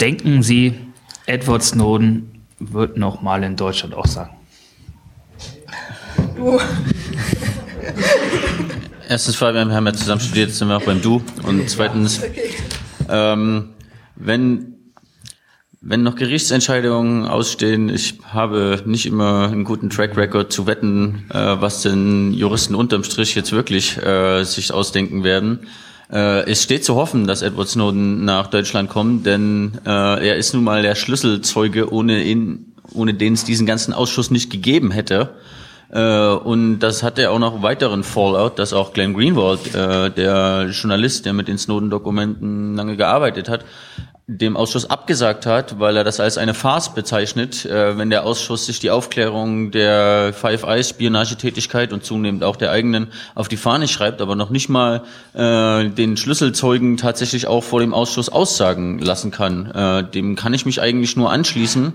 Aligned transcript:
denken 0.00 0.42
Sie, 0.42 0.74
Edward 1.26 1.62
Snowden 1.62 2.44
wird 2.58 2.96
noch 2.96 3.22
mal 3.22 3.42
in 3.42 3.56
Deutschland 3.56 3.94
auch 3.94 4.06
sagen? 4.06 4.36
Du. 6.36 6.58
Erstens, 9.08 9.36
Fabian, 9.36 9.68
wir 9.68 9.76
haben 9.76 9.86
ja 9.86 9.92
zusammen 9.92 10.20
studiert, 10.20 10.48
jetzt 10.48 10.58
sind 10.58 10.68
wir 10.68 10.76
auch 10.76 10.82
beim 10.82 11.02
Du. 11.02 11.22
Und 11.42 11.68
zweitens, 11.68 12.22
ähm, 13.08 13.70
wenn 14.16 14.74
wenn 15.86 16.02
noch 16.02 16.16
Gerichtsentscheidungen 16.16 17.26
ausstehen, 17.26 17.90
ich 17.90 18.18
habe 18.32 18.82
nicht 18.86 19.04
immer 19.04 19.50
einen 19.52 19.64
guten 19.64 19.90
Track 19.90 20.16
Record 20.16 20.50
zu 20.50 20.66
wetten, 20.66 21.26
äh, 21.28 21.60
was 21.60 21.82
denn 21.82 22.32
Juristen 22.32 22.74
unterm 22.74 23.04
Strich 23.04 23.34
jetzt 23.34 23.52
wirklich 23.52 23.98
äh, 23.98 24.44
sich 24.44 24.72
ausdenken 24.72 25.24
werden. 25.24 25.66
Äh, 26.12 26.50
es 26.50 26.62
steht 26.62 26.84
zu 26.84 26.94
hoffen, 26.96 27.26
dass 27.26 27.42
Edward 27.42 27.68
Snowden 27.68 28.24
nach 28.24 28.48
Deutschland 28.48 28.90
kommt, 28.90 29.26
denn 29.26 29.78
äh, 29.86 30.28
er 30.28 30.36
ist 30.36 30.54
nun 30.54 30.64
mal 30.64 30.82
der 30.82 30.94
Schlüsselzeuge, 30.94 31.92
ohne 31.92 32.22
ihn, 32.22 32.74
ohne 32.92 33.14
den 33.14 33.32
es 33.32 33.44
diesen 33.44 33.66
ganzen 33.66 33.94
Ausschuss 33.94 34.30
nicht 34.30 34.50
gegeben 34.50 34.90
hätte. 34.90 35.30
Äh, 35.90 36.28
und 36.28 36.80
das 36.80 37.02
hat 37.02 37.18
ja 37.18 37.30
auch 37.30 37.38
noch 37.38 37.62
weiteren 37.62 38.04
Fallout, 38.04 38.58
dass 38.58 38.72
auch 38.72 38.92
Glenn 38.92 39.14
Greenwald, 39.14 39.74
äh, 39.74 40.10
der 40.10 40.68
Journalist, 40.70 41.24
der 41.24 41.32
mit 41.32 41.48
den 41.48 41.58
Snowden-Dokumenten 41.58 42.76
lange 42.76 42.96
gearbeitet 42.96 43.48
hat, 43.48 43.64
dem 44.26 44.56
Ausschuss 44.56 44.88
abgesagt 44.88 45.44
hat, 45.44 45.78
weil 45.78 45.98
er 45.98 46.04
das 46.04 46.18
als 46.18 46.38
eine 46.38 46.54
Farce 46.54 46.94
bezeichnet, 46.94 47.66
äh, 47.66 47.98
wenn 47.98 48.08
der 48.08 48.24
Ausschuss 48.24 48.64
sich 48.64 48.78
die 48.78 48.90
Aufklärung 48.90 49.70
der 49.70 50.32
Five 50.32 50.62
Eyes 50.62 50.88
Spionagetätigkeit 50.88 51.92
und 51.92 52.04
zunehmend 52.04 52.42
auch 52.42 52.56
der 52.56 52.70
eigenen 52.70 53.08
auf 53.34 53.48
die 53.48 53.58
Fahne 53.58 53.86
schreibt, 53.86 54.22
aber 54.22 54.34
noch 54.34 54.48
nicht 54.48 54.70
mal 54.70 55.02
äh, 55.34 55.90
den 55.90 56.16
Schlüsselzeugen 56.16 56.96
tatsächlich 56.96 57.46
auch 57.46 57.62
vor 57.62 57.80
dem 57.80 57.92
Ausschuss 57.92 58.30
aussagen 58.30 58.98
lassen 58.98 59.30
kann. 59.30 59.70
Äh, 59.70 60.04
dem 60.04 60.36
kann 60.36 60.54
ich 60.54 60.64
mich 60.64 60.80
eigentlich 60.80 61.16
nur 61.16 61.30
anschließen. 61.30 61.92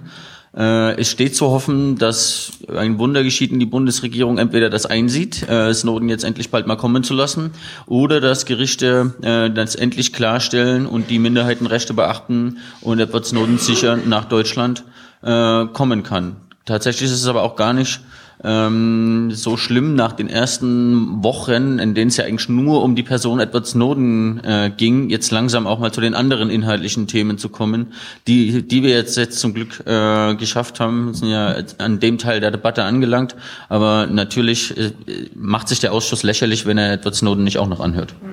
Äh, 0.55 0.99
es 0.99 1.11
steht 1.11 1.35
zu 1.35 1.47
hoffen, 1.47 1.97
dass 1.97 2.51
ein 2.75 2.97
Wunder 2.97 3.23
geschieht 3.23 3.51
und 3.51 3.59
die 3.59 3.65
Bundesregierung 3.65 4.37
entweder 4.37 4.69
das 4.69 4.85
einsieht, 4.85 5.47
äh, 5.47 5.73
Snowden 5.73 6.09
jetzt 6.09 6.23
endlich 6.23 6.49
bald 6.49 6.65
mal 6.65 6.75
kommen 6.75 7.03
zu 7.03 7.13
lassen, 7.13 7.51
oder 7.85 8.19
dass 8.19 8.45
Gerichte 8.45 9.13
äh, 9.21 9.53
das 9.53 9.75
endlich 9.75 10.11
klarstellen 10.11 10.85
und 10.85 11.09
die 11.09 11.19
Minderheitenrechte 11.19 11.93
beachten 11.93 12.57
und 12.81 12.99
Edward 12.99 13.25
Snowden 13.25 13.57
sicher 13.57 13.97
nach 13.97 14.25
Deutschland 14.25 14.83
kommen 15.21 16.03
kann. 16.03 16.37
Tatsächlich 16.63 17.11
ist 17.11 17.17
es 17.17 17.27
aber 17.27 17.43
auch 17.43 17.57
gar 17.57 17.73
nicht 17.73 17.99
ähm, 18.43 19.31
so 19.31 19.57
schlimm 19.57 19.95
nach 19.95 20.13
den 20.13 20.29
ersten 20.29 21.23
Wochen, 21.23 21.79
in 21.79 21.93
denen 21.93 22.09
es 22.09 22.17
ja 22.17 22.25
eigentlich 22.25 22.47
nur 22.49 22.83
um 22.83 22.95
die 22.95 23.03
Person 23.03 23.39
Edward 23.39 23.67
Snowden 23.67 24.41
äh, 24.43 24.71
ging, 24.75 25.09
jetzt 25.09 25.31
langsam 25.31 25.67
auch 25.67 25.79
mal 25.79 25.91
zu 25.91 26.01
den 26.01 26.13
anderen 26.13 26.49
inhaltlichen 26.49 27.07
Themen 27.07 27.37
zu 27.37 27.49
kommen, 27.49 27.93
die, 28.27 28.63
die 28.63 28.83
wir 28.83 28.91
jetzt, 28.91 29.17
jetzt 29.17 29.39
zum 29.39 29.53
Glück 29.53 29.83
äh, 29.85 30.35
geschafft 30.35 30.79
haben, 30.79 31.13
sind 31.13 31.29
ja 31.29 31.55
an 31.77 31.99
dem 31.99 32.17
Teil 32.17 32.39
der 32.39 32.51
Debatte 32.51 32.83
angelangt. 32.83 33.35
Aber 33.67 34.07
natürlich 34.07 34.77
äh, 34.77 34.91
macht 35.35 35.67
sich 35.67 35.79
der 35.79 35.91
Ausschuss 35.91 36.23
lächerlich, 36.23 36.65
wenn 36.65 36.77
er 36.77 36.93
Edward 36.93 37.15
Snowden 37.15 37.43
nicht 37.43 37.57
auch 37.57 37.67
noch 37.67 37.79
anhört. 37.81 38.13
Mhm. 38.21 38.28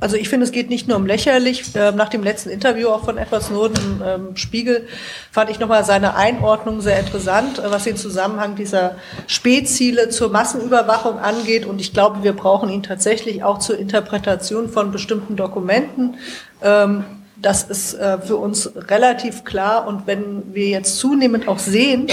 Also 0.00 0.16
ich 0.16 0.28
finde, 0.28 0.44
es 0.44 0.52
geht 0.52 0.70
nicht 0.70 0.86
nur 0.88 0.96
um 0.96 1.06
lächerlich. 1.06 1.64
Ähm, 1.74 1.96
nach 1.96 2.08
dem 2.08 2.22
letzten 2.22 2.50
Interview 2.50 2.88
auch 2.88 3.04
von 3.04 3.16
Edward 3.16 3.42
Snowden 3.42 4.02
ähm, 4.04 4.36
Spiegel 4.36 4.86
fand 5.30 5.50
ich 5.50 5.58
nochmal 5.58 5.84
seine 5.84 6.14
Einordnung 6.16 6.80
sehr 6.80 6.98
interessant, 7.00 7.58
äh, 7.58 7.70
was 7.70 7.84
den 7.84 7.96
Zusammenhang 7.96 8.54
dieser 8.56 8.96
Spätziele 9.26 10.10
zur 10.10 10.30
Massenüberwachung 10.30 11.18
angeht. 11.18 11.64
Und 11.64 11.80
ich 11.80 11.92
glaube, 11.92 12.22
wir 12.22 12.34
brauchen 12.34 12.68
ihn 12.68 12.82
tatsächlich 12.82 13.42
auch 13.42 13.58
zur 13.58 13.78
Interpretation 13.78 14.68
von 14.68 14.92
bestimmten 14.92 15.36
Dokumenten. 15.36 16.16
Ähm, 16.62 17.04
das 17.44 17.64
ist 17.64 17.94
äh, 17.94 18.18
für 18.18 18.36
uns 18.36 18.72
relativ 18.74 19.44
klar. 19.44 19.86
Und 19.86 20.06
wenn 20.06 20.54
wir 20.54 20.68
jetzt 20.68 20.98
zunehmend 20.98 21.46
auch 21.46 21.58
sehen, 21.58 22.08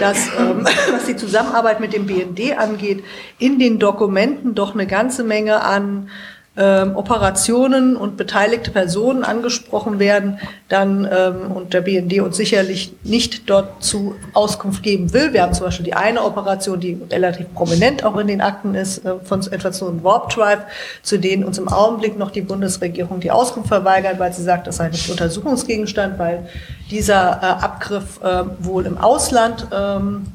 dass, 0.00 0.28
was 0.92 1.06
die 1.06 1.16
Zusammenarbeit 1.16 1.80
mit 1.80 1.92
dem 1.92 2.06
BND 2.06 2.56
angeht, 2.56 3.04
in 3.38 3.58
den 3.58 3.78
Dokumenten 3.78 4.54
doch 4.54 4.74
eine 4.74 4.86
ganze 4.86 5.24
Menge 5.24 5.62
an 5.62 6.10
ähm, 6.56 6.94
Operationen 6.96 7.96
und 7.96 8.16
beteiligte 8.16 8.70
Personen 8.70 9.24
angesprochen 9.24 9.98
werden, 9.98 10.38
dann 10.68 11.08
ähm, 11.10 11.50
und 11.50 11.74
der 11.74 11.80
BND 11.80 12.20
uns 12.20 12.36
sicherlich 12.36 12.94
nicht 13.02 13.50
dort 13.50 13.82
zu 13.82 14.14
Auskunft 14.34 14.84
geben 14.84 15.12
will. 15.12 15.32
Wir 15.32 15.42
haben 15.42 15.52
zum 15.52 15.66
Beispiel 15.66 15.84
die 15.84 15.94
eine 15.94 16.22
Operation, 16.22 16.78
die 16.78 17.00
relativ 17.10 17.52
prominent 17.54 18.04
auch 18.04 18.16
in 18.18 18.28
den 18.28 18.40
Akten 18.40 18.76
ist, 18.76 19.04
äh, 19.04 19.14
von 19.24 19.40
etwa 19.50 19.72
so 19.72 19.88
einem 19.88 20.04
Warp 20.04 20.30
Drive, 20.30 20.60
zu 21.02 21.18
denen 21.18 21.42
uns 21.42 21.58
im 21.58 21.68
Augenblick 21.68 22.16
noch 22.16 22.30
die 22.30 22.42
Bundesregierung 22.42 23.18
die 23.18 23.32
Auskunft 23.32 23.68
verweigert, 23.68 24.20
weil 24.20 24.32
sie 24.32 24.44
sagt, 24.44 24.68
das 24.68 24.76
sei 24.76 24.90
nicht 24.90 25.10
Untersuchungsgegenstand, 25.10 26.20
weil 26.20 26.48
dieser 26.88 27.40
äh, 27.42 27.64
Abgriff 27.64 28.20
äh, 28.22 28.44
wohl 28.60 28.86
im 28.86 28.96
Ausland 28.96 29.66
ähm, 29.74 30.26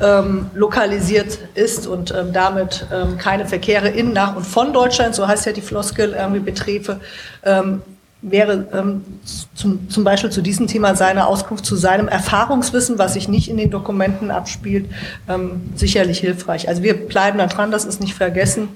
ähm, 0.00 0.46
lokalisiert 0.54 1.38
ist 1.54 1.86
und 1.86 2.14
ähm, 2.14 2.32
damit 2.32 2.86
ähm, 2.92 3.18
keine 3.18 3.46
Verkehre 3.46 3.88
in, 3.88 4.12
nach 4.12 4.36
und 4.36 4.46
von 4.46 4.72
Deutschland, 4.72 5.14
so 5.14 5.26
heißt 5.26 5.46
ja 5.46 5.52
die 5.52 5.60
Floskel, 5.60 6.12
irgendwie 6.12 6.40
betreffe, 6.40 7.00
ähm, 7.44 7.82
wäre 8.22 8.66
ähm, 8.72 9.04
zum, 9.54 9.88
zum 9.88 10.04
Beispiel 10.04 10.30
zu 10.30 10.42
diesem 10.42 10.66
Thema 10.66 10.94
seine 10.96 11.26
Auskunft 11.26 11.64
zu 11.64 11.76
seinem 11.76 12.08
Erfahrungswissen, 12.08 12.98
was 12.98 13.14
sich 13.14 13.28
nicht 13.28 13.48
in 13.48 13.56
den 13.56 13.70
Dokumenten 13.70 14.30
abspielt, 14.30 14.86
ähm, 15.28 15.70
sicherlich 15.76 16.18
hilfreich. 16.18 16.68
Also 16.68 16.82
wir 16.82 16.94
bleiben 16.94 17.38
da 17.38 17.46
dran, 17.46 17.70
das 17.70 17.84
ist 17.84 18.00
nicht 18.00 18.14
vergessen. 18.14 18.68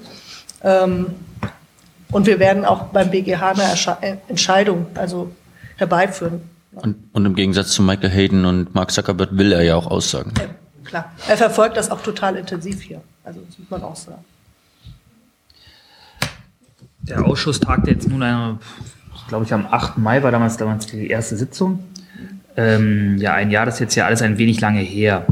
Ähm, 0.61 1.07
und 2.11 2.25
wir 2.25 2.39
werden 2.39 2.63
auch 2.63 2.83
beim 2.85 3.11
BGH 3.11 3.51
eine 3.51 3.63
Ersche 3.63 3.97
äh, 4.01 4.15
Entscheidung 4.27 4.87
also 4.95 5.31
herbeiführen. 5.77 6.41
Und, 6.73 6.95
und, 7.11 7.25
im 7.25 7.35
Gegensatz 7.35 7.71
zu 7.71 7.81
Michael 7.83 8.09
Hayden 8.09 8.45
und 8.45 8.73
Mark 8.73 8.91
Zuckerberg 8.91 9.29
will 9.37 9.51
er 9.51 9.61
ja 9.61 9.75
auch 9.75 9.87
aussagen. 9.87 10.33
Ja 10.39 10.45
klar. 10.93 11.11
Er 11.27 11.37
verfolgt 11.37 11.77
das 11.77 11.89
auch 11.89 12.01
total 12.01 12.35
intensiv 12.35 12.81
hier. 12.81 13.01
Also 13.23 13.41
das 13.41 13.57
muss 13.57 13.69
man 13.69 13.83
auch 13.83 13.95
sagen. 13.95 14.23
Der 17.01 17.25
Ausschuss 17.25 17.59
tagte 17.59 17.91
jetzt 17.91 18.07
nun, 18.07 18.23
eine, 18.23 18.59
glaube 19.27 19.45
ich, 19.45 19.53
am 19.53 19.65
8. 19.69 19.97
Mai 19.97 20.23
war 20.23 20.31
damals, 20.31 20.57
damals 20.57 20.85
die 20.85 21.07
erste 21.07 21.35
Sitzung. 21.35 21.83
Ähm, 22.55 23.17
ja, 23.17 23.33
ein 23.33 23.49
Jahr, 23.49 23.65
das 23.65 23.75
ist 23.75 23.79
jetzt 23.81 23.95
ja 23.95 24.05
alles 24.05 24.21
ein 24.21 24.37
wenig 24.37 24.61
lange 24.61 24.79
her. 24.79 25.25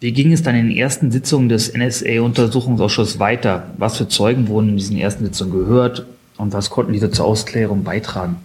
Wie 0.00 0.12
ging 0.12 0.32
es 0.32 0.42
dann 0.42 0.56
in 0.56 0.68
den 0.68 0.76
ersten 0.76 1.12
Sitzungen 1.12 1.48
des 1.48 1.72
NSA-Untersuchungsausschusses 1.74 3.20
weiter? 3.20 3.68
Was 3.78 3.96
für 3.96 4.08
Zeugen 4.08 4.48
wurden 4.48 4.70
in 4.70 4.76
diesen 4.76 4.98
ersten 4.98 5.24
Sitzungen 5.24 5.52
gehört 5.52 6.04
und 6.36 6.52
was 6.52 6.70
konnten 6.70 6.92
diese 6.92 7.12
zur 7.12 7.26
Ausklärung 7.26 7.84
beitragen? 7.84 8.36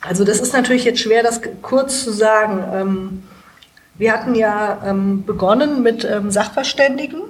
Also 0.00 0.24
das 0.24 0.38
ist 0.38 0.52
natürlich 0.52 0.84
jetzt 0.84 1.00
schwer, 1.00 1.24
das 1.24 1.40
kurz 1.60 2.04
zu 2.04 2.12
sagen. 2.12 2.62
Ähm, 2.72 3.22
wir 3.98 4.12
hatten 4.12 4.34
ja 4.34 4.82
ähm, 4.84 5.24
begonnen 5.24 5.82
mit 5.82 6.04
ähm, 6.04 6.30
Sachverständigen, 6.30 7.20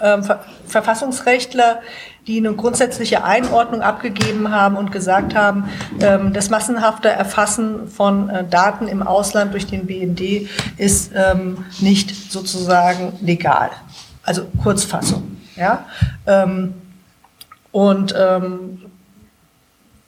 ähm, 0.00 0.22
Ver 0.22 0.44
Verfassungsrechtler, 0.66 1.80
die 2.26 2.38
eine 2.38 2.54
grundsätzliche 2.54 3.24
Einordnung 3.24 3.82
abgegeben 3.82 4.50
haben 4.50 4.76
und 4.76 4.92
gesagt 4.92 5.34
haben, 5.34 5.68
ähm, 6.00 6.32
das 6.32 6.50
massenhafte 6.50 7.08
Erfassen 7.08 7.88
von 7.88 8.30
äh, 8.30 8.44
Daten 8.46 8.88
im 8.88 9.02
Ausland 9.02 9.52
durch 9.52 9.66
den 9.66 9.86
BND 9.86 10.48
ist 10.76 11.12
ähm, 11.14 11.64
nicht 11.80 12.32
sozusagen 12.32 13.12
legal. 13.20 13.70
Also 14.22 14.44
Kurzfassung. 14.62 15.36
Ja? 15.56 15.86
Ähm, 16.26 16.74
und 17.72 18.14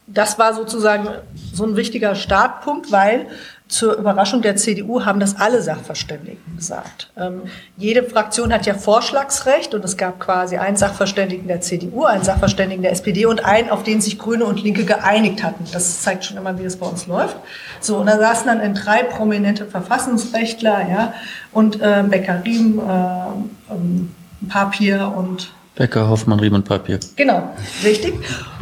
das 0.07 0.39
war 0.39 0.53
sozusagen 0.53 1.09
so 1.53 1.65
ein 1.65 1.77
wichtiger 1.77 2.15
Startpunkt, 2.15 2.93
weil 2.93 3.27
zur 3.67 3.97
Überraschung 3.97 4.43
der 4.43 4.57
CDU 4.57 5.05
haben 5.05 5.21
das 5.21 5.41
alle 5.41 5.63
Sachverständigen 5.63 6.57
gesagt. 6.57 7.11
Ähm, 7.17 7.43
jede 7.79 8.03
Fraktion 8.03 8.53
hat 8.53 8.67
ja 8.67 8.75
Vorschlagsrecht 8.75 9.75
und 9.75 9.85
es 9.85 9.97
gab 9.97 10.21
quasi 10.21 10.59
einen 10.59 10.77
Sachverständigen 10.77 11.49
der 11.49 11.63
CDU, 11.63 12.05
einen 12.05 12.23
Sachverständigen 12.23 12.83
der 12.83 12.93
SPD 12.93 13.25
und 13.25 13.45
einen, 13.45 13.71
auf 13.71 13.83
den 13.83 14.03
sich 14.03 14.19
Grüne 14.19 14.45
und 14.45 14.63
Linke 14.63 14.85
geeinigt 14.85 15.43
hatten. 15.43 15.65
Das 15.73 16.03
zeigt 16.03 16.27
schon 16.27 16.37
immer, 16.37 16.59
wie 16.59 16.65
es 16.65 16.77
bei 16.77 16.87
uns 16.87 17.07
läuft. 17.07 17.37
So, 17.81 17.97
und 17.97 18.07
da 18.07 18.19
saßen 18.19 18.47
dann 18.47 18.61
in 18.61 18.75
drei 18.75 19.03
prominente 19.03 19.65
Verfassungsrechtler, 19.65 20.89
ja, 20.89 21.15
und 21.51 21.81
äh, 21.81 22.05
Becker 22.07 22.43
Riem, 22.45 22.79
äh, 22.79 23.73
ähm, 23.73 24.15
Papier 24.49 25.13
und 25.17 25.53
Becker, 25.75 26.09
Hoffmann, 26.09 26.39
Riem 26.39 26.55
und 26.55 26.65
Papier. 26.67 27.01
Genau, 27.17 27.51
richtig. 27.83 28.15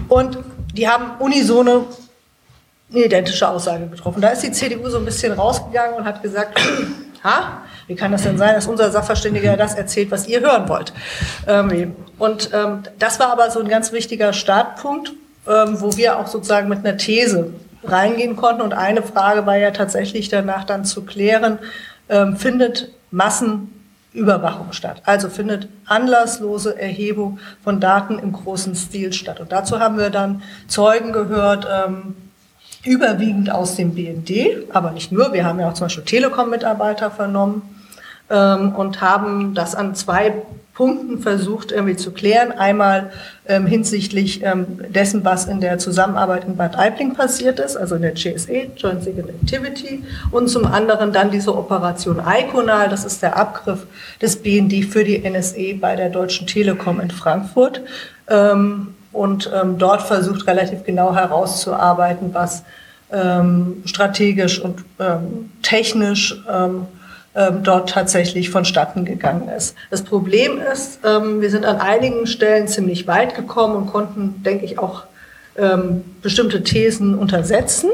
Und 0.09 0.39
die 0.75 0.89
haben 0.89 1.19
unisone 1.19 1.85
eine 2.95 3.05
identische 3.05 3.49
Aussage 3.49 3.87
getroffen. 3.87 4.21
Da 4.21 4.29
ist 4.29 4.43
die 4.43 4.53
CDU 4.53 4.89
so 4.89 4.99
ein 4.99 5.05
bisschen 5.05 5.33
rausgegangen 5.33 5.95
und 5.97 6.05
hat 6.05 6.23
gesagt, 6.23 6.59
ha, 7.25 7.63
wie 7.87 7.95
kann 7.95 8.13
das 8.13 8.23
denn 8.23 8.39
sein, 8.39 8.55
dass 8.55 8.67
unser 8.67 8.91
Sachverständiger 8.91 9.57
das 9.57 9.75
erzählt, 9.75 10.11
was 10.11 10.27
ihr 10.27 10.41
hören 10.41 10.69
wollt? 10.69 10.93
Ähm, 11.47 11.97
und 12.19 12.51
ähm, 12.53 12.83
das 12.99 13.19
war 13.21 13.33
aber 13.33 13.51
so 13.51 13.61
ein 13.61 13.69
ganz 13.69 13.93
wichtiger 13.93 14.33
Startpunkt, 14.33 15.13
ähm, 15.49 15.81
wo 15.81 15.97
wir 15.97 16.19
auch 16.19 16.27
sozusagen 16.27 16.69
mit 16.69 16.81
einer 16.81 16.97
These 16.97 17.53
reingehen 17.85 18.37
konnten. 18.37 18.63
Und 18.63 18.75
eine 18.75 19.03
Frage 19.03 19.47
war 19.47 19.57
ja 19.57 19.71
tatsächlich 19.73 20.29
danach 20.29 20.65
dann 20.65 20.85
zu 20.85 21.03
klären, 21.03 21.59
findet 22.37 22.91
Massen 23.11 23.73
Überwachung 24.13 24.73
statt. 24.73 25.03
Also 25.05 25.29
findet 25.29 25.69
anlasslose 25.87 26.79
Erhebung 26.79 27.39
von 27.65 27.81
Daten 27.81 28.19
im 28.19 28.33
großen 28.33 28.75
Stil 28.75 29.13
statt. 29.13 29.41
Und 29.41 29.53
dazu 29.53 29.81
haben 29.81 29.99
wir 29.99 30.11
dann 30.11 30.43
Zeugen 30.69 31.13
gehört, 31.13 31.67
überwiegend 32.85 33.51
aus 33.51 33.77
dem 33.77 33.95
BND, 33.95 34.69
aber 34.73 34.91
nicht 34.91 35.13
nur. 35.13 35.33
Wir 35.33 35.45
haben 35.45 35.61
ja 35.61 35.69
auch 35.69 35.75
zum 35.75 35.87
Beispiel 35.87 36.05
Telekom-Mitarbeiter 36.05 37.11
vernommen 37.11 37.63
ähm, 38.31 38.75
und 38.75 39.01
haben 39.01 39.55
das 39.55 39.75
an 39.75 39.95
zwei 39.95 40.35
Punkten 40.75 41.19
versucht 41.19 41.71
irgendwie 41.71 41.97
zu 41.97 42.13
klären. 42.13 42.51
Einmal 42.51 43.13
ähm, 43.47 43.67
hinsichtlich 43.67 44.43
ähm, 44.43 44.67
dessen, 44.89 45.25
was 45.25 45.45
in 45.45 45.61
der 45.61 45.79
Zusammenarbeit 45.79 46.45
in 46.45 46.57
Bad 46.57 46.79
Aibling 46.79 47.15
passiert 47.15 47.61
ist, 47.61 47.77
also 47.77 47.97
in 47.97 48.03
der 48.03 48.13
GSA, 48.13 48.53
Joint 48.77 49.05
Secret 49.05 49.29
Activity, 49.29 50.03
und 50.31 50.49
zum 50.49 50.65
anderen 50.65 51.13
dann 51.13 51.31
diese 51.31 51.55
Operation 51.55 52.23
Iconal, 52.27 52.89
das 52.89 53.05
ist 53.05 53.23
der 53.23 53.37
Abgriff 53.37 53.87
des 54.21 54.37
BND 54.37 54.87
für 54.87 55.05
die 55.05 55.23
NSE 55.29 55.75
bei 55.75 55.95
der 55.95 56.09
Deutschen 56.09 56.47
Telekom 56.47 57.01
in 57.01 57.11
Frankfurt. 57.11 57.83
Ähm, 58.29 58.95
und 59.13 59.51
ähm, 59.55 59.79
dort 59.79 60.03
versucht 60.03 60.47
relativ 60.47 60.85
genau 60.85 61.15
herauszuarbeiten, 61.15 62.33
was 62.33 62.65
ähm, 63.13 63.83
strategisch 63.85 64.61
und 64.61 64.85
ähm, 64.99 65.51
technisch 65.63 66.43
ähm, 66.51 66.87
ähm, 67.35 67.63
dort 67.63 67.91
tatsächlich 67.91 68.51
vonstatten 68.51 69.05
gegangen 69.05 69.49
ist. 69.49 69.75
Das 69.91 70.03
Problem 70.03 70.59
ist, 70.73 71.01
ähm, 71.05 71.41
wir 71.41 71.51
sind 71.51 71.65
an 71.65 71.77
einigen 71.79 72.27
Stellen 72.27 72.69
ziemlich 72.69 73.07
weit 73.07 73.35
gekommen 73.35 73.77
und 73.77 73.87
konnten, 73.87 74.43
denke 74.43 74.65
ich, 74.65 74.79
auch 74.79 75.05
bestimmte 76.23 76.63
Thesen 76.63 77.15
untersetzen. 77.15 77.91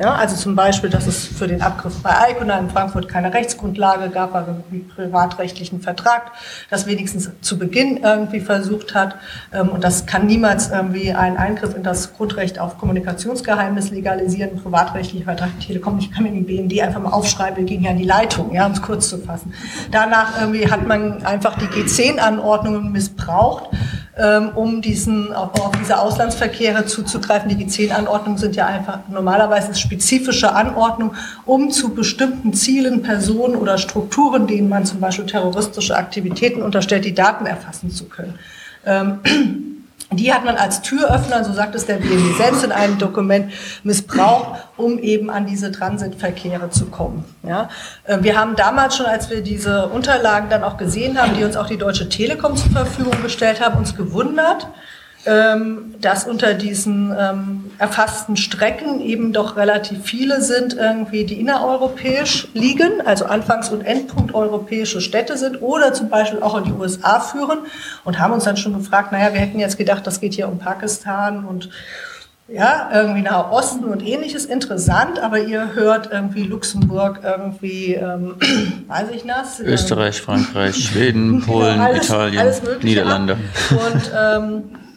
Ja, 0.00 0.14
also 0.14 0.36
zum 0.36 0.54
Beispiel, 0.54 0.90
dass 0.90 1.08
es 1.08 1.26
für 1.26 1.48
den 1.48 1.60
Abgriff 1.60 2.00
bei 2.02 2.30
Icona 2.30 2.58
in 2.58 2.70
Frankfurt 2.70 3.08
keine 3.08 3.34
Rechtsgrundlage 3.34 4.10
gab, 4.10 4.32
weil 4.32 4.46
wir 4.46 4.54
einen 4.70 4.88
privatrechtlichen 4.88 5.80
Vertrag 5.80 6.30
das 6.70 6.86
wenigstens 6.86 7.30
zu 7.40 7.58
Beginn 7.58 7.96
irgendwie 7.96 8.38
versucht 8.38 8.94
hat. 8.94 9.16
Ähm, 9.52 9.70
und 9.70 9.82
das 9.82 10.06
kann 10.06 10.26
niemals 10.26 10.70
irgendwie 10.70 11.12
ein 11.12 11.36
Eingriff 11.36 11.74
in 11.74 11.82
das 11.82 12.14
Grundrecht 12.14 12.60
auf 12.60 12.78
Kommunikationsgeheimnis 12.78 13.90
legalisieren, 13.90 14.62
privatrechtlicher 14.62 15.24
Vertrag 15.24 15.58
Telekom. 15.58 15.98
Ich 15.98 16.12
kann 16.12 16.22
mir 16.22 16.30
den 16.30 16.46
BND 16.46 16.80
einfach 16.80 17.00
mal 17.00 17.10
aufschreiben, 17.10 17.56
wir 17.56 17.64
gehen 17.64 17.82
ja 17.82 17.90
an 17.90 17.98
die 17.98 18.04
Leitung, 18.04 18.54
ja, 18.54 18.66
um 18.66 18.72
es 18.72 18.82
kurz 18.82 19.08
zu 19.08 19.18
fassen. 19.18 19.52
Danach 19.90 20.40
irgendwie 20.40 20.70
hat 20.70 20.86
man 20.86 21.24
einfach 21.24 21.58
die 21.58 21.66
G10-Anordnungen 21.66 22.92
missbraucht 22.92 23.70
um 24.54 24.82
diesen, 24.82 25.32
auf, 25.32 25.60
auf 25.60 25.72
diese 25.80 25.98
Auslandsverkehre 25.98 26.86
zuzugreifen. 26.86 27.48
Die 27.48 27.64
G10-Anordnungen 27.64 28.38
sind 28.38 28.56
ja 28.56 28.66
einfach 28.66 29.00
normalerweise 29.08 29.74
spezifische 29.74 30.52
Anordnungen, 30.52 31.16
um 31.46 31.70
zu 31.70 31.94
bestimmten 31.94 32.52
Zielen, 32.52 33.02
Personen 33.02 33.54
oder 33.54 33.78
Strukturen, 33.78 34.46
denen 34.46 34.68
man 34.68 34.84
zum 34.84 35.00
Beispiel 35.00 35.26
terroristische 35.26 35.96
Aktivitäten 35.96 36.62
unterstellt, 36.62 37.04
die 37.04 37.14
Daten 37.14 37.46
erfassen 37.46 37.90
zu 37.90 38.06
können. 38.06 38.38
Ähm, 38.84 39.77
die 40.10 40.32
hat 40.32 40.44
man 40.44 40.56
als 40.56 40.80
Türöffner, 40.80 41.44
so 41.44 41.52
sagt 41.52 41.74
es 41.74 41.84
der 41.84 41.96
BND 41.96 42.36
selbst 42.36 42.64
in 42.64 42.72
einem 42.72 42.98
Dokument, 42.98 43.52
missbraucht, 43.84 44.58
um 44.76 44.98
eben 44.98 45.28
an 45.28 45.46
diese 45.46 45.70
Transitverkehre 45.70 46.70
zu 46.70 46.86
kommen. 46.86 47.24
Ja. 47.46 47.68
Äh, 48.04 48.18
wir 48.22 48.38
haben 48.38 48.56
damals 48.56 48.96
schon, 48.96 49.06
als 49.06 49.28
wir 49.28 49.42
diese 49.42 49.88
Unterlagen 49.88 50.48
dann 50.48 50.64
auch 50.64 50.78
gesehen 50.78 51.20
haben, 51.20 51.34
die 51.36 51.44
uns 51.44 51.56
auch 51.56 51.66
die 51.66 51.76
Deutsche 51.76 52.08
Telekom 52.08 52.56
zur 52.56 52.70
Verfügung 52.70 53.22
gestellt 53.22 53.60
haben, 53.60 53.76
uns 53.76 53.96
gewundert, 53.96 54.68
ähm, 55.28 55.94
dass 56.00 56.24
unter 56.24 56.54
diesen 56.54 57.14
ähm, 57.18 57.70
erfassten 57.78 58.36
Strecken 58.36 59.00
eben 59.00 59.32
doch 59.32 59.56
relativ 59.56 60.04
viele 60.04 60.40
sind, 60.40 60.74
irgendwie, 60.74 61.24
die 61.24 61.38
innereuropäisch 61.40 62.48
liegen, 62.54 63.02
also 63.04 63.26
Anfangs- 63.26 63.68
und 63.68 63.82
Endpunkt 63.82 64.34
europäische 64.34 65.00
Städte 65.00 65.36
sind 65.36 65.60
oder 65.60 65.92
zum 65.92 66.08
Beispiel 66.08 66.40
auch 66.40 66.56
in 66.56 66.64
die 66.64 66.72
USA 66.72 67.20
führen 67.20 67.58
und 68.04 68.18
haben 68.18 68.32
uns 68.32 68.44
dann 68.44 68.56
schon 68.56 68.72
gefragt, 68.72 69.12
naja, 69.12 69.34
wir 69.34 69.40
hätten 69.40 69.58
jetzt 69.58 69.76
gedacht, 69.76 70.06
das 70.06 70.20
geht 70.20 70.32
hier 70.34 70.48
um 70.48 70.58
Pakistan 70.58 71.44
und 71.44 71.68
ja, 72.50 72.88
irgendwie 72.94 73.20
nach 73.20 73.50
Osten 73.50 73.84
und 73.84 74.02
ähnliches 74.02 74.46
interessant, 74.46 75.18
aber 75.18 75.38
ihr 75.38 75.74
hört 75.74 76.10
irgendwie 76.10 76.44
Luxemburg, 76.44 77.20
irgendwie, 77.22 77.92
ähm, 77.92 78.36
weiß 78.88 79.08
ich 79.14 79.24
das? 79.26 79.60
Österreich, 79.60 80.22
Frankreich, 80.22 80.76
Schweden, 80.76 81.42
Polen, 81.46 81.78
alles, 81.78 82.06
Italien, 82.06 82.40
alles 82.40 82.62
Niederlande. 82.82 83.36
Und 83.70 84.12
ähm, 84.18 84.62
äh, 84.74 84.87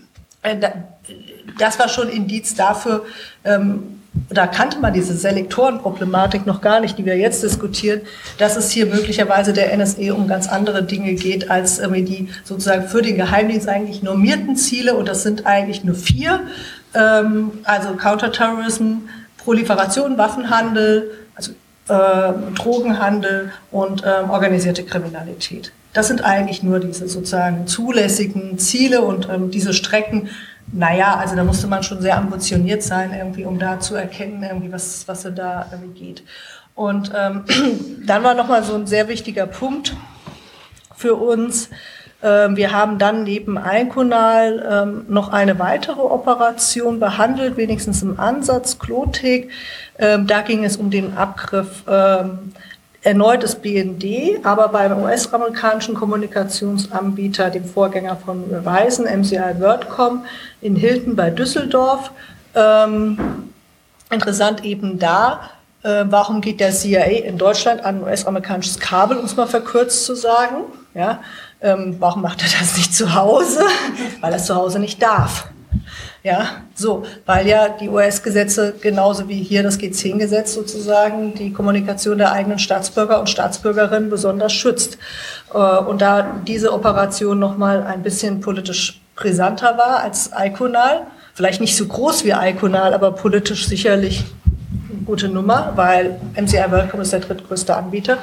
das 1.58 1.80
war 1.80 1.90
schon 1.90 2.10
Indiz 2.10 2.56
dafür, 2.56 3.06
ähm, 3.44 4.02
da 4.30 4.46
kannte 4.46 4.80
man 4.80 4.94
diese 4.94 5.16
Selektorenproblematik 5.16 6.46
noch 6.46 6.60
gar 6.60 6.82
nicht, 6.82 6.98
die 6.98 7.06
wir 7.06 7.18
jetzt 7.18 7.44
diskutieren, 7.44 8.02
dass 8.38 8.58
es 8.58 8.70
hier 8.70 8.86
möglicherweise 8.86 9.54
der 9.54 9.72
NSE 9.78 10.14
um 10.14 10.28
ganz 10.28 10.50
andere 10.50 10.84
Dinge 10.84 11.14
geht 11.14 11.50
als 11.50 11.80
irgendwie 11.80 12.04
die 12.04 12.30
sozusagen 12.44 12.88
für 12.88 13.02
den 13.02 13.16
Geheimdienst 13.16 13.70
eigentlich 13.70 14.04
normierten 14.04 14.58
Ziele 14.58 14.96
und 14.96 15.08
das 15.08 15.24
sind 15.24 15.46
eigentlich 15.46 15.86
nur 15.86 15.96
vier, 15.96 16.42
ähm, 16.94 17.52
also 17.64 17.96
Counterterrorism, 17.96 19.08
Proliferation, 19.38 20.18
Waffenhandel, 20.18 21.12
also 21.36 21.54
äh, 21.88 22.34
Drogenhandel 22.56 23.54
und 23.72 24.04
ähm, 24.06 24.30
organisierte 24.30 24.84
Kriminalität. 24.84 25.72
Das 25.94 26.08
sind 26.08 26.24
eigentlich 26.24 26.64
nur 26.64 26.80
diese 26.80 27.08
sozusagen 27.08 27.68
zulässigen 27.68 28.58
Ziele 28.58 29.02
und 29.02 29.28
ähm, 29.30 29.52
diese 29.52 29.74
Strecken. 29.74 30.30
Naja, 30.72 31.16
also 31.16 31.36
da 31.36 31.44
musste 31.44 31.68
man 31.68 31.84
schon 31.84 32.02
sehr 32.02 32.18
ambitioniert 32.18 32.82
sein, 32.82 33.14
irgendwie, 33.14 33.46
um 33.46 33.60
da 33.60 33.80
zu 33.80 33.96
erkennen, 33.96 34.44
irgendwie, 34.44 34.72
was, 34.72 35.08
was 35.08 35.24
da 35.24 35.68
irgendwie 35.72 36.00
geht. 36.00 36.24
Und 36.76 37.12
ähm, 37.16 37.44
dann 38.06 38.24
war 38.24 38.34
nochmal 38.34 38.64
so 38.64 38.76
ein 38.76 38.88
sehr 38.88 39.08
wichtiger 39.08 39.48
Punkt 39.48 39.96
für 40.96 41.16
uns. 41.16 41.70
Ähm, 42.24 42.56
wir 42.56 42.72
haben 42.72 42.98
dann 43.00 43.24
neben 43.24 43.58
Einkonal 43.58 44.66
ähm, 44.70 45.06
noch 45.10 45.30
eine 45.30 45.60
weitere 45.60 46.02
Operation 46.02 47.00
behandelt, 47.00 47.58
wenigstens 47.58 48.04
im 48.04 48.20
Ansatz, 48.20 48.80
Klotek. 48.80 49.50
Ähm, 49.98 50.28
da 50.28 50.42
ging 50.42 50.64
es 50.64 50.78
um 50.78 50.90
den 50.92 51.18
Abgriff 51.18 51.84
ähm, 51.88 52.54
erneut 53.04 53.44
das 53.44 53.56
BND, 53.56 54.44
aber 54.44 54.68
beim 54.68 55.02
US-amerikanischen 55.02 55.96
Kommunikationsanbieter, 55.96 57.50
dem 57.50 57.66
Vorgänger 57.66 58.16
von 58.16 58.44
Verizon, 58.50 59.06
MCI 59.06 59.60
WorldCom 59.60 60.24
in 60.62 60.76
Hilton 60.76 61.16
bei 61.16 61.30
Düsseldorf. 61.30 62.12
Ähm, 62.54 63.18
interessant 64.12 64.64
eben 64.64 65.00
da, 65.00 65.50
äh, 65.84 66.06
warum 66.10 66.42
geht 66.42 66.60
der 66.60 66.72
CIA 66.72 67.06
in 67.26 67.38
Deutschland 67.38 67.84
an 67.84 68.04
US-amerikanisches 68.04 68.80
Kabel, 68.80 69.18
um 69.18 69.26
es 69.26 69.36
mal 69.36 69.48
verkürzt 69.48 70.06
zu 70.06 70.16
sagen? 70.16 70.66
Ja, 70.94 71.22
ähm, 71.62 71.96
warum 72.00 72.22
macht 72.22 72.44
er 72.44 72.60
das 72.60 72.78
nicht 72.78 72.94
zu 72.94 73.16
Hause? 73.16 73.62
Weil 74.20 74.34
er 74.34 74.38
es 74.38 74.46
zu 74.46 74.56
Hause 74.56 74.78
nicht 74.80 75.02
darf. 75.02 75.48
Ja, 76.24 76.64
so, 76.76 77.04
weil 77.26 77.48
ja 77.48 77.70
die 77.70 77.90
US-Gesetze 77.90 78.74
genauso 78.80 79.28
wie 79.28 79.42
hier 79.42 79.64
das 79.64 79.80
G10-Gesetz 79.80 80.54
sozusagen 80.54 81.34
die 81.34 81.52
Kommunikation 81.52 82.18
der 82.18 82.32
eigenen 82.32 82.60
Staatsbürger 82.60 83.20
und 83.20 83.30
Staatsbürgerinnen 83.30 84.10
besonders 84.10 84.54
schützt. 84.54 84.98
Äh, 85.54 85.58
und 85.58 86.02
da 86.02 86.42
diese 86.48 86.74
Operation 86.74 87.40
nochmal 87.40 87.84
ein 87.84 88.04
bisschen 88.04 88.42
politisch 88.42 89.02
brisanter 89.16 89.78
war 89.78 90.02
als 90.02 90.32
Iconal, 90.38 91.08
vielleicht 91.34 91.62
nicht 91.62 91.76
so 91.76 91.86
groß 91.88 92.26
wie 92.26 92.32
Iconal, 92.32 92.94
aber 92.94 93.12
politisch 93.12 93.68
sicherlich 93.68 94.24
eine 94.90 95.04
gute 95.06 95.28
Nummer, 95.28 95.74
weil 95.76 96.20
MCI 96.36 96.72
Welcome 96.72 97.04
ist 97.04 97.14
der 97.14 97.20
drittgrößte 97.20 97.76
Anbieter. 97.76 98.18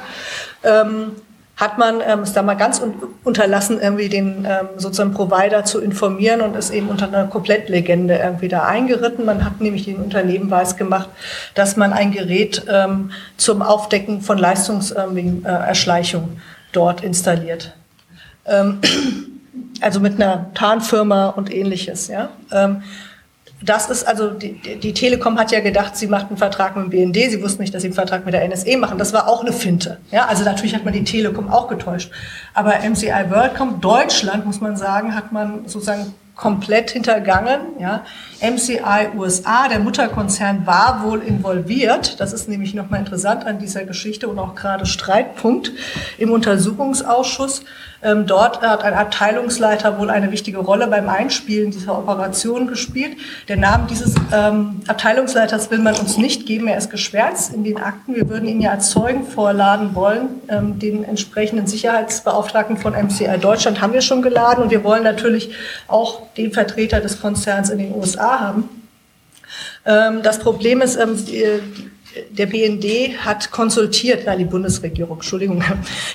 Ähm, 0.63 1.13
hat 1.59 1.77
man 1.77 2.01
ähm, 2.01 2.21
es 2.21 2.31
da 2.31 2.41
mal 2.41 2.55
ganz 2.55 2.79
un 2.79 2.93
unterlassen, 3.25 3.79
irgendwie 3.81 4.07
den 4.07 4.45
ähm, 4.45 4.69
sozusagen 4.77 5.13
Provider 5.13 5.65
zu 5.65 5.81
informieren 5.81 6.39
und 6.39 6.55
ist 6.55 6.71
eben 6.71 6.87
unter 6.87 7.07
einer 7.07 7.25
Komplettlegende 7.27 8.15
irgendwie 8.15 8.47
da 8.47 8.63
eingeritten. 8.63 9.25
Man 9.25 9.43
hat 9.43 9.59
nämlich 9.59 9.83
den 9.83 9.97
Unternehmen 9.97 10.49
weiß 10.49 10.77
gemacht, 10.77 11.09
dass 11.55 11.75
man 11.75 11.91
ein 11.91 12.11
Gerät 12.11 12.63
ähm, 12.69 13.11
zum 13.35 13.61
Aufdecken 13.61 14.21
von 14.21 14.37
Leistungserschleichung 14.37 16.23
ähm, 16.23 16.37
äh, 16.37 16.41
dort 16.71 17.03
installiert. 17.03 17.73
Ähm, 18.45 18.79
also 19.81 19.99
mit 19.99 20.15
einer 20.15 20.53
Tarnfirma 20.53 21.27
und 21.27 21.53
ähnliches. 21.53 22.07
Ja? 22.07 22.29
Ähm, 22.51 22.83
das 23.61 23.89
ist 23.89 24.07
also, 24.07 24.29
die, 24.29 24.53
die 24.53 24.93
Telekom 24.93 25.37
hat 25.37 25.51
ja 25.51 25.59
gedacht, 25.59 25.97
sie 25.97 26.07
macht 26.07 26.27
einen 26.27 26.37
Vertrag 26.37 26.75
mit 26.75 26.93
dem 26.93 27.11
BND, 27.11 27.31
sie 27.31 27.41
wussten 27.41 27.61
nicht, 27.61 27.73
dass 27.73 27.81
sie 27.81 27.87
einen 27.87 27.95
Vertrag 27.95 28.25
mit 28.25 28.33
der 28.33 28.47
NSE 28.47 28.77
machen. 28.77 28.97
Das 28.97 29.11
war 29.13 29.27
auch 29.27 29.41
eine 29.41 29.51
Finte. 29.51 29.97
Ja, 30.11 30.27
also 30.27 30.43
natürlich 30.43 30.75
hat 30.75 30.85
man 30.85 30.93
die 30.93 31.03
Telekom 31.03 31.49
auch 31.49 31.67
getäuscht. 31.67 32.11
Aber 32.53 32.75
MCI 32.89 33.25
WorldCom 33.29 33.81
Deutschland, 33.81 34.45
muss 34.45 34.61
man 34.61 34.77
sagen, 34.77 35.13
hat 35.13 35.31
man 35.31 35.67
sozusagen 35.67 36.13
komplett 36.39 36.91
hintergangen. 36.91 37.59
Ja. 37.79 38.05
MCI 38.39 39.09
USA, 39.17 39.67
der 39.67 39.79
Mutterkonzern, 39.79 40.65
war 40.65 41.03
wohl 41.03 41.21
involviert. 41.21 42.19
Das 42.21 42.31
ist 42.31 42.47
nämlich 42.47 42.73
nochmal 42.73 43.01
interessant 43.01 43.45
an 43.45 43.59
dieser 43.59 43.83
Geschichte 43.83 44.29
und 44.29 44.39
auch 44.39 44.55
gerade 44.55 44.85
Streitpunkt 44.85 45.73
im 46.17 46.31
Untersuchungsausschuss. 46.31 47.65
Ähm, 48.01 48.25
dort 48.25 48.61
hat 48.61 48.83
ein 48.83 48.93
Abteilungsleiter 48.93 49.99
wohl 49.99 50.09
eine 50.09 50.31
wichtige 50.31 50.59
Rolle 50.59 50.87
beim 50.87 51.09
Einspielen 51.09 51.71
dieser 51.71 51.97
Operation 51.97 52.67
gespielt. 52.67 53.17
Der 53.47 53.57
Name 53.57 53.87
dieses 53.89 54.15
ähm, 54.33 54.81
Abteilungsleiters 54.87 55.69
will 55.69 55.79
man 55.79 55.95
uns 55.95 56.17
nicht 56.17 56.45
geben. 56.45 56.67
Er 56.67 56.77
ist 56.77 56.89
geschwärzt 56.89 57.53
in 57.53 57.63
den 57.63 57.77
Akten. 57.77 58.15
Wir 58.15 58.29
würden 58.29 58.47
ihn 58.47 58.61
ja 58.61 58.71
als 58.71 58.89
Zeugen 58.91 59.25
vorladen 59.25 59.95
wollen. 59.95 60.29
Ähm, 60.47 60.79
den 60.79 61.03
entsprechenden 61.03 61.67
Sicherheitsbeauftragten 61.67 62.77
von 62.77 62.93
MCI 62.93 63.37
Deutschland 63.39 63.81
haben 63.81 63.93
wir 63.93 64.01
schon 64.01 64.21
geladen 64.21 64.63
und 64.63 64.71
wir 64.71 64.83
wollen 64.83 65.03
natürlich 65.03 65.51
auch 65.87 66.21
den 66.37 66.53
Vertreter 66.53 67.01
des 67.01 67.21
Konzerns 67.21 67.69
in 67.69 67.79
den 67.79 67.93
USA 67.95 68.39
haben. 68.39 68.69
Ähm, 69.85 70.21
das 70.23 70.39
Problem 70.39 70.81
ist, 70.81 70.95
ähm, 70.95 71.17
der 72.29 72.45
BND 72.45 73.17
hat 73.25 73.51
konsultiert, 73.51 74.25
nein, 74.25 74.39
die 74.39 74.45
Bundesregierung, 74.45 75.17
Entschuldigung, 75.17 75.63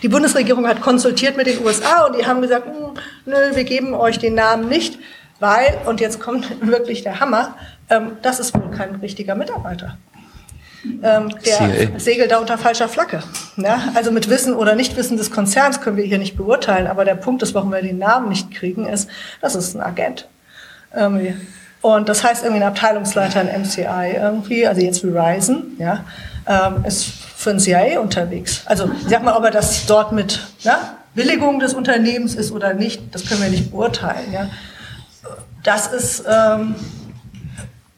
die 0.03 0.09
Bundesregierung 0.09 0.67
hat 0.67 0.81
konsultiert 0.81 1.37
mit 1.37 1.47
den 1.47 1.65
USA 1.65 2.07
und 2.07 2.17
die 2.19 2.27
haben 2.27 2.43
gesagt, 2.43 2.67
hm, 2.67 2.95
nö, 3.27 3.35
wir 3.55 3.65
geben 3.65 3.95
euch 3.95 4.19
den 4.19 4.35
Namen 4.35 4.69
nicht, 4.69 4.99
weil, 5.41 5.79
und 5.87 6.01
jetzt 6.01 6.21
kommt 6.21 6.49
wirklich 6.67 7.03
der 7.03 7.21
Hammer, 7.21 7.57
ähm, 7.91 8.13
das 8.23 8.41
ist 8.41 8.55
wohl 8.55 8.71
kein 8.71 8.97
richtiger 8.97 9.35
Mitarbeiter. 9.35 9.99
Ähm, 11.03 11.31
der 11.45 11.89
CIA. 11.89 11.99
segelt 11.99 12.31
da 12.31 12.39
unter 12.39 12.59
falscher 12.59 12.89
Flagge. 12.89 13.23
Ja? 13.57 13.93
Also 13.95 14.11
mit 14.11 14.29
Wissen 14.29 14.55
oder 14.55 14.75
Nichtwissen 14.75 15.17
des 15.17 15.31
Konzerns 15.31 15.81
können 15.81 15.97
wir 15.97 16.05
hier 16.05 16.19
nicht 16.19 16.37
beurteilen, 16.37 16.87
aber 16.87 17.05
der 17.05 17.15
Punkt 17.15 17.43
ist, 17.43 17.55
warum 17.55 17.73
wir 17.73 17.81
den 17.81 17.99
Namen 17.99 18.29
nicht 18.29 18.51
kriegen, 18.51 18.87
ist, 18.87 19.09
das 19.41 19.55
ist 19.55 19.75
ein 19.75 19.81
Agent. 19.81 20.29
Irgendwie. 20.95 21.35
Und 21.85 22.09
das 22.09 22.25
heißt 22.25 22.45
irgendwie 22.45 22.63
ein 22.63 22.69
Abteilungsleiter 22.69 23.43
in 23.43 23.61
MCI 23.61 24.15
irgendwie, 24.17 24.67
also 24.67 24.81
jetzt 24.81 25.03
Verizon, 25.03 25.65
ja, 25.79 26.03
ähm, 26.47 26.83
ist 26.87 27.05
für 27.05 27.51
ein 27.51 27.61
CIA 27.61 28.01
unterwegs. 28.01 28.63
Also 28.65 28.91
sag 29.07 29.23
mal, 29.23 29.37
ob 29.37 29.45
er 29.45 29.51
das 29.51 29.85
dort 29.85 30.11
mit 30.11 30.41
ja, 30.61 30.97
Billigung 31.15 31.61
des 31.61 31.75
Unternehmens 31.75 32.37
ist 32.37 32.53
oder 32.53 32.73
nicht, 32.73 33.15
das 33.15 33.27
können 33.27 33.43
wir 33.43 33.51
nicht 33.51 33.71
beurteilen. 33.71 34.33
Ja. 34.33 34.47
Das 35.63 35.89
ist 35.89 36.25
ähm, 36.27 36.75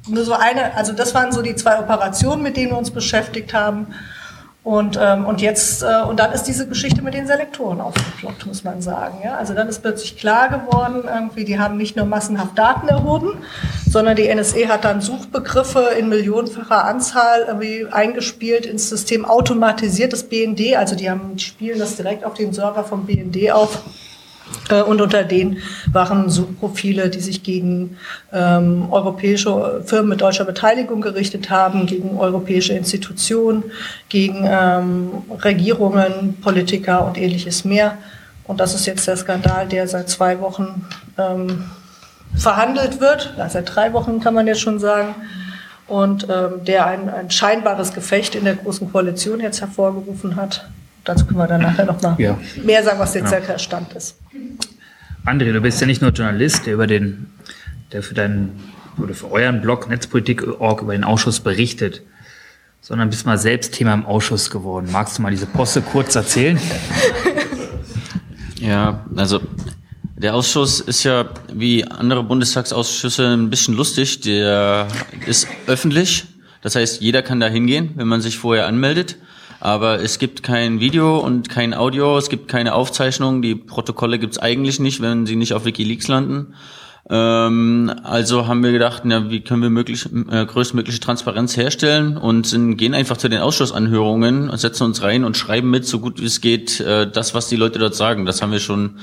nur 0.08 0.24
so 0.24 0.32
eine, 0.32 0.74
also 0.74 0.92
das 0.92 1.14
waren 1.14 1.30
so 1.30 1.40
die 1.40 1.54
zwei 1.54 1.78
Operationen, 1.78 2.42
mit 2.42 2.56
denen 2.56 2.72
wir 2.72 2.78
uns 2.78 2.90
beschäftigt 2.90 3.54
haben. 3.54 3.94
Und, 4.66 4.98
ähm, 5.00 5.26
und 5.26 5.40
jetzt, 5.40 5.84
äh, 5.84 6.02
und 6.08 6.18
dann 6.18 6.32
ist 6.32 6.42
diese 6.42 6.66
Geschichte 6.66 7.00
mit 7.00 7.14
den 7.14 7.28
Selektoren 7.28 7.80
aufgeploppt, 7.80 8.46
muss 8.46 8.64
man 8.64 8.82
sagen. 8.82 9.18
Ja? 9.22 9.36
Also 9.36 9.54
dann 9.54 9.68
ist 9.68 9.80
plötzlich 9.80 10.18
klar 10.18 10.48
geworden, 10.48 11.04
irgendwie, 11.06 11.44
die 11.44 11.60
haben 11.60 11.76
nicht 11.76 11.94
nur 11.94 12.04
massenhaft 12.04 12.58
Daten 12.58 12.88
erhoben, 12.88 13.44
sondern 13.88 14.16
die 14.16 14.26
NSE 14.26 14.66
hat 14.66 14.84
dann 14.84 15.00
Suchbegriffe 15.00 15.90
in 15.96 16.08
millionenfacher 16.08 16.84
Anzahl 16.84 17.44
irgendwie 17.46 17.86
eingespielt 17.92 18.66
ins 18.66 18.88
System 18.88 19.24
automatisiert 19.24 20.12
des 20.12 20.24
BND. 20.24 20.74
Also 20.74 20.96
die 20.96 21.08
haben, 21.08 21.36
die 21.36 21.44
spielen 21.44 21.78
das 21.78 21.94
direkt 21.94 22.24
auf 22.24 22.34
den 22.34 22.52
Server 22.52 22.82
vom 22.82 23.06
BND 23.06 23.52
auf 23.52 23.82
und 24.86 25.00
unter 25.00 25.24
denen 25.24 25.58
waren 25.92 26.28
Suchprofile, 26.28 27.08
die 27.08 27.20
sich 27.20 27.42
gegen 27.42 27.96
ähm, 28.32 28.88
europäische 28.90 29.82
Firmen 29.84 30.10
mit 30.10 30.20
deutscher 30.20 30.44
Beteiligung 30.44 31.00
gerichtet 31.00 31.50
haben, 31.50 31.86
gegen 31.86 32.18
europäische 32.18 32.72
Institutionen, 32.72 33.64
gegen 34.08 34.44
ähm, 34.44 35.10
Regierungen, 35.42 36.36
Politiker 36.40 37.06
und 37.06 37.18
ähnliches 37.18 37.64
mehr. 37.64 37.98
Und 38.44 38.60
das 38.60 38.74
ist 38.74 38.86
jetzt 38.86 39.06
der 39.06 39.16
Skandal, 39.16 39.66
der 39.66 39.88
seit 39.88 40.08
zwei 40.08 40.40
Wochen 40.40 40.84
ähm, 41.18 41.64
verhandelt 42.36 43.00
wird, 43.00 43.34
seit 43.48 43.74
drei 43.74 43.92
Wochen 43.92 44.20
kann 44.20 44.34
man 44.34 44.46
jetzt 44.46 44.60
schon 44.60 44.78
sagen, 44.78 45.14
und 45.88 46.26
ähm, 46.28 46.64
der 46.64 46.86
ein, 46.86 47.08
ein 47.08 47.30
scheinbares 47.30 47.92
Gefecht 47.92 48.34
in 48.34 48.44
der 48.44 48.56
Großen 48.56 48.90
Koalition 48.90 49.38
jetzt 49.38 49.60
hervorgerufen 49.60 50.34
hat 50.34 50.68
dazu 51.06 51.24
können 51.24 51.38
wir 51.38 51.46
dann 51.46 51.62
nachher 51.62 51.86
noch 51.86 52.00
mal 52.02 52.14
ja. 52.18 52.38
mehr 52.62 52.82
sagen, 52.82 52.98
was 52.98 53.14
jetzt 53.14 53.32
ja. 53.32 53.40
der 53.40 53.58
Stand 53.58 53.92
ist. 53.94 54.18
André, 55.24 55.52
du 55.52 55.60
bist 55.60 55.80
ja 55.80 55.86
nicht 55.86 56.02
nur 56.02 56.10
Journalist, 56.10 56.66
der 56.66 56.74
über 56.74 56.86
den, 56.86 57.26
der 57.92 58.02
für 58.02 58.14
deinen 58.14 58.72
oder 58.98 59.14
für 59.14 59.30
euren 59.30 59.60
Blog 59.60 59.88
Netzpolitik.org 59.88 60.82
über 60.82 60.92
den 60.92 61.04
Ausschuss 61.04 61.40
berichtet, 61.40 62.02
sondern 62.80 63.10
bist 63.10 63.26
mal 63.26 63.38
selbst 63.38 63.74
Thema 63.74 63.94
im 63.94 64.06
Ausschuss 64.06 64.50
geworden. 64.50 64.88
Magst 64.92 65.18
du 65.18 65.22
mal 65.22 65.30
diese 65.30 65.46
Posse 65.46 65.82
kurz 65.82 66.14
erzählen? 66.14 66.58
Ja, 68.60 69.04
also 69.14 69.40
der 70.16 70.34
Ausschuss 70.34 70.80
ist 70.80 71.04
ja 71.04 71.28
wie 71.52 71.84
andere 71.84 72.22
Bundestagsausschüsse 72.24 73.34
ein 73.34 73.50
bisschen 73.50 73.74
lustig. 73.74 74.22
Der 74.22 74.88
ist 75.26 75.46
öffentlich. 75.66 76.24
Das 76.62 76.74
heißt, 76.74 77.02
jeder 77.02 77.22
kann 77.22 77.38
da 77.38 77.48
hingehen, 77.48 77.92
wenn 77.96 78.08
man 78.08 78.20
sich 78.20 78.38
vorher 78.38 78.66
anmeldet. 78.66 79.16
Aber 79.60 80.00
es 80.00 80.18
gibt 80.18 80.42
kein 80.42 80.80
Video 80.80 81.18
und 81.18 81.48
kein 81.48 81.74
Audio, 81.74 82.18
es 82.18 82.28
gibt 82.28 82.48
keine 82.48 82.74
Aufzeichnung, 82.74 83.42
die 83.42 83.54
Protokolle 83.54 84.18
gibt's 84.18 84.38
eigentlich 84.38 84.80
nicht, 84.80 85.00
wenn 85.00 85.26
sie 85.26 85.36
nicht 85.36 85.54
auf 85.54 85.64
Wikileaks 85.64 86.08
landen. 86.08 86.54
Ähm, 87.08 87.92
also 88.02 88.48
haben 88.48 88.64
wir 88.64 88.72
gedacht, 88.72 89.02
na, 89.04 89.30
wie 89.30 89.40
können 89.40 89.62
wir 89.62 89.70
möglich, 89.70 90.08
äh, 90.30 90.44
größtmögliche 90.44 90.98
Transparenz 90.98 91.56
herstellen 91.56 92.16
und 92.16 92.46
sind, 92.46 92.76
gehen 92.76 92.94
einfach 92.94 93.16
zu 93.16 93.28
den 93.28 93.40
Ausschussanhörungen 93.40 94.50
und 94.50 94.58
setzen 94.58 94.84
uns 94.84 95.02
rein 95.02 95.24
und 95.24 95.36
schreiben 95.36 95.70
mit, 95.70 95.86
so 95.86 96.00
gut 96.00 96.20
wie 96.20 96.26
es 96.26 96.40
geht, 96.40 96.80
äh, 96.80 97.08
das, 97.08 97.32
was 97.32 97.48
die 97.48 97.56
Leute 97.56 97.78
dort 97.78 97.94
sagen. 97.94 98.26
Das 98.26 98.42
haben 98.42 98.50
wir 98.50 98.58
schon 98.58 98.98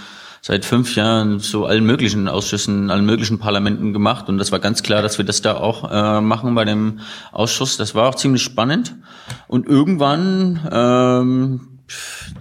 seit 0.46 0.66
fünf 0.66 0.98
Jahren 0.98 1.40
zu 1.40 1.66
allen 1.66 1.86
möglichen 1.86 2.28
Ausschüssen, 2.28 2.92
allen 2.92 3.06
möglichen 3.06 3.40
Parlamenten 3.40 3.94
gemacht. 3.94 4.28
Und 4.28 4.38
das 4.38 4.52
war 4.52 4.60
ganz 4.60 4.84
klar, 4.84 5.02
dass 5.02 5.18
wir 5.18 5.24
das 5.24 5.42
da 5.42 5.56
auch 5.56 5.90
äh, 5.90 6.20
machen 6.20 6.54
bei 6.54 6.66
dem 6.66 7.00
Ausschuss. 7.32 7.78
Das 7.78 7.96
war 7.96 8.10
auch 8.10 8.16
ziemlich 8.16 8.44
spannend. 8.44 8.94
Und 9.48 9.68
irgendwann, 9.68 10.60
ähm, 10.70 11.62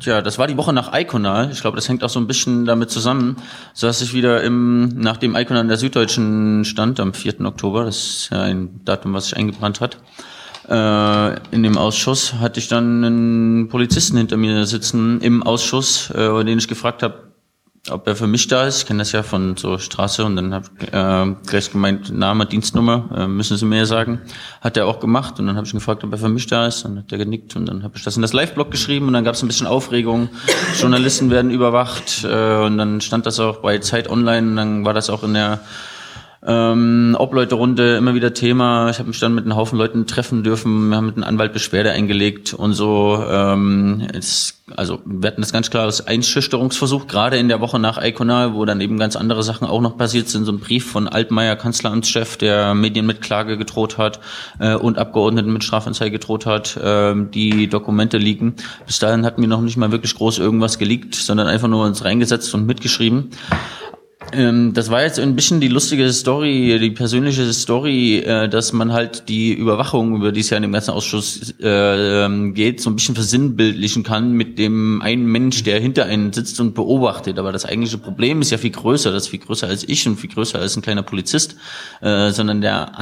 Tja, 0.01 0.23
das 0.23 0.39
war 0.39 0.47
die 0.47 0.57
Woche 0.57 0.73
nach 0.73 0.93
Iconal. 0.99 1.51
Ich 1.53 1.61
glaube, 1.61 1.77
das 1.77 1.89
hängt 1.89 2.03
auch 2.03 2.09
so 2.09 2.19
ein 2.19 2.27
bisschen 2.27 2.65
damit 2.65 2.91
zusammen. 2.91 3.37
So 3.73 3.87
dass 3.87 4.01
ich 4.01 4.15
wieder 4.15 4.43
im, 4.43 4.89
nach 4.89 5.17
dem 5.17 5.37
Iconal 5.37 5.67
der 5.69 5.77
Süddeutschen 5.77 6.65
stand, 6.65 6.99
am 6.99 7.13
4. 7.13 7.41
Oktober, 7.43 7.85
das 7.85 7.97
ist 7.97 8.29
ja 8.33 8.43
ein 8.43 8.81
Datum, 8.85 9.13
was 9.13 9.27
sich 9.27 9.37
eingebrannt 9.37 9.81
hat, 9.81 9.99
äh, 10.69 11.55
in 11.55 11.63
dem 11.63 11.77
Ausschuss, 11.77 12.35
hatte 12.35 12.59
ich 12.59 12.67
dann 12.67 13.05
einen 13.05 13.69
Polizisten 13.69 14.17
hinter 14.17 14.37
mir 14.37 14.65
sitzen 14.67 15.21
im 15.21 15.43
Ausschuss, 15.43 16.11
äh, 16.11 16.45
den 16.45 16.59
ich 16.59 16.67
gefragt 16.67 17.03
habe, 17.03 17.32
ob 17.91 18.07
er 18.07 18.15
für 18.15 18.29
mich 18.29 18.47
da 18.47 18.67
ist. 18.67 18.79
Ich 18.79 18.87
kenne 18.87 19.01
das 19.01 19.11
ja 19.11 19.25
von 19.25 19.57
so 19.57 19.77
Straße 19.77 20.25
und 20.25 20.37
dann 20.37 20.55
habe 20.55 20.67
äh, 20.93 21.47
gleich 21.49 21.73
gemeint, 21.73 22.17
Name, 22.17 22.47
Dienstnummer, 22.47 23.09
äh, 23.17 23.27
müssen 23.27 23.57
Sie 23.57 23.65
mir 23.65 23.87
sagen. 23.87 24.21
Hat 24.61 24.77
er 24.77 24.87
auch 24.87 25.01
gemacht 25.01 25.41
und 25.41 25.49
dann 25.49 25.57
habe 25.57 25.67
ich 25.67 25.73
ihn 25.73 25.79
gefragt, 25.79 26.05
ob 26.05 26.13
er 26.13 26.19
für 26.19 26.29
mich 26.29 26.47
da 26.47 26.67
ist. 26.67 26.85
Dann 26.85 26.99
hat 26.99 27.11
er 27.11 27.19
genickt 27.19 27.57
und 27.57 27.67
dann 27.67 27.83
habe 27.83 27.95
ich 27.97 28.05
das 28.05 28.15
in 28.15 28.23
das 28.23 28.33
Live-Blog 28.33 28.71
geschrieben 28.71 29.09
und 29.09 29.15
dann 29.15 29.25
gab 29.25 29.35
es 29.35 29.43
ein 29.43 29.49
bisschen 29.49 29.67
Aufregung. 29.67 30.29
Journalisten 30.79 31.31
werden 31.31 31.51
überwacht 31.51 32.25
äh, 32.25 32.65
und 32.65 32.79
dann 32.79 33.01
stand 33.01 33.27
das 33.27 33.41
auch 33.41 33.59
bei 33.59 33.79
Zeit 33.79 34.09
Online 34.09 34.51
und 34.51 34.57
dann 34.57 34.85
war 34.85 34.95
das 34.95 35.11
auch 35.11 35.25
in 35.25 35.35
der 35.35 35.61
ähm, 36.45 37.17
Obleuterunde 37.19 37.97
immer 37.97 38.15
wieder 38.15 38.35
Thema. 38.35 38.91
Ich 38.91 38.99
habe 38.99 39.09
mich 39.09 39.21
dann 39.21 39.35
mit 39.35 39.45
einem 39.45 39.55
Haufen 39.55 39.79
Leuten 39.79 40.07
treffen 40.09 40.43
dürfen. 40.43 40.89
Wir 40.89 40.97
haben 40.97 41.07
mit 41.07 41.17
einem 41.17 41.25
Anwalt 41.25 41.53
Beschwerde 41.53 41.93
eingelegt 41.93 42.53
und 42.53 42.73
so. 42.73 43.25
Ähm, 43.29 44.09
es, 44.13 44.61
also 44.75 44.99
wir 45.05 45.29
hatten 45.29 45.41
das 45.41 45.53
ganz 45.53 45.71
klar 45.71 45.85
als 45.85 46.05
Einschüchterungsversuch, 46.05 47.07
gerade 47.07 47.37
in 47.37 47.49
der 47.49 47.61
Woche 47.61 47.79
nach 47.79 48.03
Iconal, 48.03 48.55
wo 48.55 48.65
dann 48.65 48.81
eben 48.81 48.99
ganz 48.99 49.15
andere 49.15 49.45
Sachen 49.45 49.69
auch 49.69 49.81
noch 49.81 49.97
passiert 49.97 50.29
sind. 50.29 50.45
So 50.45 50.51
ein 50.51 50.59
Brief 50.59 50.91
von 50.91 51.07
Altmaier, 51.07 51.55
Kanzleramtschef, 51.55 52.37
der 52.39 52.75
Medien 52.75 53.07
mit 53.07 53.21
Klage 53.21 53.57
gedroht 53.57 53.97
hat 53.97 54.19
äh, 54.59 54.75
und 54.75 54.99
Abgeordneten 54.99 55.53
mit 55.53 55.63
Strafanzeige 55.63 56.19
gedroht 56.19 56.45
hat, 56.47 56.77
äh, 56.77 57.15
die 57.15 57.69
Dokumente 57.69 58.19
liegen. 58.19 58.57
Bis 58.85 58.99
dahin 58.99 59.25
hatten 59.25 59.43
wir 59.43 59.49
noch 59.49 59.61
nicht 59.61 59.77
mal 59.77 59.93
wirklich 59.93 60.17
groß 60.17 60.41
irgendwas 60.41 60.79
geleakt, 60.79 61.15
sondern 61.15 61.47
einfach 61.47 61.69
nur 61.69 61.85
uns 61.85 62.05
reingesetzt 62.05 62.53
und 62.53 62.67
mitgeschrieben. 62.67 63.31
Ähm, 64.33 64.73
das 64.73 64.91
war 64.91 65.03
jetzt 65.03 65.19
ein 65.19 65.37
bisschen 65.37 65.61
die 65.61 65.69
lustige 65.69 66.11
Story, 66.13 66.79
die 66.81 66.91
persönliche 66.91 67.53
Story, 67.53 68.19
äh, 68.19 68.49
dass 68.49 68.73
man 68.73 68.93
halt 68.93 69.29
die 69.29 69.53
Überwachung, 69.53 70.17
über 70.17 70.33
die 70.33 70.41
es 70.41 70.51
ja 70.51 70.57
in 70.57 70.63
dem 70.63 70.73
ganzen 70.73 70.93
Ausschuss 70.93 71.55
äh, 71.61 72.25
ähm, 72.25 72.55
geht, 72.55 72.81
so 72.81 72.91
ein 72.91 72.97
bisschen 72.97 73.15
versinnbildlichen 73.15 74.03
kann 74.03 74.33
mit 74.33 74.59
dem 74.59 75.03
einen 75.03 75.27
Mensch, 75.27 75.63
der 75.65 75.81
hinter 75.81 76.07
einem 76.07 76.33
sitzt 76.33 76.61
und 76.61 76.75
beobachtet. 76.75 77.39
Aber 77.39 77.53
das 77.53 77.65
eigentliche 77.65 77.99
Problem 77.99 78.41
ist 78.41 78.51
ja 78.51 78.59
viel 78.59 78.71
größer, 78.71 79.13
das 79.13 79.25
ist 79.25 79.29
viel 79.29 79.41
größer 79.41 79.67
als 79.67 79.87
ich 79.89 80.07
und 80.07 80.17
viel 80.17 80.31
größer 80.31 80.59
als 80.59 80.77
ein 80.77 80.83
kleiner 80.83 81.03
Polizist, 81.03 81.57
äh, 82.01 82.31
sondern 82.31 82.61
der 82.61 82.99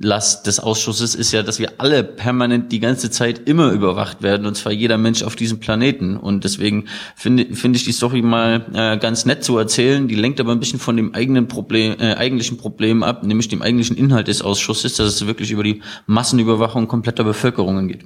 Anlass 0.00 0.42
des 0.42 0.60
Ausschusses 0.60 1.14
ist 1.14 1.32
ja, 1.32 1.42
dass 1.42 1.58
wir 1.58 1.72
alle 1.78 2.02
permanent 2.02 2.72
die 2.72 2.80
ganze 2.80 3.10
Zeit 3.10 3.42
immer 3.46 3.70
überwacht 3.70 4.22
werden, 4.22 4.46
und 4.46 4.56
zwar 4.56 4.72
jeder 4.72 4.96
Mensch 4.96 5.22
auf 5.22 5.36
diesem 5.36 5.60
Planeten. 5.60 6.16
Und 6.16 6.44
deswegen 6.44 6.86
finde 7.14 7.54
finde 7.54 7.76
ich 7.76 7.84
die 7.84 7.92
Story 7.92 8.22
mal 8.22 8.64
äh, 8.72 8.96
ganz 8.96 9.26
nett 9.26 9.44
zu 9.44 9.58
erzählen. 9.58 10.08
Die 10.08 10.14
lenkt 10.14 10.40
aber 10.40 10.52
ein 10.52 10.60
bisschen 10.60 10.80
von 10.80 10.96
dem 10.96 11.14
eigenen 11.14 11.48
Problem, 11.48 11.96
äh, 12.00 12.14
eigentlichen 12.14 12.56
Problem 12.56 13.02
ab, 13.02 13.24
nämlich 13.24 13.48
dem 13.48 13.60
eigentlichen 13.60 13.96
Inhalt 13.96 14.28
des 14.28 14.40
Ausschusses, 14.40 14.94
dass 14.94 15.06
es 15.06 15.26
wirklich 15.26 15.50
über 15.50 15.62
die 15.62 15.82
Massenüberwachung 16.06 16.88
kompletter 16.88 17.24
Bevölkerungen 17.24 17.88
geht. 17.88 18.04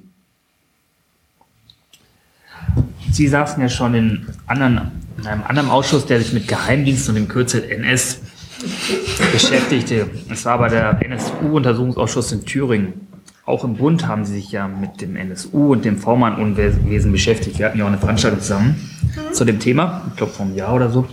Sie 3.12 3.28
saßen 3.28 3.62
ja 3.62 3.68
schon 3.68 3.94
in, 3.94 4.26
anderen, 4.46 4.90
in 5.18 5.26
einem 5.28 5.44
anderen 5.44 5.70
Ausschuss, 5.70 6.06
der 6.06 6.18
sich 6.18 6.32
mit 6.32 6.48
Geheimdiensten 6.48 7.14
und 7.14 7.22
dem 7.22 7.28
Kürzel 7.28 7.62
NS 7.62 8.18
beschäftigte. 9.32 10.08
Es 10.30 10.44
war 10.44 10.54
aber 10.54 10.68
der 10.68 11.00
NSU-Untersuchungsausschuss 11.02 12.32
in 12.32 12.44
Thüringen. 12.44 13.08
Auch 13.46 13.64
im 13.64 13.76
Bund 13.76 14.06
haben 14.06 14.24
Sie 14.24 14.34
sich 14.34 14.52
ja 14.52 14.68
mit 14.68 15.00
dem 15.00 15.16
NSU 15.16 15.72
und 15.72 15.84
dem 15.84 15.98
V-Mann-Unwesen 15.98 17.12
beschäftigt. 17.12 17.58
Wir 17.58 17.66
hatten 17.66 17.78
ja 17.78 17.84
auch 17.84 17.88
eine 17.88 17.98
Veranstaltung 17.98 18.40
zusammen. 18.40 18.90
zu 19.32 19.44
dem 19.44 19.60
Thema, 19.60 20.02
ich 20.10 20.16
glaube 20.16 20.32
vor 20.32 20.46
einem 20.46 20.56
Jahr 20.56 20.74
oder 20.74 20.90
so. 20.90 21.06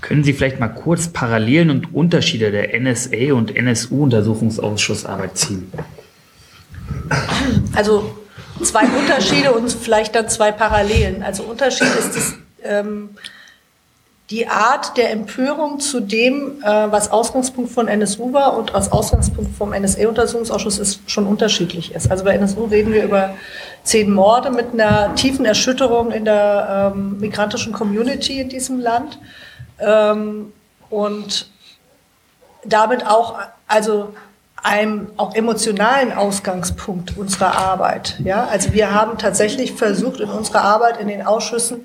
Können 0.00 0.24
Sie 0.24 0.32
vielleicht 0.32 0.58
mal 0.58 0.68
kurz 0.68 1.08
Parallelen 1.08 1.70
und 1.70 1.94
Unterschiede 1.94 2.50
der 2.50 2.80
NSA 2.80 3.34
und 3.34 3.54
NSU-Untersuchungsausschussarbeit 3.54 5.36
ziehen? 5.36 5.70
Also 7.74 8.16
zwei 8.62 8.84
Unterschiede 8.84 9.52
und 9.52 9.70
vielleicht 9.70 10.14
dann 10.14 10.28
zwei 10.28 10.52
Parallelen. 10.52 11.22
Also 11.22 11.42
Unterschied 11.44 11.88
ist 11.98 12.16
das, 12.16 12.34
ähm, 12.64 13.10
die 14.30 14.46
Art 14.46 14.96
der 14.96 15.10
Empörung 15.10 15.80
zu 15.80 16.00
dem, 16.00 16.62
äh, 16.62 16.66
was 16.66 17.10
Ausgangspunkt 17.10 17.72
von 17.72 17.88
NSU 17.88 18.32
war 18.32 18.56
und 18.56 18.74
als 18.74 18.92
Ausgangspunkt 18.92 19.56
vom 19.56 19.72
NSA-Untersuchungsausschuss 19.72 20.78
ist, 20.78 21.10
schon 21.10 21.26
unterschiedlich 21.26 21.94
ist. 21.94 22.10
Also 22.10 22.24
bei 22.24 22.34
NSU 22.34 22.64
reden 22.66 22.92
wir 22.92 23.02
über 23.02 23.34
zehn 23.82 24.12
Morde 24.12 24.50
mit 24.50 24.72
einer 24.72 25.14
tiefen 25.16 25.44
Erschütterung 25.44 26.12
in 26.12 26.24
der 26.24 26.92
ähm, 26.94 27.18
migrantischen 27.18 27.72
Community 27.72 28.40
in 28.40 28.48
diesem 28.48 28.78
Land 28.78 29.18
ähm, 29.80 30.52
und 30.90 31.50
damit 32.64 33.06
auch, 33.06 33.38
also 33.66 34.14
einem 34.62 35.08
auch 35.16 35.34
emotionalen 35.34 36.12
Ausgangspunkt 36.12 37.16
unserer 37.16 37.56
Arbeit. 37.56 38.20
Ja, 38.22 38.44
also 38.44 38.72
wir 38.74 38.94
haben 38.94 39.18
tatsächlich 39.18 39.72
versucht 39.72 40.20
in 40.20 40.28
unserer 40.28 40.62
Arbeit 40.62 41.00
in 41.00 41.08
den 41.08 41.26
Ausschüssen 41.26 41.80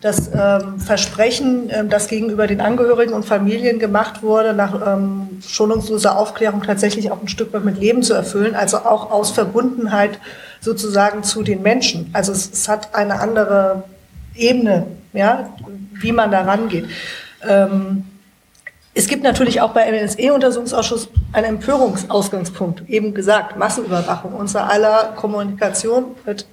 das 0.00 0.30
ähm, 0.34 0.80
Versprechen, 0.80 1.70
ähm, 1.70 1.90
das 1.90 2.08
gegenüber 2.08 2.46
den 2.46 2.60
Angehörigen 2.60 3.12
und 3.12 3.24
Familien 3.24 3.78
gemacht 3.78 4.22
wurde, 4.22 4.54
nach 4.54 4.94
ähm, 4.94 5.40
schonungsloser 5.46 6.16
Aufklärung 6.16 6.62
tatsächlich 6.62 7.10
auch 7.10 7.20
ein 7.20 7.28
Stück 7.28 7.52
weit 7.52 7.64
mit 7.64 7.78
Leben 7.78 8.02
zu 8.02 8.14
erfüllen, 8.14 8.54
also 8.54 8.78
auch 8.78 9.10
aus 9.10 9.30
Verbundenheit 9.30 10.18
sozusagen 10.60 11.22
zu 11.22 11.42
den 11.42 11.62
Menschen. 11.62 12.10
Also 12.14 12.32
es, 12.32 12.50
es 12.50 12.68
hat 12.68 12.94
eine 12.94 13.20
andere 13.20 13.84
Ebene, 14.34 14.86
ja, 15.12 15.50
wie 15.92 16.12
man 16.12 16.30
da 16.30 16.42
rangeht. 16.42 16.86
Ähm, 17.46 18.04
es 18.92 19.06
gibt 19.06 19.22
natürlich 19.22 19.60
auch 19.60 19.72
beim 19.72 19.94
NSE-Untersuchungsausschuss 19.94 21.08
einen 21.32 21.46
Empörungsausgangspunkt. 21.56 22.88
Eben 22.88 23.14
gesagt, 23.14 23.56
Massenüberwachung. 23.56 24.32
Unser 24.34 24.68
aller 24.68 25.12
Kommunikation 25.14 26.06
wird 26.24 26.46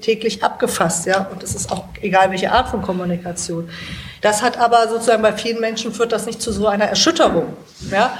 täglich 0.00 0.42
abgefasst, 0.42 1.06
ja, 1.06 1.28
und 1.32 1.42
es 1.42 1.54
ist 1.54 1.70
auch 1.70 1.84
egal, 2.00 2.30
welche 2.30 2.52
Art 2.52 2.68
von 2.68 2.82
Kommunikation. 2.82 3.68
Das 4.20 4.42
hat 4.42 4.58
aber 4.58 4.88
sozusagen 4.88 5.22
bei 5.22 5.32
vielen 5.32 5.60
Menschen 5.60 5.92
führt 5.92 6.12
das 6.12 6.26
nicht 6.26 6.40
zu 6.40 6.52
so 6.52 6.66
einer 6.66 6.86
Erschütterung, 6.86 7.56
ja. 7.90 8.16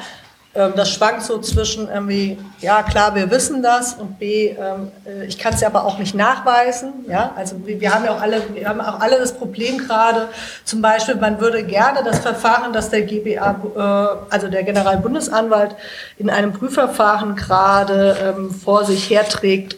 Ähm, 0.58 0.72
das 0.74 0.90
schwankt 0.90 1.22
so 1.22 1.38
zwischen 1.38 1.88
irgendwie, 1.88 2.36
ja 2.60 2.82
klar, 2.82 3.14
wir 3.14 3.30
wissen 3.30 3.62
das 3.62 3.94
und 3.94 4.18
B, 4.18 4.48
ähm, 4.48 4.90
äh, 5.06 5.24
ich 5.26 5.38
kann 5.38 5.54
es 5.54 5.60
ja 5.60 5.68
aber 5.68 5.84
auch 5.84 5.98
nicht 5.98 6.16
nachweisen. 6.16 7.04
Ja, 7.08 7.32
also 7.36 7.56
wir, 7.64 7.94
haben 7.94 8.04
ja 8.04 8.12
auch 8.12 8.20
alle, 8.20 8.42
wir 8.52 8.68
haben 8.68 8.80
auch 8.80 8.98
alle 8.98 9.18
das 9.18 9.34
Problem 9.34 9.78
gerade. 9.78 10.28
Zum 10.64 10.82
Beispiel, 10.82 11.14
man 11.14 11.40
würde 11.40 11.62
gerne 11.62 12.02
das 12.02 12.18
Verfahren, 12.18 12.72
das 12.72 12.90
der 12.90 13.02
GBA, 13.02 13.60
äh, 13.76 14.32
also 14.34 14.48
der 14.48 14.64
Generalbundesanwalt 14.64 15.76
in 16.18 16.28
einem 16.28 16.52
Prüfverfahren 16.52 17.36
gerade 17.36 18.16
ähm, 18.20 18.50
vor 18.50 18.84
sich 18.84 19.08
herträgt, 19.08 19.76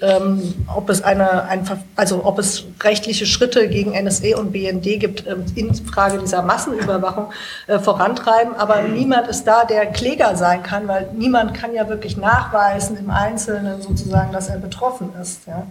ob 0.74 0.88
es 0.88 1.02
eine, 1.02 1.44
ein, 1.44 1.68
also 1.96 2.24
ob 2.24 2.38
es 2.38 2.64
rechtliche 2.82 3.26
Schritte 3.26 3.68
gegen 3.68 3.92
NSE 3.92 4.36
und 4.36 4.52
BND 4.52 4.98
gibt 4.98 5.24
in 5.54 5.74
Frage 5.74 6.18
dieser 6.18 6.42
Massenüberwachung 6.42 7.32
äh, 7.66 7.78
vorantreiben. 7.78 8.54
Aber 8.56 8.82
niemand 8.82 9.28
ist 9.28 9.44
da, 9.44 9.64
der 9.64 9.86
Kläger 9.86 10.36
sein 10.36 10.62
kann, 10.62 10.69
weil 10.88 11.08
niemand 11.12 11.54
kann 11.54 11.74
ja 11.74 11.88
wirklich 11.88 12.16
nachweisen 12.16 12.96
im 12.96 13.10
Einzelnen 13.10 13.82
sozusagen, 13.82 14.32
dass 14.32 14.48
er 14.48 14.58
betroffen 14.58 15.10
ist. 15.20 15.46
Ja. 15.46 15.66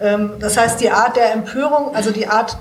Ähm, 0.00 0.32
das 0.40 0.56
heißt, 0.56 0.80
die 0.80 0.90
Art 0.90 1.16
der 1.16 1.32
Empörung, 1.32 1.94
also 1.94 2.10
die 2.10 2.28
Art 2.28 2.56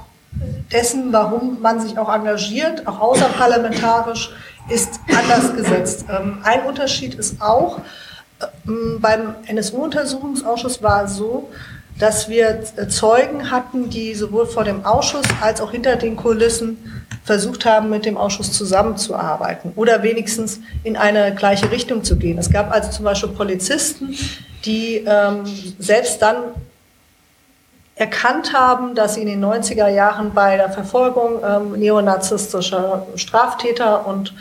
dessen, 0.72 1.13
warum 1.13 1.62
man 1.62 1.80
sich 1.80 1.98
auch 1.98 2.13
engagiert, 2.13 2.88
auch 2.88 3.00
außerparlamentarisch, 3.00 4.32
ist 4.70 5.00
anders 5.10 5.56
gesetzt. 5.56 6.06
Ähm, 6.10 6.40
ein 6.44 6.66
Unterschied 6.66 7.16
ist 7.16 7.42
auch, 7.42 7.80
ähm, 8.66 9.00
beim 9.00 9.36
NSU-Untersuchungsausschuss 9.46 10.82
war 10.82 11.04
es 11.06 11.16
so, 11.16 11.50
dass 12.00 12.30
wir 12.30 12.64
Zeugen 12.90 13.52
hatten, 13.52 13.90
die 13.90 14.14
sowohl 14.16 14.46
vor 14.46 14.64
dem 14.64 14.86
Ausschuss 14.86 15.26
als 15.42 15.62
auch 15.62 15.72
hinter 15.72 15.96
den 15.96 16.16
Kulissen 16.16 17.06
versucht 17.24 17.66
haben, 17.66 17.90
mit 17.90 18.06
dem 18.06 18.18
Ausschuss 18.18 18.52
zusammenzuarbeiten 18.52 19.72
oder 19.76 20.04
wenigstens 20.04 20.60
in 20.84 20.98
eine 20.98 21.34
gleiche 21.34 21.72
Richtung 21.72 22.04
zu 22.04 22.18
gehen. 22.18 22.38
Es 22.38 22.52
gab 22.52 22.72
also 22.72 22.92
zum 22.92 23.06
Beispiel 23.06 23.30
Polizisten, 23.30 24.16
die 24.66 25.04
ähm, 25.06 25.44
selbst 25.80 26.22
dann 26.22 26.36
erkannt 27.96 28.53
haben, 28.53 28.96
dass 28.96 29.16
sie 29.16 29.22
in 29.22 29.27
den 29.27 29.44
90er 29.44 29.88
Jahren 29.88 30.34
bei 30.34 30.58
der 30.58 30.70
Verfolgung 30.70 31.40
ähm, 31.48 31.79
neonazistischer 31.79 33.08
Straftäter 33.16 34.08
und 34.08 34.34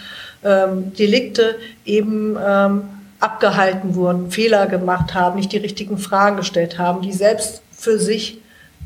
ähm, 0.44 0.92
Delikte 0.94 1.56
eben 1.84 2.36
ähm, 2.44 2.88
abgehalten 3.22 3.94
wurden, 3.94 4.30
Fehler 4.30 4.66
gemacht 4.66 5.14
haben, 5.14 5.36
nicht 5.36 5.52
die 5.52 5.58
richtigen 5.58 5.98
Fragen 5.98 6.36
gestellt 6.36 6.78
haben, 6.78 7.02
die 7.02 7.12
selbst 7.12 7.62
für 7.70 7.98
sich 7.98 8.38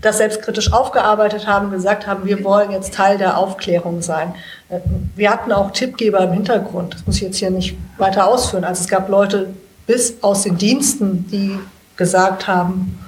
das 0.03 0.19
selbstkritisch 0.19 0.73
aufgearbeitet 0.73 1.47
haben, 1.47 1.71
gesagt 1.71 2.07
haben, 2.07 2.27
wir 2.27 2.45
wollen 2.45 2.71
jetzt 2.71 2.93
Teil 2.95 3.17
der 3.17 3.39
Aufklärung 3.39 4.03
sein. 4.03 4.35
Wir 5.15 5.31
hatten 5.31 5.53
auch 5.53 5.71
Tippgeber 5.71 6.21
im 6.21 6.33
Hintergrund, 6.33 6.95
das 6.95 7.07
muss 7.07 7.17
ich 7.17 7.23
jetzt 7.23 7.39
hier 7.39 7.51
nicht 7.51 7.77
weiter 7.97 8.29
ausführen. 8.29 8.65
Also 8.65 8.83
es 8.83 8.89
gab 8.89 9.09
Leute 9.09 9.55
bis 9.87 10.23
aus 10.23 10.43
den 10.43 10.59
Diensten, 10.59 11.27
die 11.31 11.59
gesagt 11.97 12.47
haben, 12.47 12.99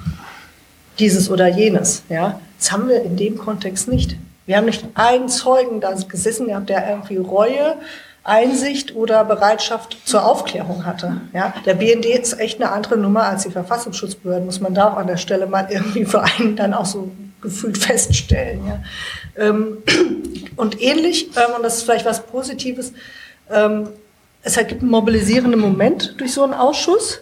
dieses 0.97 1.29
oder 1.29 1.47
jenes. 1.47 2.03
Ja, 2.09 2.39
das 2.57 2.71
haben 2.71 2.89
wir 2.89 3.03
in 3.03 3.15
dem 3.15 3.37
Kontext 3.37 3.87
nicht. 3.87 4.17
Wir 4.45 4.57
haben 4.57 4.65
nicht 4.65 4.83
einen 4.95 5.29
Zeugen 5.29 5.79
da 5.79 5.93
gesessen, 5.93 6.47
der 6.65 6.89
irgendwie 6.89 7.17
Reue 7.17 7.75
Einsicht 8.29 8.95
oder 8.95 9.25
Bereitschaft 9.25 9.97
zur 10.05 10.25
Aufklärung 10.25 10.85
hatte. 10.85 11.21
Ja, 11.33 11.53
der 11.65 11.73
BND 11.73 12.05
ist 12.05 12.39
echt 12.39 12.61
eine 12.61 12.71
andere 12.71 12.97
Nummer 12.97 13.23
als 13.23 13.43
die 13.43 13.51
Verfassungsschutzbehörden, 13.51 14.45
muss 14.45 14.61
man 14.61 14.73
da 14.73 14.93
auch 14.93 14.97
an 14.97 15.07
der 15.07 15.17
Stelle 15.17 15.47
mal 15.47 15.67
irgendwie 15.69 16.05
für 16.05 16.21
einen 16.23 16.55
dann 16.55 16.73
auch 16.73 16.85
so 16.85 17.11
gefühlt 17.41 17.77
feststellen. 17.77 18.61
Ja. 18.67 18.83
Ähm, 19.35 19.77
und 20.55 20.81
ähnlich, 20.81 21.29
ähm, 21.35 21.55
und 21.55 21.63
das 21.63 21.77
ist 21.77 21.83
vielleicht 21.83 22.05
was 22.05 22.25
Positives, 22.25 22.93
ähm, 23.49 23.89
es 24.41 24.55
gibt 24.55 24.81
einen 24.81 24.91
mobilisierenden 24.91 25.59
Moment 25.59 26.15
durch 26.17 26.33
so 26.33 26.43
einen 26.43 26.53
Ausschuss. 26.53 27.21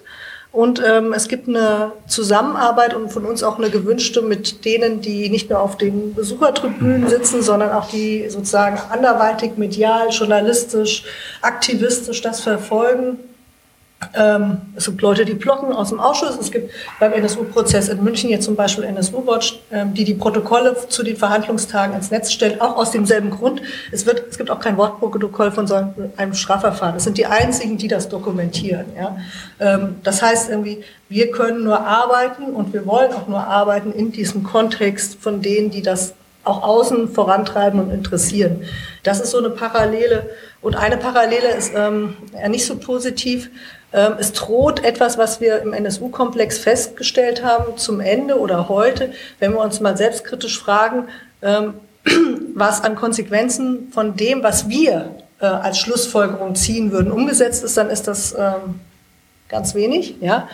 Und 0.51 0.81
ähm, 0.83 1.13
es 1.13 1.27
gibt 1.27 1.47
eine 1.47 1.91
Zusammenarbeit 2.07 2.93
und 2.93 3.12
von 3.12 3.25
uns 3.25 3.43
auch 3.43 3.57
eine 3.57 3.69
gewünschte 3.69 4.21
mit 4.21 4.65
denen, 4.65 5.01
die 5.01 5.29
nicht 5.29 5.49
nur 5.49 5.60
auf 5.60 5.77
den 5.77 6.15
Besuchertribünen 6.15 7.07
sitzen, 7.10 7.41
sondern 7.41 7.71
auch 7.71 7.89
die 7.89 8.27
sozusagen 8.29 8.79
anderweitig 8.89 9.57
medial, 9.57 10.10
journalistisch, 10.10 11.03
aktivistisch 11.41 12.21
das 12.21 12.39
verfolgen 12.39 13.19
ähm, 14.13 14.62
es 14.75 14.86
gibt 14.86 15.01
Leute, 15.01 15.25
die 15.25 15.33
blocken 15.33 15.73
aus 15.73 15.89
dem 15.89 15.99
Ausschuss. 15.99 16.38
Es 16.39 16.51
gibt 16.51 16.71
beim 16.99 17.13
NSU-Prozess 17.13 17.89
in 17.89 18.03
München 18.03 18.29
jetzt 18.29 18.45
zum 18.45 18.55
Beispiel 18.55 18.83
NSU-Watch, 18.83 19.60
ähm, 19.71 19.95
die 19.95 20.03
die 20.03 20.13
Protokolle 20.13 20.75
zu 20.88 21.01
den 21.01 21.17
Verhandlungstagen 21.17 21.95
ins 21.95 22.12
Netz 22.12 22.31
stellt, 22.31 22.62
auch 22.62 22.77
aus 22.77 22.91
demselben 22.91 23.31
Grund. 23.31 23.62
Es, 23.91 24.05
wird, 24.05 24.23
es 24.29 24.38
gibt 24.38 24.51
auch 24.51 24.60
kein 24.60 24.77
Wortprotokoll 24.77 25.51
von 25.51 25.65
so 25.65 25.75
einem 26.15 26.33
Strafverfahren. 26.36 26.93
Das 26.93 27.05
sind 27.05 27.17
die 27.17 27.25
einzigen, 27.25 27.77
die 27.77 27.88
das 27.88 28.07
dokumentieren. 28.07 28.86
Ja? 28.95 29.17
Ähm, 29.60 29.95
das 30.03 30.21
heißt 30.21 30.51
irgendwie, 30.51 30.83
wir 31.10 31.31
können 31.31 31.63
nur 31.63 31.79
arbeiten 31.79 32.53
und 32.53 32.73
wir 32.73 32.86
wollen 32.86 33.12
auch 33.13 33.27
nur 33.27 33.43
arbeiten 33.43 33.91
in 33.93 34.12
diesem 34.12 34.43
Kontext 34.43 35.17
von 35.19 35.41
denen, 35.41 35.71
die 35.71 35.81
das 35.81 36.13
auch 36.43 36.63
außen 36.63 37.10
vorantreiben 37.10 37.79
und 37.79 37.91
interessieren. 37.91 38.63
Das 39.03 39.19
ist 39.19 39.31
so 39.31 39.39
eine 39.39 39.49
Parallele. 39.49 40.29
Und 40.62 40.75
eine 40.75 40.97
Parallele 40.97 41.49
ist 41.49 41.73
ähm, 41.75 42.15
nicht 42.49 42.65
so 42.65 42.77
positiv. 42.77 43.49
Ähm, 43.93 44.13
es 44.19 44.34
droht 44.34 44.84
etwas, 44.84 45.17
was 45.17 45.39
wir 45.39 45.62
im 45.62 45.73
NSU-Komplex 45.73 46.60
festgestellt 46.60 47.43
haben, 47.43 47.78
zum 47.78 48.00
Ende 48.00 48.39
oder 48.39 48.69
heute, 48.69 49.13
wenn 49.39 49.54
wir 49.54 49.62
uns 49.62 49.80
mal 49.80 49.95
selbstkritisch 49.95 50.60
fragen, 50.60 51.08
ähm, 51.41 51.76
was 52.56 52.84
an 52.84 52.95
Konsequenzen 52.95 53.89
von 53.91 54.15
dem, 54.15 54.43
was 54.43 54.67
wir 54.69 55.15
äh, 55.39 55.45
als 55.45 55.80
Schlussfolgerung 55.80 56.56
ziehen 56.56 56.91
würden, 56.91 57.12
umgesetzt 57.12 57.63
ist, 57.63 57.78
dann 57.78 57.89
ist 57.89 58.08
das 58.08 58.34
ähm, 58.38 58.80
ganz 59.50 59.76
wenig. 59.76 60.15
Ja? 60.19 60.50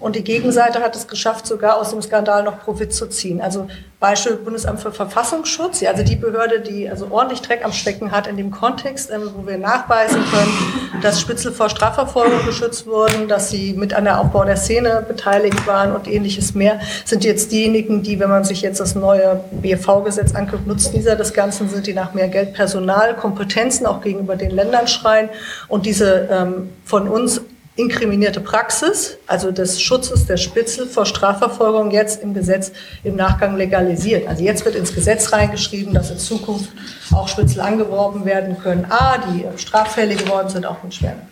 Und 0.00 0.16
die 0.16 0.24
Gegenseite 0.24 0.80
hat 0.80 0.94
es 0.96 1.08
geschafft, 1.08 1.46
sogar 1.46 1.76
aus 1.76 1.90
dem 1.90 2.00
Skandal 2.02 2.42
noch 2.44 2.60
Profit 2.60 2.94
zu 2.94 3.08
ziehen. 3.08 3.40
Also 3.40 3.68
Beispiel 4.00 4.36
Bundesamt 4.36 4.78
für 4.78 4.92
Verfassungsschutz, 4.92 5.82
also 5.82 6.04
die 6.04 6.14
Behörde, 6.14 6.60
die 6.60 6.88
also 6.88 7.08
ordentlich 7.10 7.42
Dreck 7.42 7.64
am 7.64 7.72
Stecken 7.72 8.12
hat 8.12 8.28
in 8.28 8.36
dem 8.36 8.52
Kontext, 8.52 9.10
ähm, 9.10 9.32
wo 9.34 9.44
wir 9.44 9.58
nachweisen 9.58 10.22
können, 10.30 11.02
dass 11.02 11.20
Spitzel 11.20 11.50
vor 11.50 11.68
Strafverfolgung 11.68 12.46
geschützt 12.46 12.86
wurden, 12.86 13.26
dass 13.26 13.50
sie 13.50 13.72
mit 13.72 13.94
an 13.94 14.04
der 14.04 14.20
Aufbau 14.20 14.44
der 14.44 14.56
Szene 14.56 15.04
beteiligt 15.06 15.66
waren 15.66 15.92
und 15.96 16.06
ähnliches 16.06 16.54
mehr, 16.54 16.78
sind 17.04 17.24
jetzt 17.24 17.50
diejenigen, 17.50 18.04
die, 18.04 18.20
wenn 18.20 18.30
man 18.30 18.44
sich 18.44 18.62
jetzt 18.62 18.78
das 18.78 18.94
neue 18.94 19.40
BFV-Gesetz 19.50 20.32
anguckt, 20.32 20.68
Nutznießer 20.68 21.16
des 21.16 21.34
Ganzen 21.34 21.68
sind, 21.68 21.88
die 21.88 21.94
nach 21.94 22.14
mehr 22.14 22.28
Geld, 22.28 22.54
Personal, 22.54 23.16
Kompetenzen 23.16 23.84
auch 23.84 24.00
gegenüber 24.00 24.36
den 24.36 24.50
Ländern 24.50 24.86
schreien 24.86 25.28
und 25.66 25.86
diese 25.86 26.28
ähm, 26.30 26.70
von 26.84 27.08
uns 27.08 27.40
inkriminierte 27.78 28.40
Praxis, 28.40 29.18
also 29.28 29.52
des 29.52 29.80
Schutzes 29.80 30.26
der 30.26 30.36
Spitzel 30.36 30.86
vor 30.86 31.06
Strafverfolgung, 31.06 31.92
jetzt 31.92 32.20
im 32.24 32.34
Gesetz 32.34 32.72
im 33.04 33.14
Nachgang 33.14 33.56
legalisiert. 33.56 34.26
Also 34.26 34.42
jetzt 34.42 34.64
wird 34.64 34.74
ins 34.74 34.92
Gesetz 34.92 35.32
reingeschrieben, 35.32 35.94
dass 35.94 36.10
in 36.10 36.18
Zukunft 36.18 36.70
auch 37.12 37.28
Spitzel 37.28 37.60
angeworben 37.60 38.24
werden 38.24 38.58
können. 38.60 38.84
A, 38.90 39.18
die 39.18 39.44
straffällig 39.58 40.24
geworden 40.24 40.48
sind, 40.48 40.66
auch 40.66 40.82
mit 40.82 40.92
schweren 40.92 41.22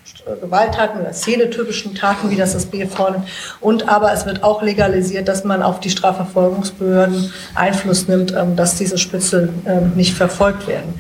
Gewalttaten 0.40 1.00
oder 1.00 1.12
szenetypischen 1.12 1.96
Taten, 1.96 2.30
wie 2.30 2.37
das 2.37 2.52
das 2.52 2.66
B 2.66 2.87
fordert. 2.87 3.22
Und 3.61 3.88
aber 3.88 4.12
es 4.12 4.24
wird 4.24 4.44
auch 4.44 4.62
legalisiert, 4.62 5.26
dass 5.26 5.42
man 5.42 5.62
auf 5.62 5.80
die 5.80 5.90
Strafverfolgungsbehörden 5.90 7.32
Einfluss 7.56 8.06
nimmt, 8.06 8.32
ähm, 8.32 8.54
dass 8.54 8.76
diese 8.76 8.98
Spitzel 8.98 9.52
ähm, 9.66 9.92
nicht 9.96 10.14
verfolgt 10.14 10.68
werden. 10.68 10.94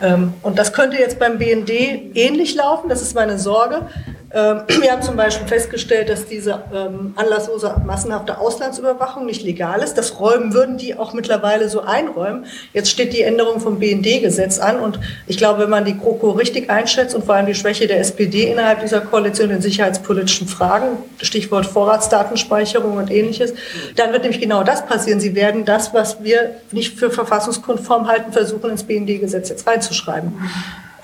Ähm, 0.00 0.34
und 0.42 0.58
das 0.58 0.72
könnte 0.72 0.96
jetzt 0.96 1.18
beim 1.18 1.38
BND 1.38 1.70
ähnlich 2.14 2.54
laufen, 2.54 2.88
das 2.88 3.02
ist 3.02 3.14
meine 3.14 3.38
Sorge. 3.38 3.86
Ähm, 4.34 4.62
wir 4.80 4.90
haben 4.92 5.02
zum 5.02 5.16
Beispiel 5.16 5.46
festgestellt, 5.46 6.08
dass 6.08 6.26
diese 6.26 6.62
ähm, 6.74 7.12
anlasslose 7.16 7.74
massenhafte 7.84 8.38
Auslandsüberwachung 8.38 9.26
nicht 9.26 9.42
legal 9.42 9.80
ist. 9.82 9.94
Das 9.94 10.18
räumen 10.18 10.54
würden 10.54 10.78
die 10.78 10.98
auch 10.98 11.12
mittlerweile 11.12 11.68
so 11.68 11.82
einräumen. 11.82 12.46
Jetzt 12.72 12.90
steht 12.90 13.12
die 13.12 13.22
Änderung 13.22 13.60
vom 13.60 13.78
BND-Gesetz 13.78 14.58
an 14.58 14.80
und 14.80 14.98
ich 15.26 15.36
glaube, 15.36 15.62
wenn 15.62 15.70
man 15.70 15.84
die 15.84 15.98
GroKo 15.98 16.30
richtig 16.30 16.70
einschätzt 16.70 17.14
und 17.14 17.24
vor 17.24 17.34
allem 17.34 17.46
die 17.46 17.54
Schwäche 17.54 17.86
der 17.86 18.00
SPD 18.00 18.50
innerhalb 18.50 18.80
dieser 18.80 19.00
Koalition 19.00 19.50
in 19.50 19.60
sicherheitspolitischen 19.60 20.48
Fragen, 20.48 20.98
Stichwort 21.20 21.66
Vorratsdatenspeicherung 21.66 22.96
und 22.96 23.10
ähnliches, 23.10 23.52
dann 23.96 24.12
wird 24.12 24.22
nämlich 24.22 24.40
genau 24.40 24.64
das 24.64 24.86
passieren. 24.86 25.20
Sie 25.20 25.34
werden 25.34 25.64
das, 25.64 25.92
was 25.92 26.22
wir 26.22 26.56
nicht 26.70 26.98
für 26.98 27.10
verfassungskonform 27.10 28.08
halten, 28.08 28.32
versuchen 28.32 28.70
ins 28.70 28.84
BND-Gesetz 28.84 29.48
jetzt 29.50 29.66
reinzuschreiben. 29.66 30.32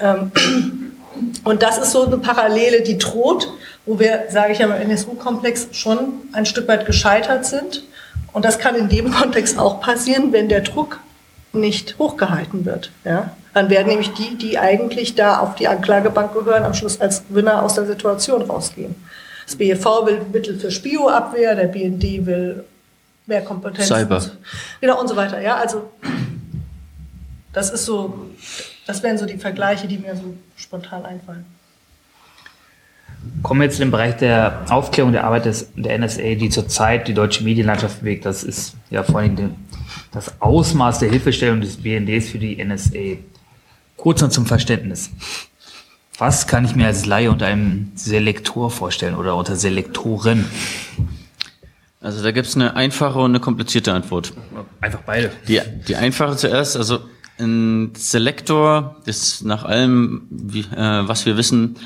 Ähm, 0.01 0.33
und 1.45 1.63
das 1.63 1.79
ist 1.79 1.93
so 1.93 2.05
eine 2.05 2.19
Parallele, 2.19 2.83
die 2.83 2.99
droht, 2.99 3.49
wo 3.87 3.99
wir, 3.99 4.25
sage 4.31 4.53
ich 4.53 4.59
ja, 4.59 4.67
im 4.67 4.91
NSU-Komplex 4.91 5.69
schon 5.73 6.13
ein 6.33 6.47
Stück 6.47 6.69
weit 6.69 6.87
gescheitert 6.87 7.47
sind. 7.47 7.85
Und 8.33 8.45
das 8.45 8.59
kann 8.59 8.75
in 8.75 8.89
dem 8.89 9.11
Kontext 9.13 9.59
auch 9.59 9.81
passieren, 9.81 10.33
wenn 10.33 10.49
der 10.49 10.61
Druck 10.61 11.01
nicht 11.53 11.99
hochgehalten 11.99 12.65
wird. 12.65 12.91
Ja? 13.05 13.33
Dann 13.55 13.71
werden 13.71 13.89
nämlich 13.89 14.13
die, 14.13 14.37
die 14.37 14.59
eigentlich 14.59 15.15
da 15.15 15.39
auf 15.39 15.55
die 15.55 15.69
Anklagebank 15.69 16.33
gehören, 16.35 16.65
am 16.65 16.75
Schluss 16.75 17.01
als 17.01 17.27
Gewinner 17.29 17.63
aus 17.63 17.75
der 17.75 17.87
Situation 17.87 18.43
rausgehen. 18.43 18.95
Das 19.47 19.57
BEV 19.57 19.85
will 20.05 20.21
Mittel 20.31 20.59
für 20.59 20.71
Spioabwehr, 20.71 21.55
der 21.55 21.69
BND 21.69 22.27
will 22.27 22.65
mehr 23.27 23.43
Kompetenz. 23.43 23.89
Cyber. 23.89 24.23
Genau, 24.81 25.01
und 25.01 25.09
so 25.09 25.17
weiter. 25.17 25.41
Ja, 25.41 25.57
also 25.57 25.91
das 27.59 27.71
ist 27.71 27.87
so, 27.87 28.31
das 28.87 29.03
wären 29.03 29.19
so 29.19 29.27
die 29.27 29.37
Vergleiche, 29.37 29.89
die 29.89 29.99
mir 29.99 30.15
so 30.15 30.37
spontan 30.55 31.05
einfallen. 31.05 31.45
Kommen 33.43 33.61
wir 33.61 33.65
jetzt 33.65 33.81
in 33.81 33.87
den 33.87 33.91
Bereich 33.91 34.17
der 34.17 34.65
Aufklärung 34.69 35.11
der 35.11 35.25
Arbeit 35.25 35.47
des, 35.47 35.73
der 35.75 35.99
NSA, 35.99 36.37
die 36.37 36.51
zurzeit 36.51 37.09
die 37.09 37.15
deutsche 37.15 37.43
Medienlandschaft 37.43 38.01
bewegt. 38.01 38.27
Das 38.27 38.45
ist 38.45 38.77
ja 38.91 39.03
vor 39.03 39.19
allem 39.19 39.57
das 40.13 40.41
Ausmaß 40.41 41.01
der 41.01 41.11
Hilfestellung 41.11 41.61
des 41.61 41.79
BNDs 41.79 42.29
für 42.29 42.39
die 42.39 42.65
NSA. 42.65 43.19
Kurz 43.97 44.21
noch 44.21 44.29
zum 44.29 44.47
Verständnis. 44.47 45.11
Was 46.17 46.47
kann 46.47 46.65
ich 46.65 46.77
mir 46.77 46.87
als 46.87 47.07
Laie 47.07 47.29
unter 47.29 47.47
einem 47.47 47.91
Selektor 47.97 48.71
vorstellen 48.71 49.17
oder 49.17 49.35
unter 49.35 49.57
Selektoren? 49.57 50.45
Also 52.01 52.23
da 52.23 52.31
gibt 52.31 52.47
es 52.47 52.55
eine 52.55 52.77
einfache 52.77 53.19
und 53.19 53.33
eine 53.33 53.41
komplizierte 53.41 53.93
Antwort. 53.93 54.33
Einfach 54.81 55.01
beide. 55.05 55.33
Die, 55.49 55.61
die 55.89 55.97
einfache 55.97 56.37
zuerst, 56.37 56.77
also 56.77 57.01
ein 57.39 57.93
Selektor 57.95 58.97
ist 59.05 59.45
nach 59.45 59.65
allem, 59.65 60.27
wie, 60.31 60.61
äh, 60.61 61.09
was 61.09 61.27
wir 61.27 61.37
wissen, 61.37 61.77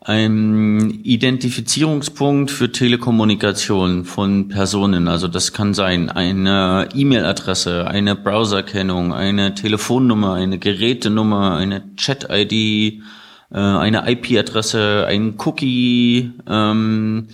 ein 0.00 1.00
Identifizierungspunkt 1.02 2.50
für 2.50 2.70
Telekommunikation 2.70 4.04
von 4.04 4.48
Personen. 4.48 5.08
Also 5.08 5.28
das 5.28 5.52
kann 5.52 5.74
sein 5.74 6.08
eine 6.08 6.88
E-Mail-Adresse, 6.94 7.86
eine 7.86 8.14
Browserkennung, 8.14 9.12
eine 9.12 9.54
Telefonnummer, 9.54 10.34
eine 10.34 10.58
Gerätenummer, 10.58 11.56
eine 11.56 11.94
Chat-ID, 11.96 12.52
äh, 12.52 13.58
eine 13.58 14.10
IP-Adresse, 14.10 15.04
ein 15.06 15.34
Cookie, 15.38 16.32
ähm, 16.48 17.28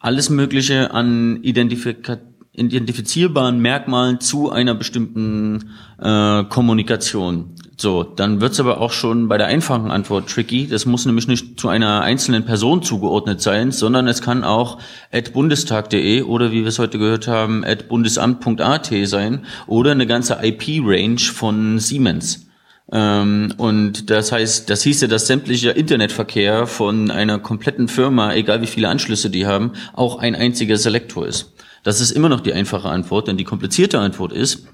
alles 0.00 0.30
Mögliche 0.30 0.92
an 0.92 1.42
Identifikation 1.42 2.29
identifizierbaren 2.66 3.60
Merkmalen 3.60 4.20
zu 4.20 4.50
einer 4.50 4.74
bestimmten 4.74 5.70
äh, 5.98 6.44
Kommunikation. 6.44 7.54
So, 7.80 8.02
dann 8.02 8.42
wird's 8.42 8.60
aber 8.60 8.80
auch 8.82 8.92
schon 8.92 9.28
bei 9.28 9.38
der 9.38 9.46
einfachen 9.46 9.90
Antwort 9.90 10.28
tricky. 10.28 10.66
Das 10.66 10.84
muss 10.84 11.06
nämlich 11.06 11.28
nicht 11.28 11.58
zu 11.58 11.68
einer 11.68 12.02
einzelnen 12.02 12.44
Person 12.44 12.82
zugeordnet 12.82 13.40
sein, 13.40 13.72
sondern 13.72 14.06
es 14.06 14.20
kann 14.20 14.44
auch 14.44 14.78
at 15.10 15.32
bundestag.de 15.32 16.22
oder 16.22 16.52
wie 16.52 16.60
wir 16.60 16.66
es 16.68 16.78
heute 16.78 16.98
gehört 16.98 17.26
haben, 17.26 17.64
at 17.64 17.88
bundesamt.at 17.88 18.90
sein 19.04 19.46
oder 19.66 19.92
eine 19.92 20.06
ganze 20.06 20.40
IP-Range 20.42 21.20
von 21.20 21.78
Siemens. 21.78 22.50
Ähm, 22.92 23.54
und 23.56 24.10
das 24.10 24.32
heißt, 24.32 24.68
das 24.68 24.82
hieße, 24.82 25.08
dass 25.08 25.26
sämtlicher 25.26 25.74
Internetverkehr 25.74 26.66
von 26.66 27.10
einer 27.10 27.38
kompletten 27.38 27.88
Firma, 27.88 28.34
egal 28.34 28.60
wie 28.60 28.66
viele 28.66 28.88
Anschlüsse 28.88 29.30
die 29.30 29.46
haben, 29.46 29.72
auch 29.94 30.18
ein 30.18 30.34
einziger 30.34 30.76
Selektor 30.76 31.26
ist. 31.26 31.54
Das 31.82 32.00
ist 32.00 32.10
immer 32.10 32.28
noch 32.28 32.40
die 32.40 32.52
einfache 32.52 32.88
Antwort, 32.88 33.28
denn 33.28 33.36
die 33.36 33.44
komplizierte 33.44 33.98
Antwort 33.98 34.32
ist, 34.32 34.66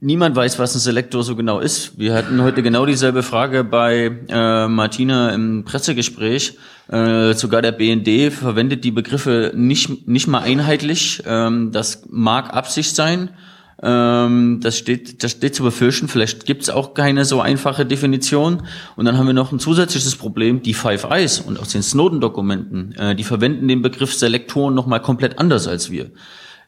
niemand 0.00 0.34
weiß, 0.34 0.58
was 0.58 0.74
ein 0.74 0.80
Selektor 0.80 1.22
so 1.22 1.36
genau 1.36 1.60
ist. 1.60 1.98
Wir 1.98 2.14
hatten 2.14 2.42
heute 2.42 2.62
genau 2.62 2.86
dieselbe 2.86 3.22
Frage 3.22 3.62
bei 3.64 4.10
äh, 4.28 4.68
Martina 4.68 5.30
im 5.30 5.64
Pressegespräch. 5.64 6.58
Äh, 6.88 7.34
sogar 7.34 7.62
der 7.62 7.72
BND 7.72 8.32
verwendet 8.32 8.82
die 8.82 8.90
Begriffe 8.90 9.52
nicht, 9.54 10.08
nicht 10.08 10.26
mal 10.26 10.40
einheitlich. 10.40 11.22
Ähm, 11.26 11.70
das 11.70 12.04
mag 12.08 12.52
Absicht 12.52 12.96
sein. 12.96 13.30
Ähm, 13.82 14.60
das, 14.62 14.76
steht, 14.76 15.22
das 15.22 15.32
steht 15.32 15.54
zu 15.54 15.62
befürchten. 15.62 16.08
Vielleicht 16.08 16.44
gibt 16.44 16.62
es 16.62 16.70
auch 16.70 16.94
keine 16.94 17.24
so 17.24 17.40
einfache 17.40 17.86
Definition. 17.86 18.62
Und 18.96 19.04
dann 19.04 19.16
haben 19.16 19.26
wir 19.26 19.34
noch 19.34 19.52
ein 19.52 19.58
zusätzliches 19.58 20.16
Problem. 20.16 20.62
Die 20.62 20.74
Five 20.74 21.04
Eyes 21.04 21.40
und 21.40 21.58
aus 21.58 21.70
den 21.70 21.82
Snowden-Dokumenten, 21.82 22.92
äh, 22.92 23.14
die 23.14 23.24
verwenden 23.24 23.68
den 23.68 23.82
Begriff 23.82 24.14
Selektoren 24.14 24.74
nochmal 24.74 25.00
komplett 25.00 25.38
anders 25.38 25.66
als 25.66 25.90
wir. 25.90 26.10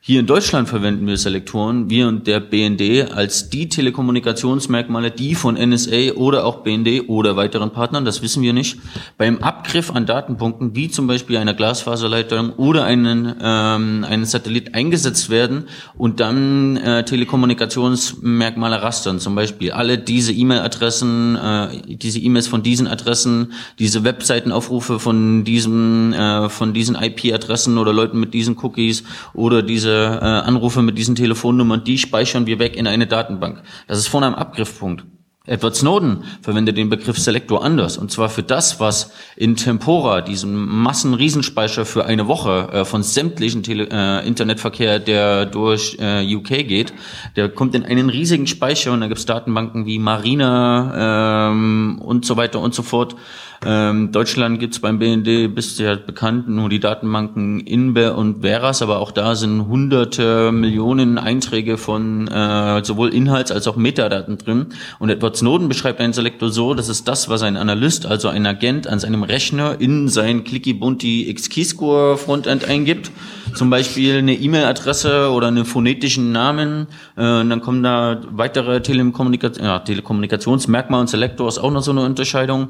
Hier 0.05 0.19
in 0.19 0.27
Deutschland 0.27 0.69
verwenden 0.69 1.07
wir 1.07 1.17
Selektoren, 1.17 1.89
wir 1.89 2.09
und 2.09 2.27
der 2.27 2.41
BND, 2.41 3.13
als 3.13 3.51
die 3.51 3.69
Telekommunikationsmerkmale, 3.69 5.13
die 5.13 5.37
von 5.37 5.55
NSA 5.55 6.15
oder 6.17 6.45
auch 6.45 6.65
BND 6.65 7.09
oder 7.09 7.37
weiteren 7.37 7.71
Partnern, 7.71 8.05
das 8.05 8.21
wissen 8.21 8.43
wir 8.43 8.53
nicht, 8.53 8.81
beim 9.17 9.39
Abgriff 9.39 9.93
an 9.93 10.05
Datenpunkten, 10.05 10.75
wie 10.75 10.89
zum 10.91 11.07
Beispiel 11.07 11.37
einer 11.37 11.55
Glasfaserleitung 11.55 12.55
oder 12.55 12.83
einen, 12.83 13.33
ähm, 13.41 14.05
einen 14.05 14.25
Satellit 14.25 14.75
eingesetzt 14.75 15.31
werden 15.31 15.69
und 15.95 16.19
dann 16.19 16.79
äh, 16.79 17.05
Telekommunikationsmerkmale 17.05 18.83
rastern. 18.83 19.21
Zum 19.21 19.37
Beispiel 19.37 19.71
alle 19.71 19.99
diese 19.99 20.33
E-Mail-Adressen, 20.33 21.37
äh, 21.37 21.97
diese 21.97 22.19
E-Mails 22.19 22.49
von 22.49 22.65
diesen 22.65 22.89
Adressen, 22.89 23.53
diese 23.79 24.03
Webseitenaufrufe 24.03 24.99
von 24.99 25.45
diesem, 25.45 26.13
äh, 26.13 26.49
von 26.49 26.75
diesen 26.75 26.97
IP-Adressen 26.97 27.79
oder 27.79 27.93
Leuten 27.93 28.19
mit 28.19 28.35
diesen 28.35 28.59
Cookies 28.59 29.05
oder 29.33 29.63
diese 29.63 29.92
Anrufe 29.95 30.83
mit 30.83 30.99
diesen 30.99 31.15
Telefonnummern, 31.15 31.85
die 31.85 31.99
speichern 31.99 32.47
wir 32.47 32.59
weg 32.59 32.77
in 32.77 32.87
eine 32.87 33.07
Datenbank. 33.07 33.63
Das 33.87 33.99
ist 33.99 34.09
vorne 34.09 34.27
am 34.27 34.35
Abgriffpunkt. 34.35 35.05
Edward 35.45 35.75
Snowden 35.75 36.23
verwendet 36.41 36.77
den 36.77 36.89
Begriff 36.89 37.19
Selektor 37.19 37.65
anders. 37.65 37.99
Und 37.99 38.13
zwar 38.13 38.29
für 38.29 38.45
das, 38.45 38.79
was 38.79 39.11
in 39.35 39.57
Tempora, 39.57 40.21
diesem 40.21 40.83
Massenriesenspeicher 40.83 41.85
für 41.85 42.05
eine 42.05 42.29
Woche 42.29 42.69
äh, 42.73 42.85
von 42.85 43.03
sämtlichen 43.03 43.65
Tele 43.65 43.89
äh, 43.91 44.27
Internetverkehr, 44.27 45.01
der 45.01 45.47
durch 45.47 45.97
äh, 46.01 46.33
UK 46.33 46.69
geht, 46.69 46.95
der 47.35 47.49
kommt 47.49 47.75
in 47.75 47.85
einen 47.85 48.09
riesigen 48.09 48.47
Speicher 48.47 48.93
und 48.93 49.01
da 49.01 49.09
gibt's 49.09 49.27
Datenbanken 49.27 49.85
wie 49.85 49.99
Marina 49.99 51.51
ähm, 51.51 51.99
und 52.01 52.25
so 52.25 52.37
weiter 52.37 52.61
und 52.61 52.73
so 52.73 52.85
fort. 52.85 53.17
Ähm, 53.65 54.11
Deutschland 54.11 54.59
gibt's 54.59 54.81
beim 54.81 54.99
BND, 54.99 55.51
ja 55.79 55.95
bekannt, 55.95 56.49
nur 56.49 56.69
die 56.69 56.81
Datenbanken 56.81 57.61
Inbe 57.61 58.15
und 58.15 58.43
Veras, 58.43 58.83
aber 58.83 58.99
auch 58.99 59.13
da 59.13 59.37
sind 59.37 59.67
hunderte 59.69 60.51
Millionen 60.51 61.17
Einträge 61.19 61.79
von 61.79 62.27
äh, 62.27 62.85
sowohl 62.85 63.11
Inhalts- 63.11 63.53
als 63.53 63.69
auch 63.69 63.77
Metadaten 63.77 64.39
drin. 64.39 64.67
Und 64.99 65.11
Edward 65.11 65.32
Snowden 65.37 65.69
beschreibt 65.69 66.01
einen 66.01 66.13
Selektor 66.13 66.51
so, 66.51 66.75
das 66.75 66.89
ist 66.89 67.09
das, 67.09 67.29
was 67.29 67.43
ein 67.43 67.57
Analyst, 67.57 68.07
also 68.07 68.29
ein 68.29 68.47
Agent 68.47 68.87
an 68.87 68.99
seinem 68.99 69.23
Rechner 69.23 69.81
in 69.81 70.09
sein 70.09 70.45
Clicky 70.45 70.73
Bunti 70.73 71.29
X-Keyscore 71.31 72.19
Frontend 72.19 72.65
eingibt. 72.65 73.11
Zum 73.55 73.71
Beispiel 73.71 74.19
eine 74.19 74.35
E-Mail-Adresse 74.35 75.31
oder 75.31 75.49
einen 75.49 75.65
phonetischen 75.65 76.33
Namen. 76.33 76.87
Äh, 77.17 77.41
und 77.41 77.51
dann 77.51 77.61
kommen 77.61 77.83
da 77.83 78.21
weitere 78.31 78.81
Telekommunika 78.81 79.51
ja, 79.61 79.79
Telekommunikationsmerkmale 79.81 81.03
und 81.03 81.09
Selektor 81.09 81.49
ist 81.49 81.59
auch 81.59 81.71
noch 81.71 81.83
so 81.83 81.91
eine 81.91 82.03
Unterscheidung. 82.03 82.69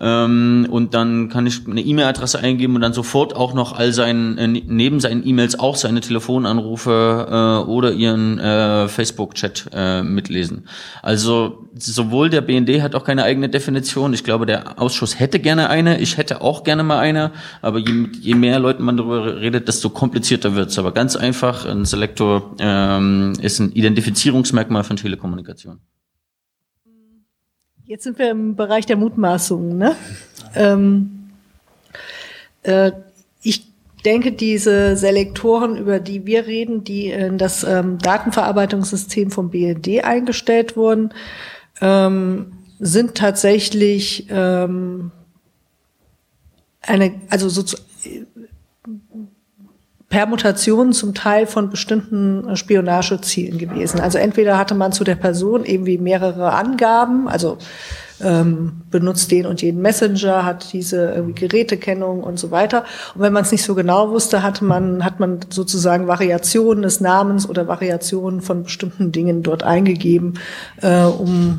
Ähm, 0.00 0.66
und 0.70 0.94
dann 0.94 1.28
kann 1.28 1.46
ich 1.46 1.66
eine 1.66 1.80
E-Mail-Adresse 1.80 2.38
eingeben 2.38 2.76
und 2.76 2.82
dann 2.82 2.92
sofort 2.92 3.34
auch 3.34 3.52
noch 3.52 3.76
all 3.76 3.92
seinen, 3.92 4.38
äh, 4.38 4.46
neben 4.46 5.00
seinen 5.00 5.26
E-Mails 5.26 5.58
auch 5.58 5.76
seine 5.76 6.00
Telefonanrufe 6.00 7.26
äh, 7.66 7.68
oder 7.68 7.92
ihren 7.92 8.38
äh, 8.38 8.88
Facebook-Chat 8.88 9.70
äh, 9.72 10.02
mitlesen. 10.02 10.68
Also 11.02 11.68
sowohl 11.74 12.30
der 12.30 12.42
BND 12.42 12.80
hat 12.82 12.94
auch 12.94 13.04
keine 13.04 13.24
eigene 13.24 13.48
Definition. 13.48 14.14
Ich 14.14 14.24
glaube, 14.24 14.46
der 14.46 14.80
Ausschuss 14.80 15.18
hätte 15.18 15.40
gerne 15.40 15.68
eine. 15.68 16.00
Ich 16.00 16.16
hätte 16.16 16.42
auch 16.42 16.62
gerne 16.62 16.84
mal 16.84 16.98
eine. 16.98 17.32
Aber 17.60 17.78
je, 17.78 18.08
je 18.20 18.34
mehr 18.34 18.60
Leuten 18.60 18.84
man 18.84 18.96
darüber 18.96 19.40
redet, 19.40 19.66
desto 19.66 19.90
komplizierter 19.90 20.54
wird's. 20.54 20.78
Aber 20.78 20.92
ganz 20.92 21.16
einfach, 21.16 21.64
ein 21.64 21.84
Selektor 21.84 22.54
ähm, 22.60 23.32
ist 23.40 23.58
ein 23.58 23.72
Identifizierungsmerkmal 23.72 24.84
von 24.84 24.96
Telekommunikation. 24.96 25.80
Jetzt 27.88 28.04
sind 28.04 28.18
wir 28.18 28.30
im 28.30 28.54
Bereich 28.54 28.84
der 28.84 28.98
Mutmaßungen. 28.98 29.78
Ne? 29.78 29.96
Ähm, 30.54 31.30
äh, 32.62 32.92
ich 33.40 33.72
denke, 34.04 34.32
diese 34.32 34.94
Selektoren, 34.94 35.74
über 35.78 35.98
die 35.98 36.26
wir 36.26 36.46
reden, 36.46 36.84
die 36.84 37.06
in 37.06 37.38
das 37.38 37.64
ähm, 37.64 37.96
Datenverarbeitungssystem 37.96 39.30
vom 39.30 39.48
BND 39.48 40.04
eingestellt 40.04 40.76
wurden, 40.76 41.14
ähm, 41.80 42.58
sind 42.78 43.14
tatsächlich 43.14 44.26
ähm, 44.28 45.10
eine, 46.82 47.14
also 47.30 47.48
so 47.48 47.74
Permutationen 50.08 50.94
zum 50.94 51.12
Teil 51.12 51.46
von 51.46 51.68
bestimmten 51.68 52.56
Spionagezielen 52.56 53.58
gewesen. 53.58 54.00
Also 54.00 54.16
entweder 54.16 54.56
hatte 54.56 54.74
man 54.74 54.92
zu 54.92 55.04
der 55.04 55.16
Person 55.16 55.66
irgendwie 55.66 55.98
mehrere 55.98 56.52
Angaben, 56.54 57.28
also 57.28 57.58
ähm, 58.20 58.80
benutzt 58.90 59.30
den 59.30 59.44
und 59.44 59.60
jeden 59.60 59.82
Messenger, 59.82 60.46
hat 60.46 60.72
diese 60.72 61.24
Gerätekennung 61.34 62.22
und 62.22 62.38
so 62.38 62.50
weiter. 62.50 62.84
Und 63.14 63.20
wenn 63.20 63.34
man 63.34 63.42
es 63.42 63.52
nicht 63.52 63.62
so 63.62 63.74
genau 63.74 64.10
wusste, 64.10 64.42
hatte 64.42 64.64
man, 64.64 65.04
hat 65.04 65.20
man 65.20 65.40
sozusagen 65.50 66.06
Variationen 66.08 66.82
des 66.82 67.00
Namens 67.00 67.48
oder 67.48 67.68
Variationen 67.68 68.40
von 68.40 68.62
bestimmten 68.62 69.12
Dingen 69.12 69.42
dort 69.42 69.62
eingegeben, 69.62 70.38
äh, 70.80 71.02
um 71.02 71.58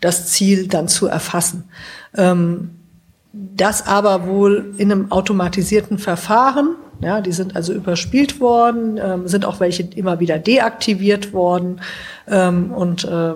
das 0.00 0.26
Ziel 0.26 0.68
dann 0.68 0.88
zu 0.88 1.06
erfassen. 1.06 1.64
Ähm, 2.14 2.70
das 3.32 3.86
aber 3.86 4.26
wohl 4.26 4.74
in 4.76 4.92
einem 4.92 5.10
automatisierten 5.10 5.98
Verfahren 5.98 6.76
ja, 7.00 7.20
die 7.20 7.32
sind 7.32 7.54
also 7.54 7.72
überspielt 7.72 8.40
worden, 8.40 8.98
ähm, 9.02 9.28
sind 9.28 9.44
auch 9.44 9.60
welche 9.60 9.82
immer 9.82 10.20
wieder 10.20 10.38
deaktiviert 10.38 11.32
worden. 11.32 11.80
Ähm, 12.28 12.72
und 12.72 13.04
äh, 13.04 13.34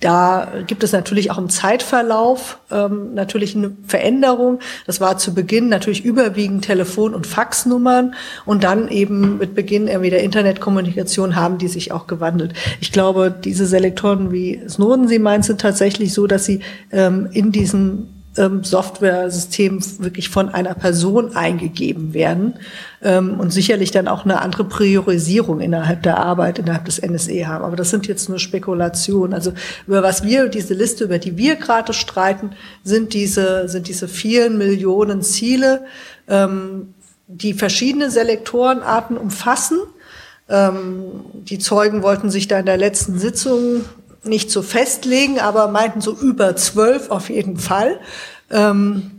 da 0.00 0.48
gibt 0.66 0.82
es 0.82 0.92
natürlich 0.92 1.30
auch 1.30 1.36
im 1.36 1.50
Zeitverlauf 1.50 2.58
ähm, 2.70 3.12
natürlich 3.12 3.54
eine 3.54 3.72
Veränderung. 3.86 4.60
Das 4.86 4.98
war 4.98 5.18
zu 5.18 5.34
Beginn 5.34 5.68
natürlich 5.68 6.04
überwiegend 6.06 6.64
Telefon- 6.64 7.14
und 7.14 7.26
Faxnummern 7.26 8.14
und 8.46 8.64
dann 8.64 8.88
eben 8.88 9.36
mit 9.36 9.54
Beginn 9.54 9.88
irgendwie 9.88 10.08
der 10.08 10.22
Internetkommunikation 10.22 11.36
haben 11.36 11.58
die 11.58 11.68
sich 11.68 11.92
auch 11.92 12.06
gewandelt. 12.06 12.54
Ich 12.80 12.92
glaube, 12.92 13.30
diese 13.30 13.66
Selektoren, 13.66 14.32
wie 14.32 14.62
Snowden 14.66 15.06
sie 15.06 15.18
meint, 15.18 15.44
sind 15.44 15.60
tatsächlich 15.60 16.14
so, 16.14 16.26
dass 16.26 16.46
sie 16.46 16.60
ähm, 16.90 17.28
in 17.32 17.52
diesen 17.52 18.19
ähm, 18.36 18.62
Software-System 18.62 19.80
wirklich 19.98 20.28
von 20.28 20.48
einer 20.48 20.74
Person 20.74 21.34
eingegeben 21.34 22.14
werden 22.14 22.54
ähm, 23.02 23.40
und 23.40 23.52
sicherlich 23.52 23.90
dann 23.90 24.06
auch 24.06 24.24
eine 24.24 24.40
andere 24.40 24.64
Priorisierung 24.64 25.60
innerhalb 25.60 26.04
der 26.04 26.18
Arbeit, 26.18 26.60
innerhalb 26.60 26.84
des 26.84 27.02
NSE 27.02 27.48
haben. 27.48 27.64
Aber 27.64 27.76
das 27.76 27.90
sind 27.90 28.06
jetzt 28.06 28.28
nur 28.28 28.38
Spekulationen. 28.38 29.34
Also 29.34 29.52
über 29.86 30.02
was 30.02 30.22
wir, 30.22 30.48
diese 30.48 30.74
Liste, 30.74 31.04
über 31.04 31.18
die 31.18 31.36
wir 31.36 31.56
gerade 31.56 31.92
streiten, 31.92 32.50
sind 32.84 33.14
diese, 33.14 33.68
sind 33.68 33.88
diese 33.88 34.06
vielen 34.06 34.58
Millionen 34.58 35.22
Ziele, 35.22 35.84
ähm, 36.28 36.94
die 37.26 37.54
verschiedene 37.54 38.10
Selektorenarten 38.10 39.16
umfassen. 39.16 39.78
Die 40.48 41.60
Zeugen 41.60 42.02
wollten 42.02 42.28
sich 42.28 42.48
da 42.48 42.58
in 42.58 42.66
der 42.66 42.76
letzten 42.76 43.20
Sitzung 43.20 43.84
nicht 44.22 44.50
so 44.50 44.62
festlegen, 44.62 45.38
aber 45.38 45.68
meinten 45.68 46.00
so 46.00 46.12
über 46.12 46.56
zwölf 46.56 47.10
auf 47.10 47.30
jeden 47.30 47.56
Fall. 47.56 48.00
Ähm, 48.50 49.10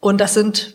und 0.00 0.20
das 0.20 0.34
sind 0.34 0.73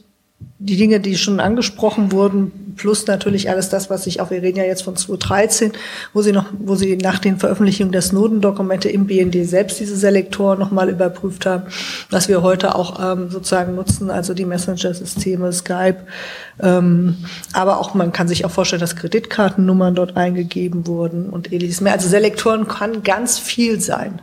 die 0.62 0.75
Dinge, 0.75 0.99
die 0.99 1.17
schon 1.17 1.39
angesprochen 1.39 2.12
wurden, 2.12 2.73
plus 2.75 3.08
natürlich 3.08 3.49
alles 3.49 3.69
das, 3.69 3.89
was 3.89 4.04
sich 4.04 4.19
auch, 4.19 4.30
wir 4.30 4.41
reden 4.41 4.58
ja 4.58 4.65
jetzt 4.65 4.84
von 4.84 4.95
2013, 4.95 5.71
wo 6.13 6.21
sie 6.21 6.34
noch, 6.34 6.45
wo 6.60 6.75
sie 6.75 6.97
nach 6.97 7.19
den 7.19 7.38
Veröffentlichungen 7.38 7.93
der 7.93 8.02
Snowden-Dokumente 8.02 8.89
im 8.89 9.08
BND 9.08 9.47
selbst 9.47 9.80
diese 9.80 9.95
Selektoren 9.95 10.60
nochmal 10.60 10.89
überprüft 10.89 11.45
haben, 11.45 11.63
was 12.10 12.28
wir 12.28 12.41
heute 12.41 12.75
auch 12.75 12.99
ähm, 13.02 13.30
sozusagen 13.30 13.75
nutzen, 13.75 14.12
also 14.12 14.34
die 14.34 14.45
Messenger-Systeme, 14.45 15.52
Skype, 15.54 15.99
ähm, 16.62 17.17
aber 17.54 17.80
auch, 17.80 17.93
man 17.93 18.12
kann 18.12 18.28
sich 18.28 18.43
auch 18.43 18.52
vorstellen, 18.52 18.82
dass 18.82 18.97
Kreditkartennummern 18.97 19.95
dort 19.95 20.17
eingegeben 20.17 20.88
wurden 20.88 21.30
und 21.30 21.54
ähnliches 21.54 21.80
mehr. 21.80 21.93
Also 21.93 22.10
Selektoren 22.10 22.67
kann 22.67 23.04
ganz 23.04 23.39
viel 23.39 23.80
sein. 23.80 24.21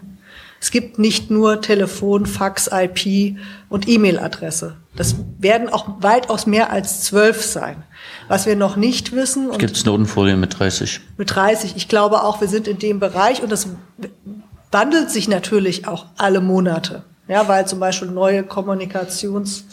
Es 0.61 0.71
gibt 0.71 0.99
nicht 0.99 1.31
nur 1.31 1.61
Telefon, 1.61 2.27
Fax, 2.27 2.71
IP 2.73 3.37
und 3.69 3.89
E-Mail-Adresse. 3.89 4.77
Das 4.97 5.17
werden 5.39 5.69
auch 5.69 5.87
weitaus 6.01 6.47
mehr 6.47 6.71
als 6.71 7.03
zwölf 7.03 7.43
sein. 7.43 7.83
Was 8.29 8.47
wir 8.47 8.57
noch 8.57 8.77
nicht 8.77 9.13
wissen. 9.13 9.51
Es 9.51 9.59
gibt 9.59 9.77
Snowden-Folien 9.77 10.41
mit 10.41 10.59
30. 10.59 11.01
Mit 11.19 11.35
30. 11.35 11.75
Ich 11.77 11.89
glaube 11.89 12.23
auch, 12.23 12.41
wir 12.41 12.49
sind 12.49 12.67
in 12.67 12.79
dem 12.79 12.99
Bereich 12.99 13.43
und 13.43 13.53
das 13.53 13.69
wandelt 14.73 15.11
sich 15.11 15.29
natürlich 15.29 15.87
auch 15.87 16.07
alle 16.17 16.41
Monate. 16.41 17.05
Ja, 17.29 17.49
weil 17.49 17.67
zum 17.67 17.81
Beispiel 17.81 18.09
neue 18.09 18.43
Kommunikations- 18.43 19.65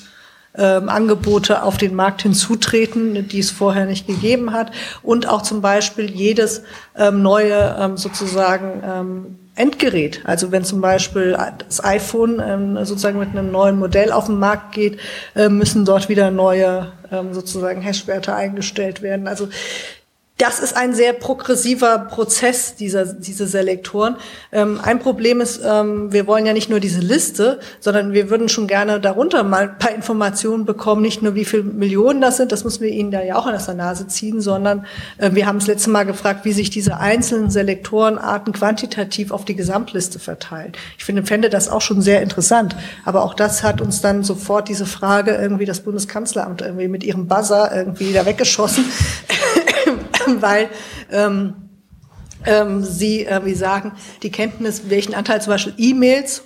ähm, 0.55 0.89
Angebote 0.89 1.63
auf 1.63 1.77
den 1.77 1.95
Markt 1.95 2.21
hinzutreten, 2.21 3.27
die 3.27 3.39
es 3.39 3.51
vorher 3.51 3.85
nicht 3.85 4.05
gegeben 4.05 4.53
hat. 4.53 4.71
Und 5.01 5.27
auch 5.27 5.41
zum 5.41 5.61
Beispiel 5.61 6.09
jedes 6.09 6.63
ähm, 6.95 7.21
neue 7.21 7.75
ähm, 7.79 7.97
sozusagen 7.97 8.83
ähm, 8.85 9.39
Endgerät. 9.55 10.21
Also 10.23 10.51
wenn 10.51 10.63
zum 10.63 10.81
Beispiel 10.81 11.37
das 11.67 11.83
iPhone 11.83 12.41
ähm, 12.43 12.85
sozusagen 12.85 13.19
mit 13.19 13.29
einem 13.29 13.51
neuen 13.51 13.77
Modell 13.77 14.11
auf 14.11 14.25
den 14.25 14.39
Markt 14.39 14.73
geht, 14.73 14.99
äh, 15.35 15.49
müssen 15.49 15.85
dort 15.85 16.09
wieder 16.09 16.31
neue 16.31 16.91
ähm, 17.11 17.33
sozusagen 17.33 17.81
Hashwerte 17.81 18.33
eingestellt 18.33 19.03
werden. 19.03 19.27
Also 19.27 19.49
das 20.37 20.59
ist 20.59 20.75
ein 20.75 20.95
sehr 20.95 21.13
progressiver 21.13 21.99
Prozess, 21.99 22.75
dieser, 22.75 23.05
diese 23.05 23.45
Selektoren. 23.45 24.17
Ähm, 24.51 24.79
ein 24.83 24.97
Problem 24.97 25.41
ist, 25.41 25.61
ähm, 25.63 26.11
wir 26.11 26.25
wollen 26.25 26.47
ja 26.47 26.53
nicht 26.53 26.71
nur 26.71 26.79
diese 26.79 27.01
Liste, 27.01 27.59
sondern 27.79 28.13
wir 28.13 28.31
würden 28.31 28.49
schon 28.49 28.65
gerne 28.65 28.99
darunter 28.99 29.43
mal 29.43 29.69
ein 29.69 29.77
paar 29.77 29.93
Informationen 29.93 30.65
bekommen, 30.65 31.03
nicht 31.03 31.21
nur 31.21 31.35
wie 31.35 31.45
viele 31.45 31.63
Millionen 31.63 32.19
das 32.19 32.37
sind, 32.37 32.51
das 32.51 32.63
müssen 32.63 32.81
wir 32.81 32.89
Ihnen 32.89 33.11
da 33.11 33.21
ja 33.21 33.35
auch 33.35 33.45
an 33.45 33.55
der 33.55 33.75
Nase 33.75 34.07
ziehen, 34.07 34.41
sondern 34.41 34.87
äh, 35.19 35.29
wir 35.33 35.45
haben 35.45 35.59
das 35.59 35.67
letzte 35.67 35.91
Mal 35.91 36.03
gefragt, 36.03 36.45
wie 36.45 36.53
sich 36.53 36.71
diese 36.71 36.97
einzelnen 36.97 37.51
Selektorenarten 37.51 38.53
quantitativ 38.53 39.31
auf 39.31 39.45
die 39.45 39.55
Gesamtliste 39.55 40.17
verteilen. 40.17 40.73
Ich 40.97 41.05
finde, 41.05 41.23
fände 41.23 41.51
das 41.51 41.69
auch 41.69 41.81
schon 41.81 42.01
sehr 42.01 42.23
interessant. 42.23 42.75
Aber 43.05 43.23
auch 43.23 43.35
das 43.35 43.61
hat 43.61 43.81
uns 43.81 44.01
dann 44.01 44.23
sofort 44.23 44.67
diese 44.67 44.87
Frage 44.87 45.35
irgendwie 45.35 45.65
das 45.65 45.81
Bundeskanzleramt 45.81 46.61
irgendwie 46.61 46.87
mit 46.87 47.03
ihrem 47.03 47.27
Buzzer 47.27 47.71
irgendwie 47.73 48.13
da 48.13 48.25
weggeschossen. 48.25 48.83
weil 50.41 50.69
ähm, 51.11 51.55
ähm, 52.45 52.83
sie 52.83 53.25
äh, 53.25 53.45
wie 53.45 53.53
sagen, 53.53 53.93
die 54.21 54.31
Kenntnis, 54.31 54.89
welchen 54.89 55.13
Anteil 55.13 55.41
zum 55.41 55.51
Beispiel 55.51 55.73
E-Mails 55.77 56.43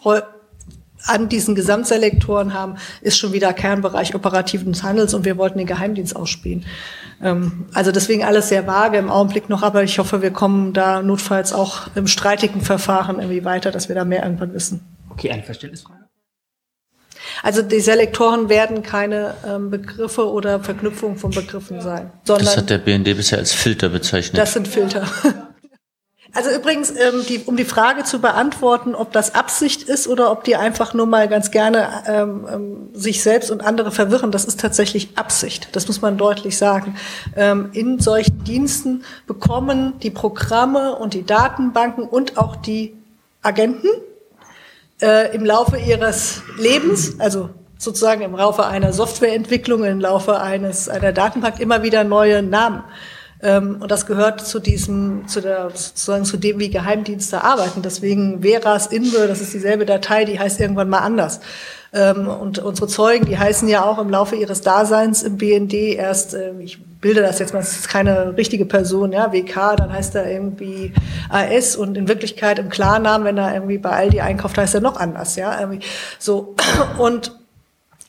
an 1.06 1.30
diesen 1.30 1.56
Gesamtselektoren 1.56 2.54
haben, 2.54 2.76
ist 3.02 3.18
schon 3.18 3.34
wieder 3.34 3.54
Kernbereich 3.54 4.16
operativen 4.16 4.82
Handels 4.84 5.14
und 5.14 5.26
wir 5.26 5.38
wollten 5.38 5.58
den 5.58 5.68
Geheimdienst 5.68 6.16
ausspielen. 6.16 6.66
Ähm, 7.22 7.66
also 7.74 7.92
deswegen 7.92 8.24
alles 8.24 8.50
sehr 8.50 8.68
vage 8.68 8.98
im 8.98 9.10
Augenblick 9.10 9.50
noch, 9.50 9.64
aber 9.64 9.84
ich 9.84 10.00
hoffe, 10.00 10.22
wir 10.22 10.32
kommen 10.32 10.74
da 10.74 11.02
notfalls 11.02 11.54
auch 11.54 11.88
im 11.96 12.08
streitigen 12.08 12.62
Verfahren 12.62 13.20
irgendwie 13.20 13.46
weiter, 13.46 13.72
dass 13.72 13.90
wir 13.90 13.96
da 13.96 14.06
mehr 14.06 14.24
irgendwann 14.24 14.54
wissen. 14.54 14.82
Okay, 15.10 15.32
eine 15.32 15.44
Verständnisfrage. 15.44 16.07
Also 17.44 17.62
die 17.62 17.80
Selektoren 17.80 18.50
werden 18.50 18.84
keine 18.84 19.36
ähm, 19.48 19.70
Begriffe 19.70 20.30
oder 20.30 20.60
Verknüpfungen 20.60 21.18
von 21.18 21.32
Begriffen 21.32 21.82
sein. 21.82 22.12
Sondern 22.24 22.46
das 22.46 22.58
hat 22.58 22.70
der 22.70 22.80
BND 22.80 23.16
bisher 23.16 23.38
als 23.38 23.54
Filter 23.54 23.90
bezeichnet. 23.90 24.38
Das 24.38 24.54
sind 24.54 24.68
Filter. 24.68 25.06
Also 26.34 26.52
übrigens, 26.52 26.92
ähm, 26.92 27.26
die, 27.28 27.40
um 27.46 27.56
die 27.58 27.66
Frage 27.66 28.04
zu 28.04 28.20
beantworten, 28.20 28.94
ob 28.94 29.12
das 29.12 29.34
Absicht 29.34 29.84
ist 29.84 30.08
oder 30.08 30.32
ob 30.32 30.44
die 30.44 30.56
einfach 30.56 30.94
nur 30.94 31.08
mal 31.08 31.28
ganz 31.28 31.50
gerne 31.50 32.04
ähm, 32.06 32.48
ähm, 32.52 32.90
sich 32.94 33.24
selbst 33.24 33.50
und 33.50 33.66
andere 33.66 33.92
verwirren, 33.92 34.32
das 34.32 34.46
ist 34.46 34.60
tatsächlich 34.60 35.18
Absicht. 35.18 35.70
Das 35.72 35.88
muss 35.88 36.02
man 36.02 36.18
deutlich 36.18 36.58
sagen. 36.58 36.96
Ähm, 37.36 37.70
in 37.74 38.00
solchen 38.00 38.44
Diensten 38.44 39.04
bekommen 39.26 39.94
die 40.04 40.12
Programme 40.12 40.96
und 40.96 41.16
die 41.16 41.26
Datenbanken 41.26 42.04
und 42.04 42.38
auch 42.38 42.56
die 42.56 42.96
Agenten 43.42 43.88
äh, 45.02 45.36
im 45.36 45.46
Laufe 45.46 45.78
ihres 45.78 46.42
Lebens, 46.58 47.20
also 47.20 47.50
sozusagen 47.78 48.22
im 48.22 48.36
Laufe 48.36 48.66
einer 48.66 48.94
Softwareentwicklung, 48.94 49.84
im 49.84 50.00
Laufe 50.00 50.40
eines 50.40 50.90
einer 50.90 51.14
Datenbank 51.14 51.60
immer 51.60 51.84
wieder 51.84 52.04
neue 52.04 52.42
Namen. 52.42 52.84
Ähm, 53.42 53.78
und 53.80 53.92
das 53.92 54.08
gehört 54.08 54.42
zu 54.42 54.60
diesem, 54.60 55.28
zu 55.28 55.42
der, 55.42 55.70
sozusagen 55.70 56.26
zu 56.26 56.38
dem, 56.38 56.60
wie 56.60 56.70
Geheimdienste 56.70 57.44
arbeiten. 57.44 57.84
Deswegen 57.84 58.42
Veras 58.42 58.88
Inve, 58.88 59.28
das 59.28 59.42
ist 59.42 59.54
dieselbe 59.54 59.86
Datei, 59.86 60.26
die 60.26 60.40
heißt 60.40 60.60
irgendwann 60.60 60.90
mal 60.90 61.00
anders. 61.00 61.40
Ähm, 61.94 62.28
und 62.28 62.60
unsere 62.60 62.88
Zeugen, 62.88 63.26
die 63.26 63.38
heißen 63.38 63.68
ja 63.68 63.86
auch 63.86 64.00
im 64.00 64.10
Laufe 64.10 64.36
ihres 64.36 64.62
Daseins 64.62 65.22
im 65.22 65.38
BND 65.38 65.74
erst, 65.74 66.34
äh, 66.34 66.52
ich 66.60 66.80
bilde 67.02 67.22
das 67.22 67.40
jetzt 67.40 67.54
mal, 67.54 67.60
es 67.60 67.78
ist 67.78 67.90
keine 67.90 68.36
richtige 68.38 68.66
Person, 68.66 69.12
ja, 69.12 69.32
WK, 69.32 69.76
dann 69.78 69.92
heißt 69.92 70.16
er 70.16 70.30
irgendwie 70.30 70.94
AS 71.30 71.76
und 71.76 71.98
in 71.98 72.08
Wirklichkeit 72.08 72.60
im 72.60 72.70
Klarnamen, 72.70 73.26
wenn 73.26 73.38
er 73.38 73.54
irgendwie 73.54 73.78
bei 73.78 73.92
Aldi 73.92 74.22
einkauft, 74.22 74.58
heißt 74.58 74.76
er 74.76 74.82
noch 74.82 74.98
anders, 74.98 75.36
ja, 75.36 75.60
irgendwie 75.60 75.82
so. 76.20 76.56
Und 76.98 77.32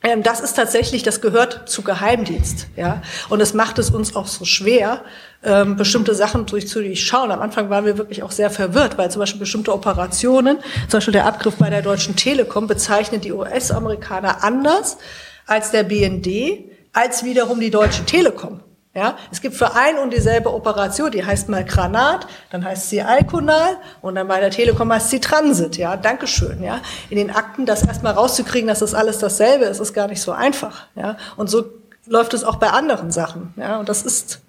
ähm, 0.04 0.22
das 0.22 0.38
ist 0.40 0.54
tatsächlich, 0.54 1.02
das 1.02 1.20
gehört 1.20 1.68
zu 1.68 1.82
Geheimdienst, 1.82 2.68
ja. 2.76 3.02
Und 3.28 3.40
es 3.40 3.52
macht 3.52 3.78
es 3.78 3.90
uns 3.90 4.14
auch 4.14 4.28
so 4.28 4.44
schwer, 4.44 5.02
ähm, 5.42 5.76
bestimmte 5.76 6.14
Sachen 6.14 6.46
durch 6.46 6.68
zu 6.68 6.80
durchschauen. 6.80 7.32
Am 7.32 7.40
Anfang 7.40 7.68
waren 7.68 7.84
wir 7.84 7.98
wirklich 7.98 8.22
auch 8.22 8.30
sehr 8.30 8.50
verwirrt, 8.50 8.96
weil 8.96 9.10
zum 9.10 9.20
Beispiel 9.20 9.40
bestimmte 9.40 9.72
Operationen, 9.72 10.58
zum 10.88 10.98
Beispiel 10.98 11.12
der 11.12 11.26
Abgriff 11.26 11.56
bei 11.56 11.68
der 11.68 11.82
Deutschen 11.82 12.14
Telekom, 12.14 12.68
bezeichnet 12.68 13.24
die 13.24 13.32
US-Amerikaner 13.32 14.44
anders 14.44 14.98
als 15.46 15.72
der 15.72 15.82
BND, 15.82 16.64
als 16.92 17.24
wiederum 17.24 17.58
die 17.58 17.70
Deutsche 17.70 18.04
Telekom. 18.04 18.60
Ja, 18.98 19.16
es 19.30 19.40
gibt 19.40 19.54
für 19.54 19.76
ein 19.76 19.96
und 19.96 20.12
dieselbe 20.12 20.52
Operation, 20.52 21.12
die 21.12 21.24
heißt 21.24 21.48
mal 21.48 21.64
Granat, 21.64 22.26
dann 22.50 22.64
heißt 22.64 22.90
sie 22.90 23.00
Alkonal 23.00 23.76
und 24.02 24.16
dann 24.16 24.26
bei 24.26 24.40
der 24.40 24.50
Telekom 24.50 24.92
heißt 24.92 25.10
sie 25.10 25.20
Transit. 25.20 25.76
Ja, 25.76 25.96
Dankeschön. 25.96 26.64
Ja, 26.64 26.80
in 27.08 27.16
den 27.16 27.30
Akten 27.30 27.64
das 27.64 27.86
erstmal 27.86 28.14
rauszukriegen, 28.14 28.66
dass 28.66 28.80
das 28.80 28.94
alles 28.94 29.18
dasselbe 29.18 29.66
ist, 29.66 29.78
ist 29.78 29.92
gar 29.94 30.08
nicht 30.08 30.20
so 30.20 30.32
einfach. 30.32 30.86
Ja, 30.96 31.16
und 31.36 31.48
so 31.48 31.66
läuft 32.06 32.34
es 32.34 32.42
auch 32.42 32.56
bei 32.56 32.70
anderen 32.70 33.12
Sachen. 33.12 33.54
Ja, 33.56 33.78
und 33.78 33.88
das 33.88 34.02
ist 34.02 34.40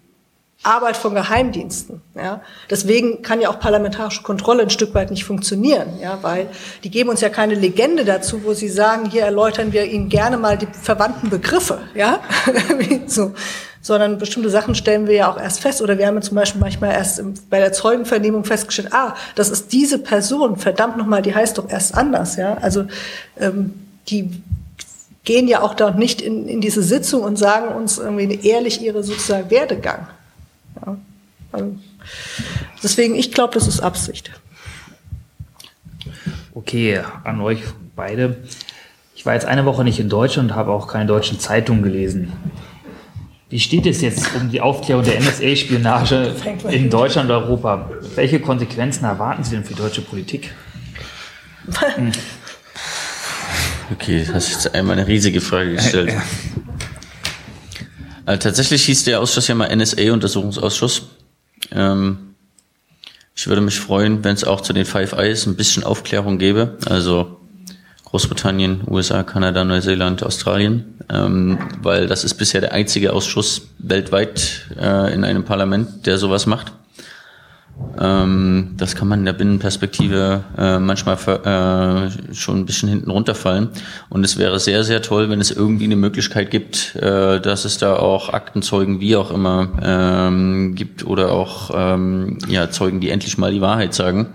Arbeit 0.63 0.97
von 0.97 1.13
Geheimdiensten. 1.13 2.01
Ja. 2.15 2.41
Deswegen 2.71 3.21
kann 3.21 3.41
ja 3.41 3.49
auch 3.49 3.59
parlamentarische 3.59 4.23
Kontrolle 4.23 4.63
ein 4.63 4.71
Stück 4.71 4.95
weit 4.95 5.12
nicht 5.12 5.25
funktionieren, 5.25 5.99
ja, 6.01 6.17
weil 6.21 6.49
die 6.83 6.89
geben 6.89 7.09
uns 7.09 7.21
ja 7.21 7.29
keine 7.29 7.53
Legende 7.53 8.03
dazu, 8.03 8.43
wo 8.43 8.53
sie 8.53 8.67
sagen, 8.67 9.09
hier 9.09 9.23
erläutern 9.23 9.71
wir 9.71 9.85
Ihnen 9.85 10.09
gerne 10.09 10.38
mal 10.38 10.57
die 10.57 10.67
verwandten 10.67 11.29
Begriffe, 11.29 11.79
ja, 11.93 12.19
so, 13.07 13.33
sondern 13.81 14.17
bestimmte 14.17 14.49
Sachen 14.49 14.75
stellen 14.75 15.07
wir 15.07 15.15
ja 15.15 15.31
auch 15.31 15.39
erst 15.39 15.61
fest. 15.61 15.81
Oder 15.81 15.97
wir 15.97 16.07
haben 16.07 16.21
zum 16.21 16.35
Beispiel 16.35 16.59
manchmal 16.59 16.91
erst 16.91 17.21
bei 17.49 17.59
der 17.59 17.71
Zeugenvernehmung 17.71 18.43
festgestellt, 18.43 18.89
ah, 18.91 19.15
das 19.35 19.49
ist 19.49 19.71
diese 19.71 19.99
Person, 19.99 20.57
verdammt 20.57 20.97
nochmal, 20.97 21.21
die 21.21 21.33
heißt 21.33 21.57
doch 21.57 21.69
erst 21.69 21.95
anders, 21.95 22.35
ja. 22.35 22.57
Also 22.57 22.85
ähm, 23.39 23.73
die 24.07 24.41
gehen 25.23 25.47
ja 25.47 25.61
auch 25.61 25.75
da 25.75 25.91
nicht 25.91 26.21
in, 26.21 26.47
in 26.47 26.61
diese 26.61 26.81
Sitzung 26.81 27.23
und 27.23 27.37
sagen 27.37 27.75
uns 27.75 27.97
irgendwie 27.97 28.47
ehrlich 28.47 28.81
ihre 28.81 29.03
sozusagen 29.03 29.49
Werdegang. 29.49 30.07
Ja. 30.85 30.97
Also 31.51 31.75
deswegen, 32.83 33.15
ich 33.15 33.31
glaube, 33.31 33.53
das 33.53 33.67
ist 33.67 33.79
Absicht. 33.79 34.31
Okay, 36.53 37.01
an 37.23 37.41
euch 37.41 37.61
beide. 37.95 38.37
Ich 39.15 39.25
war 39.25 39.33
jetzt 39.33 39.45
eine 39.45 39.65
Woche 39.65 39.83
nicht 39.83 39.99
in 39.99 40.09
Deutschland 40.09 40.51
und 40.51 40.57
habe 40.57 40.71
auch 40.71 40.87
keine 40.87 41.05
deutschen 41.05 41.39
Zeitungen 41.39 41.83
gelesen. 41.83 42.33
Wie 43.49 43.59
steht 43.59 43.88
es 43.88 44.01
jetzt 44.01 44.35
um 44.35 44.51
die 44.51 44.62
Aufklärung 44.62 45.03
der 45.03 45.19
NSA-Spionage 45.19 46.35
in 46.69 46.89
Deutschland 46.89 47.31
und 47.31 47.35
Europa? 47.35 47.89
Welche 48.15 48.39
Konsequenzen 48.39 49.05
erwarten 49.05 49.43
Sie 49.43 49.55
denn 49.55 49.63
für 49.63 49.73
die 49.73 49.79
deutsche 49.79 50.01
Politik? 50.01 50.53
Hm. 51.95 52.12
Okay, 53.91 54.23
das 54.23 54.47
ist 54.47 54.65
jetzt 54.65 54.75
einmal 54.75 54.99
eine 54.99 55.07
riesige 55.07 55.41
Frage 55.41 55.73
gestellt. 55.73 56.13
Also 58.23 58.39
tatsächlich 58.39 58.85
hieß 58.85 59.05
der 59.05 59.19
Ausschuss 59.19 59.47
ja 59.47 59.55
mal 59.55 59.75
NSA-Untersuchungsausschuss. 59.75 61.09
Ähm, 61.71 62.35
ich 63.35 63.47
würde 63.47 63.62
mich 63.62 63.79
freuen, 63.79 64.23
wenn 64.23 64.35
es 64.35 64.43
auch 64.43 64.62
zu 64.62 64.73
den 64.73 64.85
Five 64.85 65.13
Eyes 65.13 65.47
ein 65.47 65.55
bisschen 65.55 65.83
Aufklärung 65.83 66.38
gäbe. 66.38 66.77
Also 66.85 67.38
Großbritannien, 68.09 68.81
USA, 68.87 69.21
Kanada, 69.21 69.63
Neuseeland, 69.63 70.23
Australien, 70.23 70.95
ähm, 71.11 71.59
weil 71.83 72.07
das 72.07 72.23
ist 72.23 72.35
bisher 72.35 72.59
der 72.59 72.73
einzige 72.73 73.13
Ausschuss 73.13 73.69
weltweit 73.77 74.67
äh, 74.79 75.13
in 75.13 75.23
einem 75.23 75.43
Parlament, 75.43 76.07
der 76.07 76.17
sowas 76.17 76.47
macht. 76.47 76.71
Ähm, 77.99 78.71
das 78.77 78.95
kann 78.95 79.07
man 79.07 79.19
in 79.19 79.25
der 79.25 79.33
Binnenperspektive 79.33 80.43
äh, 80.57 80.79
manchmal 80.79 81.17
äh, 81.17 82.33
schon 82.33 82.57
ein 82.57 82.65
bisschen 82.65 82.89
hinten 82.89 83.11
runterfallen. 83.11 83.69
Und 84.09 84.25
es 84.25 84.37
wäre 84.37 84.59
sehr, 84.59 84.83
sehr 84.83 85.03
toll, 85.03 85.29
wenn 85.29 85.39
es 85.39 85.51
irgendwie 85.51 85.85
eine 85.85 85.95
Möglichkeit 85.95 86.49
gibt, 86.49 86.95
äh, 86.95 87.39
dass 87.39 87.63
es 87.63 87.77
da 87.77 87.95
auch 87.95 88.33
Aktenzeugen, 88.33 88.99
wie 88.99 89.15
auch 89.15 89.31
immer, 89.31 89.69
ähm, 89.83 90.73
gibt 90.73 91.05
oder 91.05 91.31
auch 91.31 91.69
ähm, 91.73 92.39
ja, 92.47 92.71
Zeugen, 92.71 93.01
die 93.01 93.11
endlich 93.11 93.37
mal 93.37 93.51
die 93.51 93.61
Wahrheit 93.61 93.93
sagen 93.93 94.33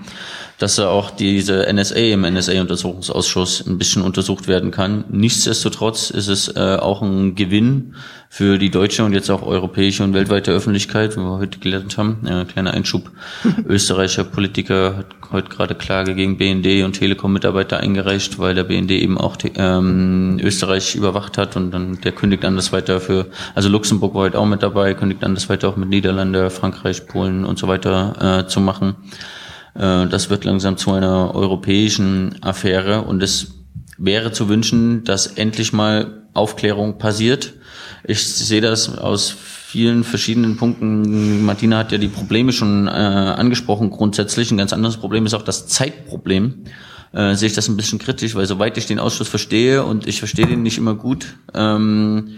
dass 0.64 0.76
da 0.76 0.88
auch 0.88 1.10
diese 1.10 1.70
NSA 1.70 2.14
im 2.14 2.22
NSA-Untersuchungsausschuss 2.22 3.66
ein 3.66 3.76
bisschen 3.76 4.00
untersucht 4.00 4.48
werden 4.48 4.70
kann. 4.70 5.04
Nichtsdestotrotz 5.10 6.08
ist 6.08 6.28
es 6.28 6.48
äh, 6.56 6.78
auch 6.80 7.02
ein 7.02 7.34
Gewinn 7.34 7.96
für 8.30 8.56
die 8.56 8.70
deutsche 8.70 9.04
und 9.04 9.12
jetzt 9.12 9.28
auch 9.28 9.42
europäische 9.42 10.02
und 10.04 10.14
weltweite 10.14 10.52
Öffentlichkeit, 10.52 11.18
wie 11.18 11.20
wir 11.20 11.36
heute 11.36 11.58
gelernt 11.58 11.98
haben. 11.98 12.26
Äh, 12.26 12.46
kleiner 12.46 12.72
Einschub. 12.72 13.10
Österreicher 13.68 14.24
Politiker 14.24 14.96
hat 14.96 15.06
heute 15.32 15.50
gerade 15.50 15.74
Klage 15.74 16.14
gegen 16.14 16.38
BND 16.38 16.82
und 16.82 16.94
Telekom-Mitarbeiter 16.94 17.80
eingereicht, 17.80 18.38
weil 18.38 18.54
der 18.54 18.64
BND 18.64 18.92
eben 18.92 19.18
auch 19.18 19.36
ähm, 19.56 20.40
Österreich 20.42 20.94
überwacht 20.94 21.36
hat 21.36 21.56
und 21.56 21.72
dann 21.72 22.00
der 22.00 22.12
kündigt 22.12 22.46
an 22.46 22.56
das 22.56 22.72
weiter 22.72 23.02
für, 23.02 23.26
also 23.54 23.68
Luxemburg 23.68 24.14
war 24.14 24.22
heute 24.22 24.38
auch 24.38 24.46
mit 24.46 24.62
dabei, 24.62 24.94
kündigt 24.94 25.24
an 25.24 25.34
das 25.34 25.50
weiter 25.50 25.68
auch 25.68 25.76
mit 25.76 25.90
Niederlande, 25.90 26.48
Frankreich, 26.48 27.06
Polen 27.06 27.44
und 27.44 27.58
so 27.58 27.68
weiter 27.68 28.44
äh, 28.44 28.46
zu 28.46 28.62
machen. 28.62 28.96
Äh, 29.74 30.06
das 30.06 30.30
wird 30.30 30.44
langsam 30.44 30.76
zu 30.76 30.92
einer 30.92 31.34
europäischen 31.34 32.36
Affäre 32.42 33.02
und 33.02 33.22
es 33.22 33.54
wäre 33.98 34.32
zu 34.32 34.48
wünschen, 34.48 35.04
dass 35.04 35.26
endlich 35.26 35.72
mal 35.72 36.22
Aufklärung 36.34 36.98
passiert. 36.98 37.54
Ich 38.02 38.24
sehe 38.24 38.60
das 38.60 38.98
aus 38.98 39.30
vielen 39.30 40.04
verschiedenen 40.04 40.56
Punkten. 40.56 41.44
Martina 41.44 41.78
hat 41.78 41.92
ja 41.92 41.98
die 41.98 42.08
Probleme 42.08 42.52
schon 42.52 42.86
äh, 42.86 42.90
angesprochen 42.90 43.90
grundsätzlich. 43.90 44.50
Ein 44.50 44.58
ganz 44.58 44.72
anderes 44.72 44.96
Problem 44.96 45.26
ist 45.26 45.34
auch 45.34 45.42
das 45.42 45.66
Zeitproblem. 45.66 46.64
Äh, 47.12 47.34
sehe 47.34 47.48
ich 47.48 47.54
das 47.54 47.68
ein 47.68 47.76
bisschen 47.76 47.98
kritisch, 47.98 48.34
weil 48.34 48.46
soweit 48.46 48.76
ich 48.76 48.86
den 48.86 48.98
Ausschuss 48.98 49.28
verstehe 49.28 49.84
und 49.84 50.06
ich 50.06 50.18
verstehe 50.18 50.46
den 50.46 50.62
nicht 50.62 50.78
immer 50.78 50.94
gut, 50.94 51.36
ähm, 51.54 52.36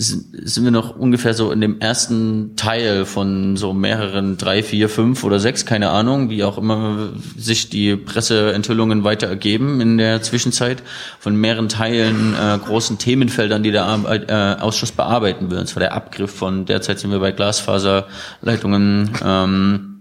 sind 0.00 0.62
wir 0.62 0.70
noch 0.70 0.96
ungefähr 0.96 1.34
so 1.34 1.50
in 1.50 1.60
dem 1.60 1.80
ersten 1.80 2.54
Teil 2.54 3.04
von 3.04 3.56
so 3.56 3.72
mehreren, 3.72 4.36
drei, 4.36 4.62
vier, 4.62 4.88
fünf 4.88 5.24
oder 5.24 5.40
sechs, 5.40 5.66
keine 5.66 5.90
Ahnung, 5.90 6.30
wie 6.30 6.44
auch 6.44 6.56
immer 6.56 7.08
sich 7.36 7.68
die 7.68 7.96
Presseenthüllungen 7.96 9.02
weiter 9.02 9.26
ergeben 9.26 9.80
in 9.80 9.98
der 9.98 10.22
Zwischenzeit, 10.22 10.84
von 11.18 11.34
mehreren 11.34 11.68
Teilen, 11.68 12.34
äh, 12.34 12.58
großen 12.58 12.98
Themenfeldern, 12.98 13.64
die 13.64 13.72
der 13.72 13.86
Arbeit, 13.86 14.30
äh, 14.30 14.62
Ausschuss 14.62 14.92
bearbeiten 14.92 15.50
will. 15.50 15.58
Und 15.58 15.66
zwar 15.66 15.80
der 15.80 15.94
Abgriff 15.94 16.30
von, 16.30 16.64
derzeit 16.64 17.00
sind 17.00 17.10
wir 17.10 17.18
bei 17.18 17.32
Glasfaserleitungen, 17.32 19.10
ähm, 19.24 19.98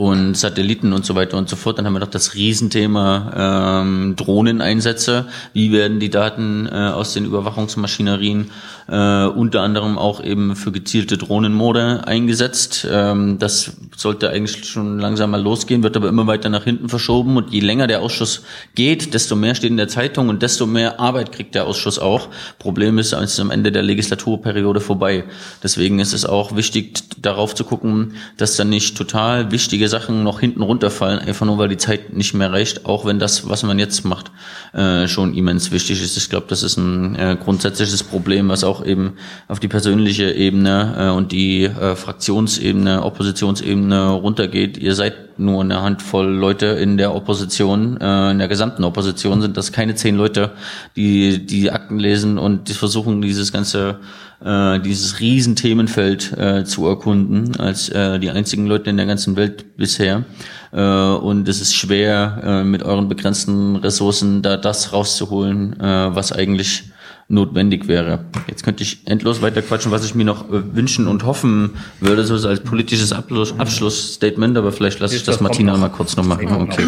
und 0.00 0.34
Satelliten 0.34 0.94
und 0.94 1.04
so 1.04 1.14
weiter 1.14 1.36
und 1.36 1.50
so 1.50 1.56
fort. 1.56 1.76
Dann 1.76 1.84
haben 1.84 1.92
wir 1.92 2.00
noch 2.00 2.06
das 2.06 2.34
Riesenthema 2.34 3.82
ähm, 3.82 4.14
Drohneneinsätze. 4.16 5.26
Wie 5.52 5.72
werden 5.72 6.00
die 6.00 6.08
Daten 6.08 6.66
äh, 6.66 6.70
aus 6.70 7.12
den 7.12 7.26
Überwachungsmaschinerien 7.26 8.50
äh, 8.90 9.26
unter 9.26 9.62
anderem 9.62 9.98
auch 9.98 10.22
eben 10.22 10.56
für 10.56 10.72
gezielte 10.72 11.16
Drohnenmorde 11.16 12.06
eingesetzt? 12.06 12.86
Ähm, 12.90 13.38
das 13.38 13.72
sollte 13.96 14.30
eigentlich 14.30 14.64
schon 14.64 14.98
langsam 14.98 15.30
mal 15.30 15.40
losgehen, 15.40 15.82
wird 15.82 15.96
aber 15.96 16.08
immer 16.08 16.26
weiter 16.26 16.48
nach 16.48 16.64
hinten 16.64 16.88
verschoben. 16.88 17.36
Und 17.36 17.52
je 17.52 17.60
länger 17.60 17.86
der 17.86 18.02
Ausschuss 18.02 18.42
geht, 18.74 19.14
desto 19.14 19.36
mehr 19.36 19.54
steht 19.54 19.70
in 19.70 19.76
der 19.76 19.88
Zeitung 19.88 20.28
und 20.28 20.42
desto 20.42 20.66
mehr 20.66 21.00
Arbeit 21.00 21.32
kriegt 21.32 21.54
der 21.54 21.66
Ausschuss 21.66 21.98
auch. 21.98 22.28
Problem 22.58 22.98
ist, 22.98 23.12
es 23.12 23.32
ist 23.32 23.40
am 23.40 23.50
Ende 23.50 23.72
der 23.72 23.82
Legislaturperiode 23.82 24.80
vorbei. 24.80 25.24
Deswegen 25.62 26.00
ist 26.00 26.12
es 26.12 26.24
auch 26.24 26.56
wichtig, 26.56 27.00
darauf 27.20 27.54
zu 27.54 27.64
gucken, 27.64 28.14
dass 28.36 28.56
dann 28.56 28.70
nicht 28.70 28.96
total 28.96 29.50
wichtige 29.50 29.88
Sachen 29.88 30.22
noch 30.22 30.40
hinten 30.40 30.62
runterfallen, 30.62 31.18
einfach 31.18 31.46
nur 31.46 31.58
weil 31.58 31.68
die 31.68 31.76
Zeit 31.76 32.12
nicht 32.12 32.34
mehr 32.34 32.52
reicht, 32.52 32.86
auch 32.86 33.04
wenn 33.04 33.18
das, 33.18 33.48
was 33.48 33.62
man 33.62 33.78
jetzt 33.78 34.04
macht, 34.04 34.30
äh, 34.72 35.06
schon 35.08 35.34
immens 35.34 35.70
wichtig 35.70 36.02
ist. 36.02 36.16
Ich 36.16 36.30
glaube, 36.30 36.46
das 36.48 36.62
ist 36.62 36.76
ein 36.76 37.14
äh, 37.16 37.36
grundsätzliches 37.42 38.02
Problem, 38.02 38.48
was 38.48 38.64
auch 38.64 38.79
eben 38.84 39.14
auf 39.48 39.60
die 39.60 39.68
persönliche 39.68 40.32
Ebene 40.32 40.94
äh, 40.98 41.08
und 41.10 41.32
die 41.32 41.64
äh, 41.64 41.96
Fraktionsebene, 41.96 43.02
Oppositionsebene 43.04 44.10
runtergeht. 44.10 44.78
Ihr 44.78 44.94
seid 44.94 45.38
nur 45.38 45.62
eine 45.62 45.82
Handvoll 45.82 46.28
Leute 46.28 46.66
in 46.66 46.96
der 46.96 47.14
Opposition, 47.14 47.98
äh, 48.00 48.30
in 48.30 48.38
der 48.38 48.48
gesamten 48.48 48.84
Opposition 48.84 49.40
sind 49.40 49.56
das 49.56 49.72
keine 49.72 49.94
zehn 49.94 50.16
Leute, 50.16 50.52
die 50.96 51.46
die 51.46 51.70
Akten 51.70 51.98
lesen 51.98 52.38
und 52.38 52.68
die 52.68 52.74
versuchen, 52.74 53.22
dieses 53.22 53.52
ganze 53.52 54.00
äh, 54.44 54.80
dieses 54.80 55.20
Riesenthemenfeld 55.20 56.32
äh, 56.38 56.64
zu 56.64 56.86
erkunden, 56.86 57.56
als 57.56 57.88
äh, 57.90 58.18
die 58.18 58.30
einzigen 58.30 58.66
Leute 58.66 58.90
in 58.90 58.96
der 58.96 59.06
ganzen 59.06 59.36
Welt 59.36 59.76
bisher. 59.76 60.24
Äh, 60.72 60.80
und 60.80 61.48
es 61.48 61.60
ist 61.60 61.74
schwer, 61.74 62.40
äh, 62.42 62.64
mit 62.64 62.82
euren 62.82 63.08
begrenzten 63.08 63.76
Ressourcen 63.76 64.42
da 64.42 64.56
das 64.56 64.92
rauszuholen, 64.92 65.78
äh, 65.80 66.14
was 66.14 66.32
eigentlich 66.32 66.84
notwendig 67.30 67.88
wäre. 67.88 68.24
Jetzt 68.48 68.64
könnte 68.64 68.82
ich 68.82 69.06
endlos 69.06 69.40
weiter 69.40 69.62
quatschen, 69.62 69.92
was 69.92 70.04
ich 70.04 70.14
mir 70.14 70.24
noch 70.24 70.48
äh, 70.48 70.74
wünschen 70.74 71.06
und 71.06 71.24
hoffen 71.24 71.70
würde, 72.00 72.24
so 72.24 72.48
als 72.48 72.60
politisches 72.60 73.12
Abschluss, 73.12 73.54
Abschlussstatement, 73.58 74.56
aber 74.58 74.72
vielleicht 74.72 74.98
lasse 75.00 75.16
ich 75.16 75.22
das 75.22 75.40
Martina 75.40 75.76
mal 75.76 75.90
kurz 75.90 76.16
noch 76.16 76.24
machen. 76.24 76.48
Okay. 76.48 76.84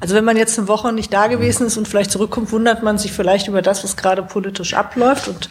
Also 0.00 0.14
wenn 0.14 0.24
man 0.24 0.36
jetzt 0.36 0.58
eine 0.58 0.68
Woche 0.68 0.92
nicht 0.92 1.12
da 1.12 1.28
gewesen 1.28 1.66
ist 1.66 1.78
und 1.78 1.88
vielleicht 1.88 2.10
zurückkommt, 2.10 2.52
wundert 2.52 2.82
man 2.82 2.98
sich 2.98 3.12
vielleicht 3.12 3.48
über 3.48 3.62
das, 3.62 3.84
was 3.84 3.96
gerade 3.96 4.22
politisch 4.22 4.74
abläuft. 4.74 5.28
Und 5.28 5.48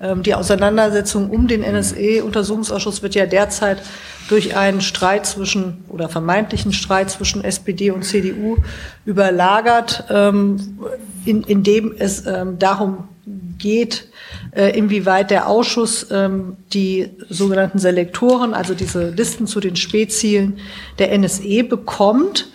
ähm, 0.00 0.22
die 0.22 0.34
Auseinandersetzung 0.34 1.28
um 1.30 1.48
den 1.48 1.62
NSE-Untersuchungsausschuss 1.62 3.02
wird 3.02 3.16
ja 3.16 3.26
derzeit 3.26 3.82
durch 4.28 4.56
einen 4.56 4.80
Streit 4.80 5.26
zwischen 5.26 5.84
oder 5.88 6.08
vermeintlichen 6.08 6.72
Streit 6.72 7.10
zwischen 7.10 7.44
SPD 7.44 7.90
und 7.90 8.04
CDU 8.04 8.56
überlagert, 9.04 10.04
ähm, 10.10 10.78
in, 11.24 11.42
in 11.42 11.62
dem 11.62 11.94
es 11.96 12.26
ähm, 12.26 12.58
darum 12.58 13.08
geht, 13.58 14.08
äh, 14.52 14.76
inwieweit 14.76 15.30
der 15.30 15.48
Ausschuss 15.48 16.06
ähm, 16.10 16.56
die 16.72 17.10
sogenannten 17.28 17.78
Selektoren, 17.78 18.54
also 18.54 18.74
diese 18.74 19.10
Listen 19.10 19.46
zu 19.46 19.60
den 19.60 19.76
Spätzielen 19.76 20.58
der 20.98 21.16
NSE 21.16 21.64
bekommt. 21.64 22.48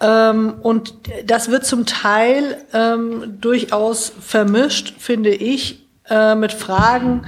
Ähm, 0.00 0.54
und 0.62 0.94
das 1.26 1.50
wird 1.50 1.64
zum 1.64 1.86
Teil 1.86 2.58
ähm, 2.72 3.38
durchaus 3.40 4.12
vermischt, 4.20 4.94
finde 4.98 5.30
ich, 5.30 5.86
äh, 6.08 6.34
mit 6.34 6.52
Fragen, 6.52 7.26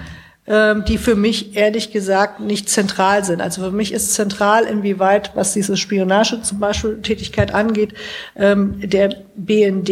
die 0.49 0.99
für 0.99 1.17
mich 1.17 1.57
ehrlich 1.57 1.91
gesagt 1.91 2.39
nicht 2.39 2.69
zentral 2.69 3.25
sind. 3.25 3.41
Also 3.41 3.63
für 3.63 3.73
mich 3.73 3.93
ist 3.93 4.15
zentral, 4.15 4.65
inwieweit, 4.65 5.33
was 5.35 5.53
diese 5.53 5.77
Spionage 5.77 6.41
zum 6.43 6.61
Beispiel 6.61 7.03
Tätigkeit 7.03 7.53
angeht, 7.53 7.95
ähm, 8.37 8.81
der 8.81 9.17
BND 9.35 9.91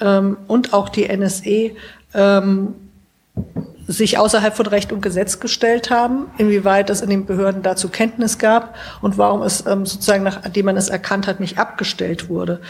ähm, 0.00 0.36
und 0.46 0.74
auch 0.74 0.90
die 0.90 1.08
NSE 1.08 1.70
ähm, 2.12 2.74
sich 3.86 4.18
außerhalb 4.18 4.54
von 4.56 4.66
Recht 4.66 4.92
und 4.92 5.02
Gesetz 5.02 5.40
gestellt 5.40 5.90
haben, 5.90 6.26
inwieweit 6.38 6.88
es 6.90 7.00
in 7.00 7.10
den 7.10 7.26
Behörden 7.26 7.62
dazu 7.62 7.88
Kenntnis 7.88 8.38
gab 8.38 8.74
und 9.02 9.18
warum 9.18 9.42
es 9.42 9.66
ähm, 9.66 9.84
sozusagen, 9.84 10.24
nachdem 10.24 10.66
man 10.66 10.76
es 10.76 10.88
erkannt 10.88 11.26
hat, 11.26 11.40
nicht 11.40 11.58
abgestellt 11.58 12.28
wurde. 12.28 12.60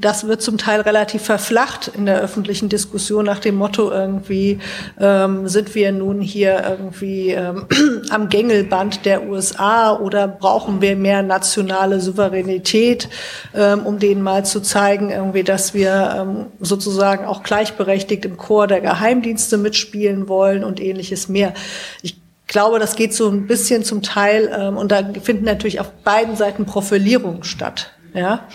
Das 0.00 0.26
wird 0.26 0.40
zum 0.40 0.56
Teil 0.56 0.80
relativ 0.80 1.22
verflacht 1.22 1.88
in 1.94 2.06
der 2.06 2.20
öffentlichen 2.20 2.70
Diskussion 2.70 3.26
nach 3.26 3.38
dem 3.38 3.56
Motto 3.56 3.90
irgendwie, 3.90 4.58
ähm, 4.98 5.46
sind 5.46 5.74
wir 5.74 5.92
nun 5.92 6.22
hier 6.22 6.64
irgendwie 6.66 7.30
ähm, 7.30 7.66
am 8.10 8.30
Gängelband 8.30 9.04
der 9.04 9.28
USA 9.28 9.94
oder 9.98 10.26
brauchen 10.26 10.80
wir 10.80 10.96
mehr 10.96 11.22
nationale 11.22 12.00
Souveränität, 12.00 13.10
ähm, 13.54 13.84
um 13.84 13.98
denen 13.98 14.22
mal 14.22 14.44
zu 14.46 14.60
zeigen, 14.60 15.10
irgendwie, 15.10 15.42
dass 15.42 15.74
wir 15.74 16.16
ähm, 16.18 16.46
sozusagen 16.60 17.26
auch 17.26 17.42
gleichberechtigt 17.42 18.24
im 18.24 18.38
Chor 18.38 18.66
der 18.66 18.80
Geheimdienste 18.80 19.58
mitspielen 19.58 20.28
wollen 20.28 20.64
und 20.64 20.80
ähnliches 20.80 21.28
mehr. 21.28 21.52
Ich 22.00 22.18
glaube, 22.46 22.78
das 22.78 22.96
geht 22.96 23.12
so 23.12 23.28
ein 23.28 23.46
bisschen 23.46 23.84
zum 23.84 24.00
Teil, 24.00 24.50
ähm, 24.58 24.78
und 24.78 24.92
da 24.92 25.02
finden 25.22 25.44
natürlich 25.44 25.78
auf 25.78 25.90
beiden 26.04 26.36
Seiten 26.36 26.64
Profilierungen 26.64 27.44
statt. 27.44 27.90
Ja, 28.14 28.48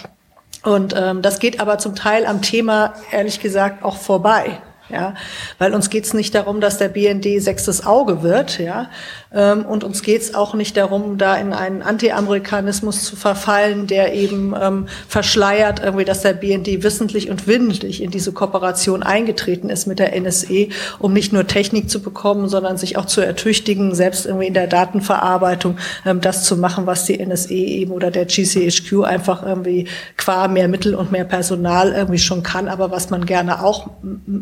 und 0.65 0.93
ähm, 0.97 1.21
das 1.21 1.39
geht 1.39 1.59
aber 1.59 1.77
zum 1.77 1.95
Teil 1.95 2.25
am 2.25 2.41
Thema, 2.41 2.95
ehrlich 3.11 3.39
gesagt, 3.39 3.83
auch 3.83 3.97
vorbei. 3.97 4.61
Ja, 4.87 5.15
weil 5.57 5.73
uns 5.73 5.89
geht 5.89 6.05
es 6.05 6.13
nicht 6.13 6.35
darum, 6.35 6.61
dass 6.61 6.77
der 6.77 6.89
BND 6.89 7.41
sechstes 7.41 7.87
Auge 7.87 8.21
wird, 8.21 8.59
ja, 8.59 8.91
ähm, 9.35 9.65
und 9.65 9.83
uns 9.83 10.01
geht 10.01 10.21
es 10.21 10.33
auch 10.33 10.53
nicht 10.53 10.77
darum, 10.77 11.17
da 11.17 11.35
in 11.35 11.51
einen 11.51 11.81
Anti-Amerikanismus 11.81 13.03
zu 13.03 13.15
verfallen, 13.17 13.85
der 13.85 14.13
eben 14.13 14.55
ähm, 14.59 14.87
verschleiert, 15.07 15.81
irgendwie, 15.83 16.05
dass 16.05 16.21
der 16.21 16.33
BND 16.33 16.83
wissentlich 16.83 17.29
und 17.29 17.45
willentlich 17.45 18.01
in 18.01 18.11
diese 18.11 18.31
Kooperation 18.31 19.03
eingetreten 19.03 19.69
ist 19.69 19.87
mit 19.87 19.99
der 19.99 20.15
NSE, 20.19 20.69
um 20.99 21.11
nicht 21.11 21.33
nur 21.33 21.45
Technik 21.47 21.89
zu 21.89 22.01
bekommen, 22.01 22.47
sondern 22.47 22.77
sich 22.77 22.97
auch 22.97 23.05
zu 23.05 23.19
ertüchtigen, 23.19 23.93
selbst 23.93 24.25
irgendwie 24.25 24.47
in 24.47 24.53
der 24.53 24.67
Datenverarbeitung 24.67 25.77
ähm, 26.05 26.21
das 26.21 26.45
zu 26.45 26.55
machen, 26.55 26.85
was 26.85 27.03
die 27.03 27.19
NSE 27.23 27.53
eben 27.53 27.91
oder 27.91 28.11
der 28.11 28.25
GCHQ 28.25 29.03
einfach 29.03 29.45
irgendwie 29.45 29.87
qua 30.15 30.47
mehr 30.47 30.69
Mittel 30.69 30.95
und 30.95 31.11
mehr 31.11 31.25
Personal 31.25 31.91
irgendwie 31.91 32.19
schon 32.19 32.41
kann, 32.41 32.69
aber 32.69 32.89
was 32.89 33.09
man 33.09 33.25
gerne 33.25 33.61
auch 33.61 33.89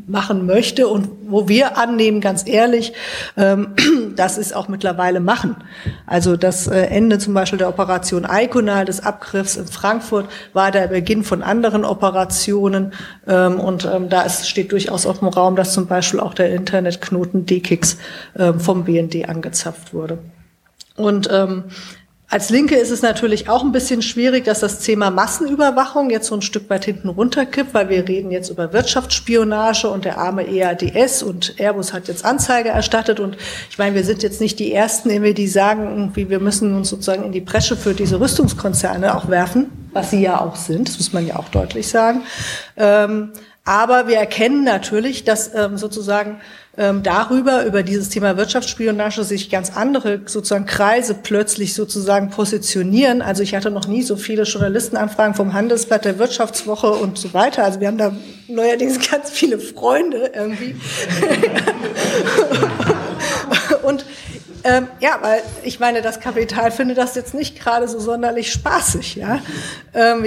machen 0.07 0.45
möchte 0.45 0.87
und 0.87 1.09
wo 1.27 1.47
wir 1.47 1.77
annehmen, 1.77 2.21
ganz 2.21 2.47
ehrlich, 2.47 2.93
ähm, 3.37 3.69
das 4.15 4.37
ist 4.37 4.55
auch 4.55 4.67
mit 4.67 4.82
mittlerweile 4.83 5.21
machen. 5.21 5.55
Also 6.05 6.35
das 6.35 6.67
äh, 6.67 6.81
Ende 6.87 7.17
zum 7.17 7.33
Beispiel 7.33 7.57
der 7.57 7.69
Operation 7.69 8.27
Iconal, 8.29 8.83
des 8.83 8.99
Abgriffs 9.01 9.55
in 9.55 9.65
Frankfurt, 9.65 10.27
war 10.51 10.71
der 10.71 10.87
Beginn 10.87 11.23
von 11.23 11.41
anderen 11.41 11.85
Operationen. 11.85 12.91
Ähm, 13.25 13.59
und 13.61 13.85
ähm, 13.85 14.09
da 14.09 14.27
steht 14.29 14.73
durchaus 14.73 15.05
auf 15.05 15.19
dem 15.19 15.29
Raum, 15.29 15.55
dass 15.55 15.73
zum 15.73 15.87
Beispiel 15.87 16.19
auch 16.19 16.33
der 16.33 16.53
Internetknoten 16.53 17.45
DKIX 17.45 17.97
ähm, 18.37 18.59
vom 18.59 18.83
BND 18.83 19.29
angezapft 19.29 19.93
wurde. 19.93 20.17
Und 20.97 21.29
ähm, 21.31 21.63
als 22.33 22.49
Linke 22.49 22.73
ist 22.73 22.89
es 22.89 23.03
natürlich 23.03 23.47
auch 23.47 23.61
ein 23.63 23.71
bisschen 23.71 24.01
schwierig, 24.01 24.45
dass 24.45 24.59
das 24.59 24.79
Thema 24.79 25.11
Massenüberwachung 25.11 26.09
jetzt 26.09 26.25
so 26.25 26.33
ein 26.33 26.41
Stück 26.41 26.67
weit 26.67 26.83
hinten 26.83 27.09
runterkippt, 27.09 27.75
weil 27.75 27.89
wir 27.89 28.07
reden 28.07 28.31
jetzt 28.31 28.49
über 28.49 28.73
Wirtschaftsspionage 28.73 29.87
und 29.87 30.03
der 30.03 30.17
arme 30.17 30.47
EADS 30.47 31.21
und 31.21 31.59
Airbus 31.59 31.93
hat 31.93 32.07
jetzt 32.07 32.25
Anzeige 32.25 32.69
erstattet 32.69 33.19
und 33.19 33.37
ich 33.69 33.77
meine, 33.77 33.93
wir 33.93 34.03
sind 34.03 34.23
jetzt 34.23 34.41
nicht 34.41 34.57
die 34.57 34.73
Ersten, 34.73 35.09
die 35.35 35.47
sagen, 35.47 35.83
irgendwie, 35.83 36.27
wir 36.27 36.39
müssen 36.39 36.75
uns 36.75 36.89
sozusagen 36.89 37.23
in 37.23 37.33
die 37.33 37.39
Bresche 37.39 37.77
für 37.77 37.93
diese 37.93 38.19
Rüstungskonzerne 38.19 39.15
auch 39.15 39.29
werfen, 39.29 39.69
was 39.91 40.09
sie 40.09 40.23
ja 40.23 40.41
auch 40.41 40.55
sind, 40.55 40.89
das 40.89 40.97
muss 40.97 41.13
man 41.13 41.27
ja 41.27 41.35
auch 41.35 41.49
deutlich 41.49 41.87
sagen. 41.87 42.23
Ähm, 42.77 43.29
aber 43.63 44.07
wir 44.07 44.17
erkennen 44.17 44.63
natürlich, 44.63 45.23
dass 45.23 45.53
ähm, 45.53 45.77
sozusagen 45.77 46.41
ähm, 46.75 47.03
darüber, 47.03 47.65
über 47.65 47.83
dieses 47.83 48.09
Thema 48.09 48.35
Wirtschaftsspionage, 48.35 49.23
sich 49.23 49.51
ganz 49.51 49.75
andere 49.75 50.21
sozusagen 50.25 50.65
Kreise 50.65 51.13
plötzlich 51.13 51.75
sozusagen 51.75 52.31
positionieren. 52.31 53.21
Also 53.21 53.43
ich 53.43 53.53
hatte 53.53 53.69
noch 53.69 53.87
nie 53.87 54.01
so 54.01 54.15
viele 54.15 54.43
Journalistenanfragen 54.43 55.35
vom 55.35 55.53
Handelsblatt 55.53 56.05
der 56.05 56.17
Wirtschaftswoche 56.17 56.91
und 56.91 57.19
so 57.19 57.33
weiter. 57.33 57.63
Also 57.63 57.79
wir 57.79 57.87
haben 57.89 57.99
da 57.99 58.15
neuerdings 58.47 59.07
ganz 59.11 59.29
viele 59.29 59.59
Freunde 59.59 60.31
irgendwie. 60.33 60.75
und 63.83 64.05
ähm, 64.63 64.87
ja, 64.99 65.19
weil 65.21 65.41
ich 65.63 65.79
meine, 65.79 66.01
das 66.01 66.21
Kapital 66.21 66.71
findet 66.71 66.97
das 66.97 67.15
jetzt 67.15 67.33
nicht 67.33 67.59
gerade 67.59 67.87
so 67.87 67.99
sonderlich 67.99 68.51
spaßig, 68.51 69.15
ja. 69.15 69.41
Ähm, 69.93 70.25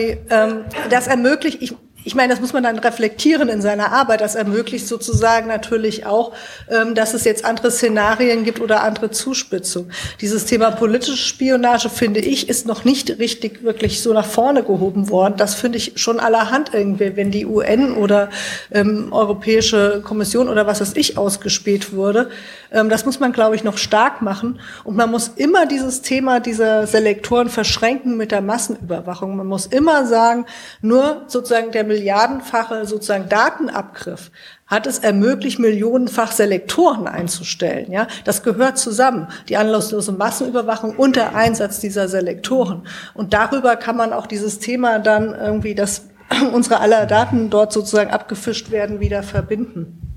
das 0.90 1.06
ermöglicht, 1.06 1.62
ich, 1.62 1.74
ich 2.06 2.14
meine, 2.14 2.32
das 2.32 2.40
muss 2.40 2.52
man 2.52 2.62
dann 2.62 2.78
reflektieren 2.78 3.48
in 3.48 3.60
seiner 3.60 3.90
Arbeit. 3.90 4.20
Das 4.20 4.36
ermöglicht 4.36 4.86
sozusagen 4.86 5.48
natürlich 5.48 6.06
auch, 6.06 6.32
ähm, 6.70 6.94
dass 6.94 7.14
es 7.14 7.24
jetzt 7.24 7.44
andere 7.44 7.72
Szenarien 7.72 8.44
gibt 8.44 8.60
oder 8.60 8.84
andere 8.84 9.10
Zuspitzungen. 9.10 9.90
Dieses 10.20 10.44
Thema 10.44 10.70
politische 10.70 11.16
Spionage, 11.16 11.90
finde 11.90 12.20
ich, 12.20 12.48
ist 12.48 12.64
noch 12.64 12.84
nicht 12.84 13.18
richtig 13.18 13.64
wirklich 13.64 14.02
so 14.02 14.12
nach 14.12 14.24
vorne 14.24 14.62
gehoben 14.62 15.10
worden. 15.10 15.34
Das 15.36 15.56
finde 15.56 15.78
ich 15.78 15.94
schon 15.96 16.20
allerhand 16.20 16.72
irgendwie, 16.72 17.16
wenn 17.16 17.32
die 17.32 17.44
UN 17.44 17.94
oder 17.94 18.30
ähm, 18.70 19.12
Europäische 19.12 20.00
Kommission 20.04 20.48
oder 20.48 20.64
was 20.68 20.80
weiß 20.80 20.92
ich 20.94 21.18
ausgespielt 21.18 21.92
wurde. 21.92 22.30
Ähm, 22.70 22.88
das 22.88 23.04
muss 23.04 23.20
man, 23.20 23.32
glaube 23.32 23.56
ich, 23.56 23.64
noch 23.64 23.78
stark 23.78 24.22
machen. 24.22 24.60
Und 24.84 24.96
man 24.96 25.10
muss 25.10 25.28
immer 25.36 25.66
dieses 25.66 26.02
Thema 26.02 26.40
dieser 26.40 26.86
Selektoren 26.86 27.48
verschränken 27.48 28.16
mit 28.16 28.32
der 28.32 28.40
Massenüberwachung. 28.40 29.36
Man 29.36 29.46
muss 29.46 29.66
immer 29.66 30.06
sagen, 30.06 30.46
nur 30.80 31.22
sozusagen 31.26 31.72
der 31.72 31.84
milliardenfache 31.84 32.86
sozusagen 32.86 33.28
Datenabgriff 33.28 34.30
hat 34.66 34.86
es 34.86 34.98
ermöglicht, 34.98 35.58
millionenfach 35.58 36.32
Selektoren 36.32 37.06
einzustellen. 37.06 37.92
Ja, 37.92 38.08
das 38.24 38.42
gehört 38.42 38.78
zusammen. 38.78 39.28
Die 39.48 39.56
anlasslose 39.56 40.12
Massenüberwachung 40.12 40.96
und 40.96 41.16
der 41.16 41.36
Einsatz 41.36 41.78
dieser 41.80 42.08
Selektoren. 42.08 42.82
Und 43.14 43.32
darüber 43.32 43.76
kann 43.76 43.96
man 43.96 44.12
auch 44.12 44.26
dieses 44.26 44.58
Thema 44.58 44.98
dann 44.98 45.34
irgendwie, 45.34 45.74
dass 45.74 46.08
unsere 46.52 46.80
aller 46.80 47.06
Daten 47.06 47.50
dort 47.50 47.72
sozusagen 47.72 48.10
abgefischt 48.10 48.70
werden, 48.70 48.98
wieder 48.98 49.22
verbinden. 49.22 50.15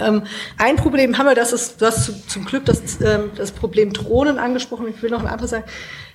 Ähm, 0.00 0.24
ein 0.58 0.76
Problem 0.76 1.18
haben 1.18 1.26
wir, 1.26 1.34
das 1.34 1.52
ist, 1.52 1.80
du 1.80 1.86
hast 1.86 2.30
zum 2.30 2.44
Glück 2.44 2.64
das, 2.64 3.00
ähm, 3.00 3.30
das 3.36 3.52
Problem 3.52 3.92
Drohnen 3.92 4.38
angesprochen. 4.38 4.88
Ich 4.88 5.02
will 5.02 5.10
noch 5.10 5.20
ein 5.20 5.28
anderes 5.28 5.50
sagen. 5.50 5.64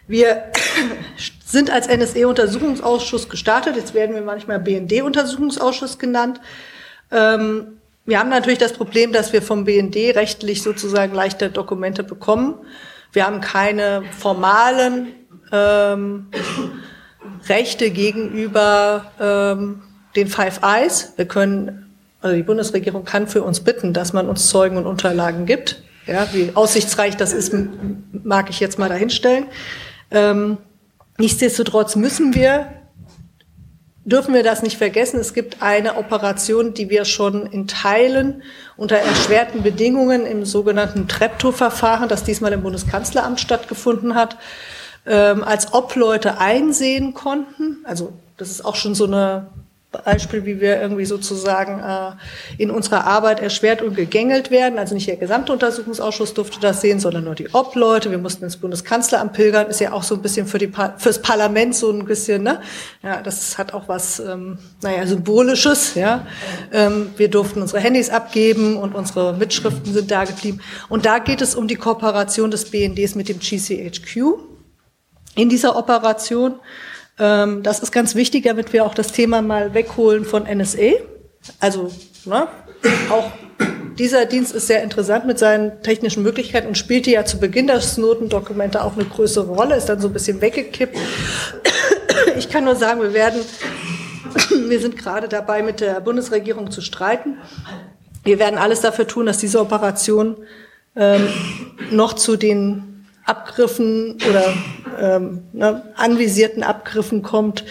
Wir 0.08 0.52
sind 1.46 1.72
als 1.72 1.88
NSE-Untersuchungsausschuss 1.88 3.30
gestartet. 3.30 3.76
Jetzt 3.76 3.94
werden 3.94 4.16
wir 4.16 4.22
manchmal 4.22 4.60
BND-Untersuchungsausschuss 4.60 5.98
genannt. 6.00 6.40
Ähm, 7.12 7.78
wir 8.06 8.20
haben 8.20 8.30
natürlich 8.30 8.60
das 8.60 8.74
Problem, 8.74 9.12
dass 9.12 9.34
wir 9.34 9.42
vom 9.42 9.66
BND 9.66 9.96
rechtlich 10.16 10.62
sozusagen 10.62 11.16
leichter 11.16 11.50
Dokumente 11.50 12.04
bekommen. 12.04 12.56
Wir 13.12 13.26
haben 13.26 13.42
keine 13.42 14.04
formalen 14.12 15.14
ähm, 15.52 16.28
Rechte 17.48 17.90
gegenüber 17.90 19.12
ähm, 19.20 19.82
den 20.16 20.28
Five 20.28 20.62
Eyes. 20.62 21.14
Wir 21.16 21.26
können, 21.26 21.85
also 22.26 22.36
die 22.36 22.44
Bundesregierung 22.44 23.06
kann 23.06 23.28
für 23.28 23.44
uns 23.44 23.60
bitten, 23.60 23.94
dass 23.94 24.12
man 24.12 24.28
uns 24.28 24.50
Zeugen 24.50 24.78
und 24.78 24.88
Unterlagen 24.88 25.46
gibt. 25.46 25.84
Ja, 26.08 26.28
wie 26.34 26.52
aussichtsreich 26.56 27.16
das 27.18 27.34
ist, 27.34 27.54
mag 28.12 28.50
ich 28.50 28.60
jetzt 28.60 28.80
mal 28.80 28.90
dahinstellen. 28.90 29.46
Ähm, 30.10 30.58
nichtsdestotrotz 31.20 31.96
müssen 31.96 32.34
wir 32.34 32.68
dürfen 34.06 34.34
wir 34.36 34.44
das 34.44 34.62
nicht 34.62 34.78
vergessen. 34.78 35.20
Es 35.20 35.34
gibt 35.34 35.62
eine 35.64 35.98
Operation, 35.98 36.74
die 36.74 36.90
wir 36.90 37.06
schon 37.06 37.48
in 37.48 37.68
Teilen 37.68 38.44
unter 38.78 38.98
erschwerten 38.98 39.64
Bedingungen 39.64 40.26
im 40.26 40.46
sogenannten 40.46 41.08
Treptow-Verfahren, 41.08 42.08
das 42.08 42.24
diesmal 42.24 42.54
im 42.54 42.62
Bundeskanzleramt 42.62 43.40
stattgefunden 43.40 44.14
hat, 44.14 44.38
ähm, 45.08 45.44
als 45.44 45.74
Obleute 45.74 46.40
einsehen 46.40 47.16
konnten. 47.16 47.78
Also 47.84 48.14
das 48.38 48.52
ist 48.52 48.64
auch 48.64 48.76
schon 48.76 48.94
so 48.94 49.06
eine 49.06 49.48
Beispiel, 50.04 50.46
wie 50.46 50.60
wir 50.60 50.82
irgendwie 50.82 51.06
sozusagen 51.06 51.80
äh, 51.80 52.12
in 52.62 52.72
unserer 52.72 53.06
Arbeit 53.06 53.40
erschwert 53.40 53.82
und 53.82 53.96
gegängelt 53.96 54.52
werden. 54.52 54.80
Also 54.80 54.96
nicht 54.96 55.08
der 55.08 55.18
gesamte 55.18 55.54
Untersuchungsausschuss 55.54 56.34
durfte 56.34 56.60
das 56.60 56.82
sehen, 56.82 57.00
sondern 57.00 57.24
nur 57.24 57.36
die 57.36 57.50
Obleute. 57.54 58.12
Wir 58.12 58.18
mussten 58.18 58.44
ins 58.44 58.58
Bundeskanzleramt 58.58 59.34
pilgern. 59.34 59.68
Ist 59.68 59.80
ja 59.80 59.94
auch 59.94 60.04
so 60.04 60.16
ein 60.16 60.22
bisschen 60.22 60.48
für 60.48 60.58
die 60.58 60.72
fürs 60.98 61.22
Parlament 61.22 61.76
so 61.76 61.92
ein 61.92 62.06
bisschen, 62.06 62.44
ne? 62.44 62.62
Ja, 63.04 63.22
das 63.22 63.58
hat 63.58 63.74
auch 63.74 63.88
was, 63.88 64.20
ähm, 64.20 64.58
naja, 64.82 65.06
symbolisches. 65.06 65.96
Ja, 65.96 66.26
ähm, 66.72 67.12
wir 67.18 67.30
durften 67.30 67.62
unsere 67.62 67.80
Handys 67.80 68.10
abgeben 68.10 68.78
und 68.78 68.96
unsere 68.96 69.34
Mitschriften 69.34 69.94
sind 69.94 70.12
da 70.12 70.26
geblieben. 70.26 70.60
Und 70.90 71.06
da 71.06 71.20
geht 71.20 71.42
es 71.42 71.56
um 71.56 71.68
die 71.68 71.76
Kooperation 71.76 72.52
des 72.52 72.70
BNDs 72.72 73.16
mit 73.16 73.30
dem 73.30 73.40
GCHQ 73.40 74.40
in 75.36 75.50
dieser 75.50 75.76
Operation. 75.76 76.56
Ähm, 77.20 77.64
das 77.64 77.80
ist 77.80 77.92
ganz 77.92 78.16
wichtig, 78.16 78.44
damit 78.46 78.74
wir 78.74 78.86
auch 78.86 78.94
das 78.94 79.12
Thema 79.12 79.42
mal 79.42 79.74
wegholen 79.74 80.26
von 80.26 80.44
NSA. 80.44 80.94
Also 81.60 81.92
ne, 82.26 82.48
auch 83.10 83.32
dieser 83.98 84.26
Dienst 84.26 84.54
ist 84.54 84.68
sehr 84.68 84.84
interessant 84.84 85.26
mit 85.26 85.40
seinen 85.40 85.82
technischen 85.82 86.24
Möglichkeiten 86.24 86.68
und 86.68 86.78
spielte 86.78 87.12
ja 87.12 87.24
zu 87.24 87.40
Beginn 87.40 87.68
der 87.68 87.80
Snowden-Dokumente 87.80 88.84
auch 88.84 88.94
eine 88.94 89.06
größere 89.06 89.48
Rolle, 89.48 89.76
ist 89.76 89.88
dann 89.88 90.02
so 90.02 90.08
ein 90.08 90.14
bisschen 90.14 90.42
weggekippt. 90.42 90.98
Ich 92.38 92.50
kann 92.50 92.66
nur 92.66 92.76
sagen, 92.76 93.02
wir 93.02 93.14
werden, 93.14 93.40
wir 94.70 94.80
sind 94.80 94.98
gerade 94.98 95.30
dabei, 95.30 95.62
mit 95.64 95.80
der 95.80 96.02
Bundesregierung 96.02 96.70
zu 96.70 96.82
streiten. 96.82 97.38
Wir 98.24 98.40
werden 98.40 98.58
alles 98.58 98.82
dafür 98.82 99.08
tun, 99.08 99.26
dass 99.26 99.38
diese 99.38 99.62
Operation 99.62 100.36
ähm, 100.96 101.28
noch 101.92 102.14
zu 102.14 102.36
den 102.36 102.95
Abgriffen 103.26 104.18
oder 104.30 104.54
ähm, 105.00 105.44
ne, 105.54 105.84
anvisierten 105.96 106.64
Abgriffen 106.64 107.22
kommt, 107.22 107.66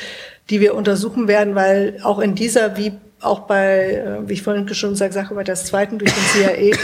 die 0.50 0.60
wir 0.60 0.74
untersuchen 0.74 1.28
werden, 1.28 1.54
weil 1.54 1.98
auch 2.02 2.18
in 2.18 2.34
dieser, 2.34 2.76
wie 2.76 2.92
auch 3.20 3.40
bei, 3.40 3.94
äh, 3.94 4.28
wie 4.28 4.34
ich 4.34 4.42
vorhin 4.42 4.68
schon 4.74 4.92
gesagt 4.92 5.16
habe, 5.16 5.34
bei 5.36 5.44
der 5.44 5.54
zweiten 5.54 5.98
durch 5.98 6.12
den 6.12 6.24
CIA, 6.24 6.76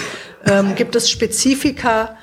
ähm, 0.47 0.75
gibt 0.75 0.97
es 0.97 1.11
Spezifika, 1.11 2.17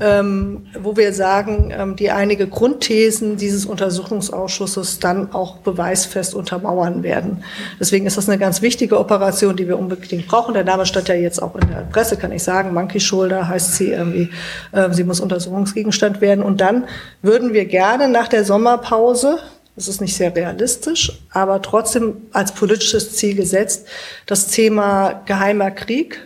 ähm, 0.00 0.66
wo 0.80 0.96
wir 0.96 1.12
sagen, 1.12 1.72
ähm, 1.76 1.94
die 1.94 2.10
einige 2.10 2.48
Grundthesen 2.48 3.36
dieses 3.36 3.64
Untersuchungsausschusses 3.64 4.98
dann 4.98 5.32
auch 5.32 5.58
beweisfest 5.58 6.34
untermauern 6.34 7.04
werden. 7.04 7.44
Deswegen 7.78 8.06
ist 8.06 8.16
das 8.16 8.28
eine 8.28 8.38
ganz 8.38 8.60
wichtige 8.60 8.98
Operation, 8.98 9.56
die 9.56 9.68
wir 9.68 9.78
unbedingt 9.78 10.26
brauchen. 10.26 10.54
Der 10.54 10.64
Name 10.64 10.84
stand 10.84 11.08
ja 11.08 11.14
jetzt 11.14 11.40
auch 11.40 11.54
in 11.54 11.68
der 11.68 11.86
Presse, 11.92 12.16
kann 12.16 12.32
ich 12.32 12.42
sagen. 12.42 12.74
Monkey 12.74 12.98
Shoulder 12.98 13.46
heißt 13.46 13.76
sie 13.76 13.90
irgendwie. 13.90 14.30
Äh, 14.72 14.92
sie 14.92 15.04
muss 15.04 15.20
Untersuchungsgegenstand 15.20 16.20
werden. 16.20 16.42
Und 16.42 16.60
dann 16.60 16.84
würden 17.22 17.52
wir 17.52 17.66
gerne 17.66 18.08
nach 18.08 18.26
der 18.26 18.44
Sommerpause 18.44 19.38
das 19.76 19.88
ist 19.88 20.00
nicht 20.00 20.16
sehr 20.16 20.34
realistisch, 20.34 21.10
aber 21.30 21.60
trotzdem 21.60 22.28
als 22.32 22.52
politisches 22.52 23.16
Ziel 23.16 23.34
gesetzt, 23.34 23.88
das 24.24 24.46
Thema 24.46 25.22
geheimer 25.26 25.72
Krieg, 25.72 26.20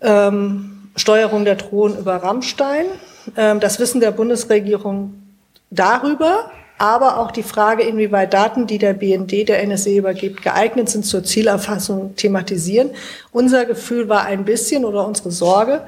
ähm, 0.00 0.75
Steuerung 0.96 1.44
der 1.44 1.56
Drohnen 1.56 1.98
über 1.98 2.16
Rammstein, 2.16 2.86
ähm, 3.36 3.60
das 3.60 3.78
Wissen 3.78 4.00
der 4.00 4.10
Bundesregierung 4.10 5.14
darüber, 5.70 6.50
aber 6.78 7.18
auch 7.18 7.30
die 7.30 7.42
Frage, 7.42 7.82
inwieweit 7.84 8.34
Daten, 8.34 8.66
die 8.66 8.78
der 8.78 8.92
BND 8.92 9.48
der 9.48 9.66
NSA 9.66 9.90
übergibt, 9.90 10.42
geeignet 10.42 10.88
sind 10.88 11.06
zur 11.06 11.24
Zielerfassung, 11.24 12.16
thematisieren. 12.16 12.90
Unser 13.32 13.64
Gefühl 13.64 14.08
war 14.08 14.24
ein 14.24 14.44
bisschen 14.44 14.84
oder 14.84 15.06
unsere 15.06 15.30
Sorge, 15.30 15.82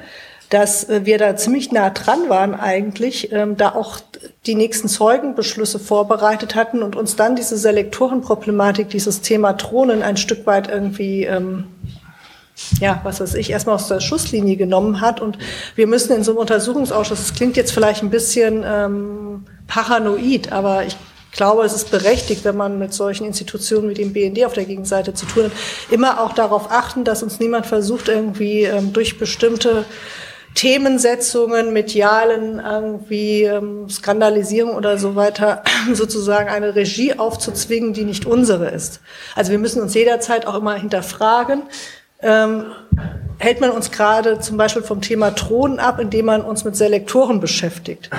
dass 0.51 0.89
äh, 0.89 1.05
wir 1.05 1.19
da 1.19 1.37
ziemlich 1.37 1.73
nah 1.73 1.91
dran 1.91 2.29
waren 2.29 2.55
eigentlich, 2.55 3.33
ähm, 3.33 3.57
da 3.57 3.75
auch 3.75 4.01
die 4.47 4.55
nächsten 4.55 4.89
Zeugenbeschlüsse 4.89 5.79
vorbereitet 5.79 6.55
hatten 6.55 6.83
und 6.83 6.97
uns 6.97 7.17
dann 7.17 7.37
diese 7.37 7.57
Selektorenproblematik, 7.59 8.89
dieses 8.89 9.21
Thema 9.21 9.53
Drohnen 9.53 10.03
ein 10.03 10.17
Stück 10.17 10.47
weit 10.47 10.69
irgendwie 10.69 11.25
ähm, 11.25 11.65
ja, 12.81 13.01
was 13.05 13.21
weiß 13.21 13.35
ich, 13.35 13.51
erstmal 13.51 13.77
aus 13.77 13.89
der 13.89 14.01
Schusslinie 14.01 14.57
genommen 14.57 15.01
hat. 15.01 15.21
Und 15.21 15.39
wir 15.75 15.87
müssen 15.87 16.15
in 16.15 16.25
so 16.25 16.33
einem 16.33 16.39
Untersuchungsausschuss, 16.39 17.19
das 17.19 17.35
klingt 17.35 17.57
jetzt 17.57 17.73
vielleicht 17.73 18.03
ein 18.03 18.11
bisschen 18.11 18.65
ähm, 18.67 19.45
paranoid, 19.67 20.53
aber 20.53 20.85
ich 20.85 20.97
glaube, 21.33 21.65
es 21.65 21.73
ist 21.73 21.91
berechtigt, 21.91 22.45
wenn 22.45 22.57
man 22.57 22.79
mit 22.79 22.93
solchen 22.93 23.25
Institutionen 23.27 23.91
wie 23.91 23.95
dem 23.95 24.13
BND 24.13 24.45
auf 24.45 24.55
der 24.55 24.65
Gegenseite 24.65 25.15
zu 25.15 25.27
tun 25.27 25.45
hat, 25.45 25.53
immer 25.91 26.21
auch 26.21 26.33
darauf 26.33 26.71
achten, 26.71 27.05
dass 27.05 27.23
uns 27.23 27.39
niemand 27.39 27.67
versucht, 27.67 28.09
irgendwie 28.09 28.65
ähm, 28.65 28.93
durch 28.93 29.19
bestimmte 29.19 29.85
Themensetzungen, 30.55 31.73
medialen 31.73 32.59
irgendwie 32.59 33.43
ähm, 33.45 33.89
Skandalisierung 33.89 34.75
oder 34.75 34.99
so 34.99 35.15
weiter 35.15 35.63
sozusagen 35.93 36.49
eine 36.49 36.75
Regie 36.75 37.15
aufzuzwingen, 37.17 37.93
die 37.93 38.05
nicht 38.05 38.27
unsere 38.27 38.69
ist. 38.71 39.01
Also 39.37 39.53
wir 39.53 39.59
müssen 39.59 39.83
uns 39.83 39.95
jederzeit 39.95 40.47
auch 40.47 40.57
immer 40.57 40.75
hinterfragen, 40.75 41.63
ähm, 42.21 42.67
hält 43.39 43.61
man 43.61 43.71
uns 43.71 43.91
gerade 43.91 44.41
zum 44.41 44.57
Beispiel 44.57 44.83
vom 44.83 45.01
Thema 45.01 45.31
Drohnen 45.31 45.79
ab, 45.79 46.01
indem 46.01 46.27
man 46.27 46.43
uns 46.43 46.65
mit 46.65 46.77
Selektoren 46.77 47.41
beschäftigt. 47.41 48.11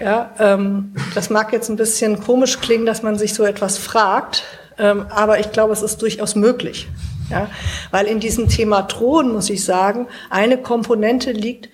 Ja, 0.00 0.32
ähm, 0.38 0.94
das 1.14 1.30
mag 1.30 1.52
jetzt 1.52 1.68
ein 1.68 1.76
bisschen 1.76 2.20
komisch 2.20 2.60
klingen, 2.60 2.86
dass 2.86 3.02
man 3.02 3.18
sich 3.18 3.34
so 3.34 3.44
etwas 3.44 3.78
fragt, 3.78 4.44
ähm, 4.78 5.06
aber 5.10 5.38
ich 5.38 5.52
glaube, 5.52 5.72
es 5.72 5.82
ist 5.82 6.00
durchaus 6.00 6.34
möglich. 6.34 6.88
Ja, 7.30 7.48
weil 7.90 8.06
in 8.06 8.20
diesem 8.20 8.48
Thema 8.48 8.82
Drohnen, 8.82 9.32
muss 9.32 9.48
ich 9.48 9.64
sagen, 9.64 10.06
eine 10.28 10.58
Komponente 10.58 11.32
liegt, 11.32 11.70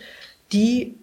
die 0.53 0.95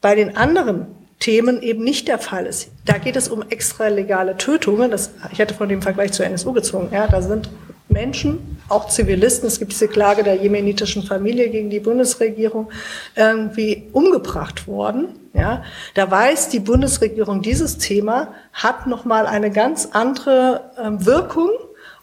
bei 0.00 0.14
den 0.14 0.36
anderen 0.36 0.86
Themen 1.18 1.60
eben 1.60 1.84
nicht 1.84 2.08
der 2.08 2.18
Fall 2.18 2.46
ist. 2.46 2.70
Da 2.86 2.96
geht 2.96 3.16
es 3.16 3.28
um 3.28 3.42
extralegale 3.42 4.38
Tötungen. 4.38 4.90
Das, 4.90 5.10
ich 5.32 5.40
hatte 5.40 5.54
von 5.54 5.68
dem 5.68 5.82
Vergleich 5.82 6.12
zur 6.12 6.24
NSU 6.24 6.52
gezogen. 6.52 6.88
Ja, 6.92 7.06
da 7.08 7.20
sind 7.20 7.50
Menschen, 7.90 8.58
auch 8.68 8.88
Zivilisten, 8.88 9.48
es 9.48 9.58
gibt 9.58 9.72
diese 9.72 9.88
Klage 9.88 10.22
der 10.22 10.36
jemenitischen 10.36 11.02
Familie 11.02 11.50
gegen 11.50 11.70
die 11.70 11.80
Bundesregierung, 11.80 12.70
irgendwie 13.16 13.88
umgebracht 13.92 14.66
worden. 14.66 15.08
Ja, 15.32 15.62
da 15.94 16.10
weiß 16.10 16.48
die 16.48 16.58
Bundesregierung, 16.58 17.42
dieses 17.42 17.78
Thema 17.78 18.34
hat 18.52 18.86
nochmal 18.86 19.26
eine 19.26 19.50
ganz 19.50 19.90
andere 19.92 20.72
äh, 20.76 21.04
Wirkung 21.06 21.50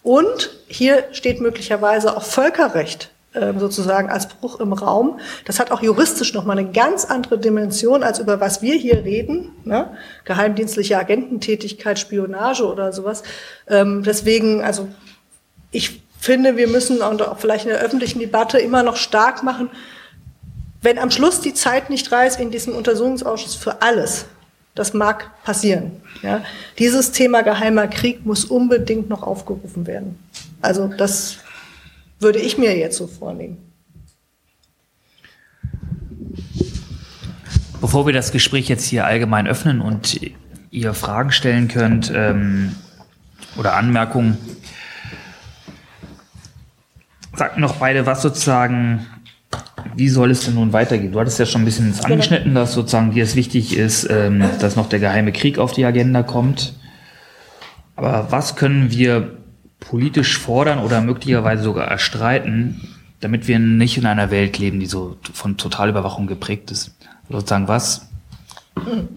und 0.01 0.51
hier 0.67 1.03
steht 1.11 1.41
möglicherweise 1.41 2.15
auch 2.15 2.23
Völkerrecht 2.23 3.09
ähm, 3.35 3.59
sozusagen 3.59 4.09
als 4.09 4.29
Bruch 4.29 4.59
im 4.59 4.73
Raum. 4.73 5.19
Das 5.45 5.59
hat 5.59 5.71
auch 5.71 5.81
juristisch 5.81 6.33
nochmal 6.33 6.57
eine 6.57 6.71
ganz 6.71 7.05
andere 7.05 7.37
Dimension, 7.37 8.01
als 8.01 8.19
über 8.19 8.39
was 8.39 8.61
wir 8.61 8.75
hier 8.75 9.03
reden. 9.03 9.51
Ne? 9.63 9.91
Geheimdienstliche 10.23 10.97
Agententätigkeit, 10.97 11.99
Spionage 11.99 12.65
oder 12.65 12.93
sowas. 12.93 13.23
Ähm, 13.67 14.01
deswegen, 14.03 14.63
also 14.63 14.87
ich 15.71 16.01
finde, 16.19 16.57
wir 16.57 16.67
müssen 16.67 17.01
auch 17.01 17.37
vielleicht 17.37 17.65
in 17.65 17.71
der 17.71 17.79
öffentlichen 17.79 18.19
Debatte 18.19 18.57
immer 18.57 18.83
noch 18.83 18.97
stark 18.97 19.43
machen, 19.43 19.69
wenn 20.81 20.99
am 20.99 21.11
Schluss 21.11 21.41
die 21.41 21.53
Zeit 21.53 21.89
nicht 21.89 22.11
reißt 22.11 22.39
in 22.39 22.51
diesem 22.51 22.75
Untersuchungsausschuss 22.75 23.55
für 23.55 23.81
alles, 23.81 24.25
das 24.75 24.93
mag 24.93 25.31
passieren. 25.43 25.91
Ja, 26.21 26.43
dieses 26.77 27.11
Thema 27.11 27.41
geheimer 27.41 27.87
Krieg 27.87 28.25
muss 28.25 28.45
unbedingt 28.45 29.09
noch 29.09 29.23
aufgerufen 29.23 29.87
werden. 29.87 30.17
Also 30.61 30.87
das 30.87 31.37
würde 32.19 32.39
ich 32.39 32.57
mir 32.57 32.77
jetzt 32.77 32.97
so 32.97 33.07
vornehmen. 33.07 33.57
Bevor 37.79 38.05
wir 38.05 38.13
das 38.13 38.31
Gespräch 38.31 38.67
jetzt 38.69 38.85
hier 38.85 39.05
allgemein 39.05 39.47
öffnen 39.47 39.81
und 39.81 40.19
ihr 40.71 40.93
Fragen 40.93 41.31
stellen 41.31 41.67
könnt 41.67 42.11
ähm, 42.13 42.75
oder 43.55 43.75
Anmerkungen, 43.75 44.37
Sagt 47.37 47.59
noch 47.59 47.75
beide, 47.75 48.07
was 48.07 48.23
sozusagen, 48.23 49.05
wie 49.95 50.09
soll 50.09 50.31
es 50.31 50.45
denn 50.45 50.55
nun 50.55 50.73
weitergehen? 50.73 51.11
Du 51.11 51.19
hattest 51.19 51.37
ja 51.37 51.45
schon 51.45 51.61
ein 51.61 51.65
bisschen 51.65 51.93
angeschnitten, 52.03 52.55
dass 52.55 52.73
sozusagen 52.73 53.11
dir 53.11 53.23
es 53.23 53.35
wichtig 53.35 53.77
ist, 53.77 54.09
ähm, 54.09 54.43
dass 54.59 54.75
noch 54.75 54.89
der 54.89 54.97
geheime 54.97 55.31
Krieg 55.31 55.59
auf 55.59 55.71
die 55.71 55.85
Agenda 55.85 56.23
kommt. 56.23 56.73
Aber 57.95 58.31
was 58.31 58.55
können 58.55 58.89
wir 58.89 59.37
politisch 59.79 60.39
fordern 60.39 60.79
oder 60.79 60.99
möglicherweise 61.01 61.61
sogar 61.61 61.87
erstreiten, 61.87 62.81
damit 63.19 63.47
wir 63.47 63.59
nicht 63.59 63.99
in 63.99 64.07
einer 64.07 64.31
Welt 64.31 64.57
leben, 64.57 64.79
die 64.79 64.87
so 64.87 65.17
von 65.31 65.57
Totalüberwachung 65.57 66.25
geprägt 66.25 66.71
ist? 66.71 66.95
Sozusagen, 67.29 67.67
was, 67.67 68.09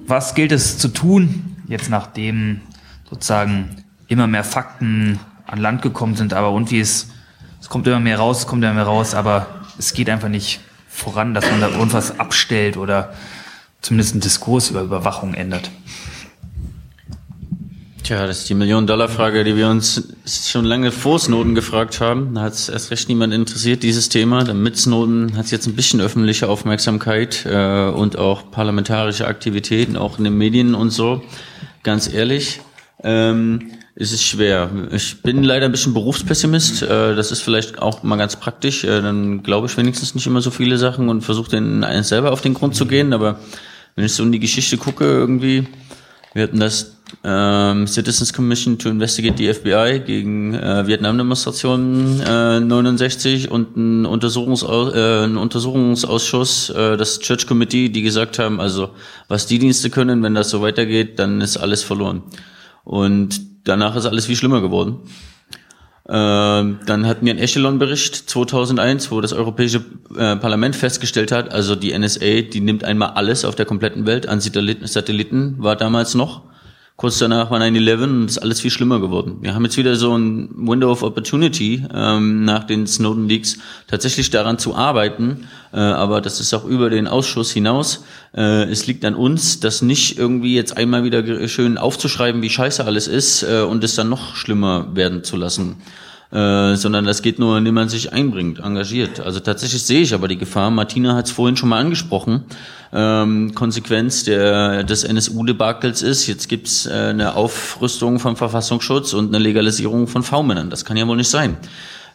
was 0.06 0.34
gilt 0.34 0.52
es 0.52 0.76
zu 0.76 0.88
tun, 0.88 1.56
jetzt 1.68 1.88
nachdem 1.88 2.60
sozusagen 3.08 3.76
immer 4.08 4.26
mehr 4.26 4.44
Fakten 4.44 5.18
an 5.46 5.58
Land 5.58 5.80
gekommen 5.80 6.16
sind, 6.16 6.34
aber 6.34 6.52
und 6.52 6.70
wie 6.70 6.80
es 6.80 7.08
es 7.61 7.68
kommt 7.68 7.86
immer 7.86 8.00
mehr 8.00 8.18
raus, 8.18 8.40
es 8.40 8.46
kommt 8.46 8.64
immer 8.64 8.74
mehr 8.74 8.84
raus, 8.84 9.14
aber 9.14 9.46
es 9.78 9.92
geht 9.92 10.08
einfach 10.11 10.28
nicht 10.28 10.61
voran, 10.88 11.34
dass 11.34 11.50
man 11.50 11.61
da 11.61 11.68
irgendwas 11.68 12.18
abstellt 12.18 12.76
oder 12.76 13.14
zumindest 13.80 14.14
einen 14.14 14.20
Diskurs 14.20 14.70
über 14.70 14.82
Überwachung 14.82 15.34
ändert. 15.34 15.70
Tja, 18.02 18.26
das 18.26 18.38
ist 18.38 18.48
die 18.48 18.54
Million-Dollar-Frage, 18.54 19.44
die 19.44 19.54
wir 19.56 19.68
uns 19.68 20.08
schon 20.26 20.64
lange 20.64 20.90
vor 20.90 21.18
Snowden 21.18 21.54
gefragt 21.54 22.00
haben. 22.00 22.34
Da 22.34 22.42
hat 22.42 22.54
es 22.54 22.68
erst 22.68 22.90
recht 22.90 23.08
niemand 23.08 23.32
interessiert, 23.32 23.84
dieses 23.84 24.08
Thema. 24.08 24.42
Dann 24.42 24.62
mit 24.62 24.76
Snowden 24.76 25.36
hat 25.36 25.44
es 25.44 25.52
jetzt 25.52 25.68
ein 25.68 25.76
bisschen 25.76 26.00
öffentliche 26.00 26.48
Aufmerksamkeit 26.48 27.46
äh, 27.46 27.88
und 27.88 28.18
auch 28.18 28.50
parlamentarische 28.50 29.28
Aktivitäten, 29.28 29.96
auch 29.96 30.18
in 30.18 30.24
den 30.24 30.36
Medien 30.36 30.74
und 30.74 30.90
so. 30.90 31.22
Ganz 31.84 32.12
ehrlich, 32.12 32.61
ähm, 33.04 33.70
es 34.01 34.12
ist 34.12 34.24
schwer. 34.24 34.70
Ich 34.92 35.20
bin 35.20 35.42
leider 35.42 35.66
ein 35.66 35.72
bisschen 35.72 35.92
Berufspessimist. 35.92 36.82
Äh, 36.82 37.14
das 37.14 37.30
ist 37.32 37.42
vielleicht 37.42 37.78
auch 37.78 38.03
mal 38.03 38.16
ganz 38.16 38.36
praktisch. 38.36 38.82
Äh, 38.82 39.03
dann 39.03 39.42
glaube 39.42 39.66
ich 39.66 39.76
wenigstens 39.76 40.14
nicht 40.14 40.26
immer 40.26 40.40
so 40.40 40.51
viele 40.51 40.78
Sachen 40.78 41.11
und 41.11 41.20
versuche 41.20 41.51
den 41.51 41.84
selber 42.03 42.32
auf 42.32 42.40
den 42.40 42.55
Grund 42.55 42.74
zu 42.74 42.86
gehen. 42.86 43.12
Aber 43.12 43.38
wenn 43.96 44.07
ich 44.07 44.14
so 44.14 44.22
in 44.22 44.32
die 44.32 44.40
Geschichte 44.40 44.78
gucke, 44.78 45.05
irgendwie, 45.05 45.68
wir 46.32 46.44
hatten 46.44 46.61
das 46.61 46.96
ähm, 47.24 47.86
Citizens 47.86 48.32
Commission 48.32 48.78
to 48.78 48.88
Investigate 48.88 49.36
the 49.36 49.53
FBI 49.53 50.01
gegen 50.07 50.55
äh, 50.55 50.86
Vietnam-Demonstrationen 50.86 52.22
äh, 52.22 52.61
69 52.61 53.51
und 53.51 53.76
ein, 53.76 54.07
Untersuchungsau 54.07 54.92
äh, 54.92 55.24
ein 55.24 55.36
Untersuchungsausschuss, 55.36 56.70
äh, 56.70 56.96
das 56.96 57.18
Church 57.18 57.46
Committee, 57.46 57.90
die 57.90 58.01
gesagt 58.01 58.38
haben, 58.38 58.61
also 58.61 58.90
was 59.28 59.46
die 59.46 59.59
Dienste 59.59 59.90
können, 59.90 60.22
wenn 60.22 60.34
das 60.34 60.48
so 60.48 60.62
weitergeht, 60.62 61.18
dann 61.18 61.42
ist 61.42 61.59
alles 61.59 61.82
verloren. 61.82 62.22
Und 62.84 63.49
danach 63.64 63.96
ist 63.96 64.06
alles 64.06 64.26
viel 64.26 64.36
schlimmer 64.36 64.61
geworden. 64.61 65.00
Ähm, 66.08 66.80
dann 66.86 67.06
hatten 67.06 67.24
wir 67.24 67.32
einen 67.32 67.38
Echelon-Bericht 67.38 68.16
2001, 68.28 69.12
wo 69.12 69.20
das 69.20 69.32
Europäische 69.32 69.84
äh, 70.16 70.34
Parlament 70.36 70.74
festgestellt 70.74 71.30
hat, 71.30 71.52
also 71.52 71.76
die 71.76 71.96
NSA, 71.96 72.40
die 72.42 72.61
nimmt 72.61 72.82
einmal 72.82 73.11
alles 73.11 73.44
auf 73.44 73.54
der 73.54 73.64
kompletten 73.64 74.06
Welt 74.06 74.26
an 74.26 74.40
Satelliten, 74.40 74.86
Satelliten 74.86 75.56
war 75.58 75.76
damals 75.76 76.14
noch 76.14 76.49
Kurz 77.01 77.16
danach 77.16 77.51
war 77.51 77.59
9-11 77.62 78.03
und 78.03 78.26
ist 78.26 78.36
alles 78.36 78.61
viel 78.61 78.70
schlimmer 78.70 79.01
geworden. 79.01 79.38
Wir 79.40 79.55
haben 79.55 79.64
jetzt 79.64 79.78
wieder 79.78 79.96
so 79.96 80.14
ein 80.14 80.51
Window 80.55 80.90
of 80.90 81.03
Opportunity 81.03 81.82
ähm, 81.94 82.44
nach 82.44 82.64
den 82.64 82.86
Snowden 82.86 83.26
Leaks 83.26 83.57
tatsächlich 83.86 84.28
daran 84.28 84.59
zu 84.59 84.76
arbeiten, 84.76 85.48
äh, 85.72 85.78
aber 85.78 86.20
das 86.20 86.40
ist 86.40 86.53
auch 86.53 86.66
über 86.66 86.90
den 86.90 87.09
Ausschuss 87.09 87.53
hinaus. 87.53 88.05
Äh, 88.36 88.64
es 88.64 88.86
liegt 88.86 89.03
an 89.07 89.14
uns, 89.14 89.61
das 89.61 89.80
nicht 89.80 90.18
irgendwie 90.18 90.55
jetzt 90.55 90.76
einmal 90.76 91.03
wieder 91.03 91.48
schön 91.48 91.78
aufzuschreiben, 91.78 92.42
wie 92.42 92.51
scheiße 92.51 92.84
alles 92.84 93.09
ist 93.09 93.44
äh, 93.44 93.62
und 93.62 93.82
es 93.82 93.94
dann 93.94 94.11
noch 94.11 94.36
schlimmer 94.36 94.94
werden 94.94 95.24
zu 95.24 95.38
lassen. 95.38 95.76
Äh, 96.33 96.76
sondern 96.76 97.07
das 97.07 97.22
geht 97.22 97.41
nur, 97.41 97.59
indem 97.59 97.74
man 97.74 97.89
sich 97.89 98.12
einbringt, 98.12 98.61
engagiert. 98.61 99.18
Also 99.18 99.41
tatsächlich 99.41 99.83
sehe 99.83 100.03
ich 100.03 100.14
aber 100.14 100.28
die 100.28 100.39
Gefahr. 100.39 100.70
Martina 100.70 101.16
hat 101.16 101.26
es 101.26 101.33
vorhin 101.33 101.57
schon 101.57 101.70
mal 101.70 101.81
angesprochen. 101.81 102.45
Ähm, 102.93 103.53
Konsequenz 103.57 104.22
der, 104.22 104.85
des 104.85 105.03
NSU-Debakels 105.03 106.03
ist, 106.03 106.28
jetzt 106.28 106.49
gibt's 106.49 106.87
äh, 106.87 106.93
eine 106.93 107.35
Aufrüstung 107.35 108.20
vom 108.20 108.37
Verfassungsschutz 108.37 109.12
und 109.12 109.35
eine 109.35 109.43
Legalisierung 109.43 110.07
von 110.07 110.22
V-Männern. 110.22 110.70
Das 110.70 110.85
kann 110.85 110.97
ja 110.97 111.09
wohl 111.09 111.16
nicht 111.16 111.31
sein. 111.31 111.57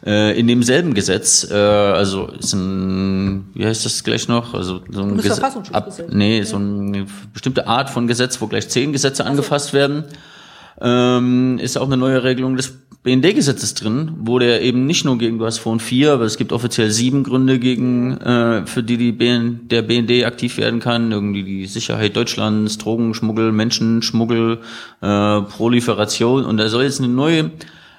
Äh, 0.04 0.38
in 0.38 0.46
demselben 0.46 0.94
Gesetz, 0.94 1.50
äh, 1.50 1.54
also 1.54 2.28
ist 2.28 2.54
ein, 2.54 3.50
wie 3.52 3.66
heißt 3.66 3.84
das 3.84 4.02
gleich 4.02 4.28
noch? 4.28 4.54
Also 4.54 4.80
so 4.88 5.02
ein 5.02 5.18
Gesetz, 5.18 5.40
ab, 5.72 5.92
nee, 6.10 6.42
so 6.42 6.56
eine 6.56 7.06
bestimmte 7.34 7.66
Art 7.66 7.90
von 7.90 8.06
Gesetz, 8.06 8.40
wo 8.40 8.46
gleich 8.46 8.70
zehn 8.70 8.94
Gesetze 8.94 9.26
angefasst 9.26 9.74
werden 9.74 10.04
ähm, 10.80 11.58
ist 11.58 11.78
auch 11.78 11.86
eine 11.86 11.96
neue 11.96 12.22
Regelung 12.22 12.56
des 12.56 12.74
BND-Gesetzes 13.06 13.74
drin, 13.74 14.14
wo 14.18 14.40
der 14.40 14.62
eben 14.62 14.84
nicht 14.84 15.04
nur 15.04 15.16
gegen, 15.16 15.38
du 15.38 15.46
hast 15.46 15.58
vorhin 15.58 15.78
vier, 15.78 16.12
aber 16.12 16.24
es 16.24 16.36
gibt 16.36 16.52
offiziell 16.52 16.90
sieben 16.90 17.22
Gründe 17.22 17.60
gegen, 17.60 18.16
äh, 18.16 18.66
für 18.66 18.82
die, 18.82 18.96
die 18.96 19.12
BN, 19.12 19.68
der 19.68 19.82
BND 19.82 20.24
aktiv 20.24 20.58
werden 20.58 20.80
kann. 20.80 21.12
Irgendwie 21.12 21.44
die 21.44 21.66
Sicherheit 21.66 22.16
Deutschlands, 22.16 22.78
Drogenschmuggel, 22.78 23.52
Menschenschmuggel, 23.52 24.58
äh, 25.02 25.40
Proliferation. 25.40 26.44
Und 26.44 26.56
da 26.56 26.68
soll 26.68 26.82
jetzt 26.82 26.98
eine 26.98 27.06
neue, 27.06 27.52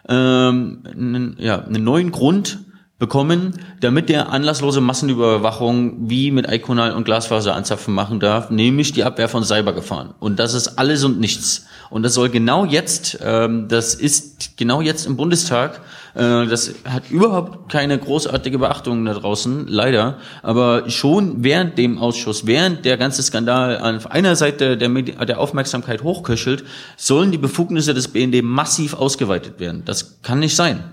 ähm, 0.10 0.80
einen, 0.86 1.38
ja, 1.40 1.64
einen 1.64 1.86
neuen 1.86 2.12
Grund 2.12 2.60
bekommen, 3.00 3.54
damit 3.80 4.10
der 4.10 4.32
anlasslose 4.32 4.82
Massenüberwachung 4.82 6.10
wie 6.10 6.32
mit 6.32 6.52
Iconal 6.52 6.94
und 6.94 7.04
Glasfaser 7.04 7.56
anzapfen 7.56 7.94
machen 7.94 8.20
darf, 8.20 8.50
nämlich 8.50 8.92
die 8.92 9.04
Abwehr 9.04 9.30
von 9.30 9.44
Cybergefahren. 9.44 10.16
Und 10.20 10.40
das 10.40 10.56
ist 10.56 10.80
alles 10.80 11.04
und 11.04 11.20
nichts. 11.20 11.68
Und 11.92 12.02
das 12.02 12.16
soll 12.16 12.30
genau 12.30 12.66
jetzt, 12.66 13.20
ähm, 13.24 13.68
das 13.68 13.94
ist 13.94 14.58
genau 14.58 14.82
jetzt 14.82 15.06
im 15.06 15.16
Bundestag, 15.16 15.82
äh, 16.16 16.48
das 16.48 16.74
hat 16.86 17.12
überhaupt 17.12 17.72
keine 17.72 18.00
großartige 18.00 18.58
Beachtung 18.58 19.06
da 19.06 19.14
draußen, 19.14 19.68
leider, 19.68 20.18
aber 20.42 20.90
schon 20.90 21.44
während 21.44 21.78
dem 21.78 22.00
Ausschuss, 22.00 22.48
während 22.48 22.84
der 22.84 22.98
ganze 22.98 23.22
Skandal 23.22 23.96
auf 23.96 24.10
einer 24.10 24.36
Seite 24.36 24.76
der, 24.76 24.90
Medi 24.90 25.12
der 25.14 25.40
Aufmerksamkeit 25.40 26.02
hochköchelt, 26.02 26.64
sollen 26.98 27.32
die 27.32 27.38
Befugnisse 27.38 27.94
des 27.94 28.08
BND 28.08 28.42
massiv 28.44 28.96
ausgeweitet 28.96 29.60
werden. 29.60 29.84
Das 29.86 30.20
kann 30.24 30.40
nicht 30.40 30.56
sein. 30.56 30.84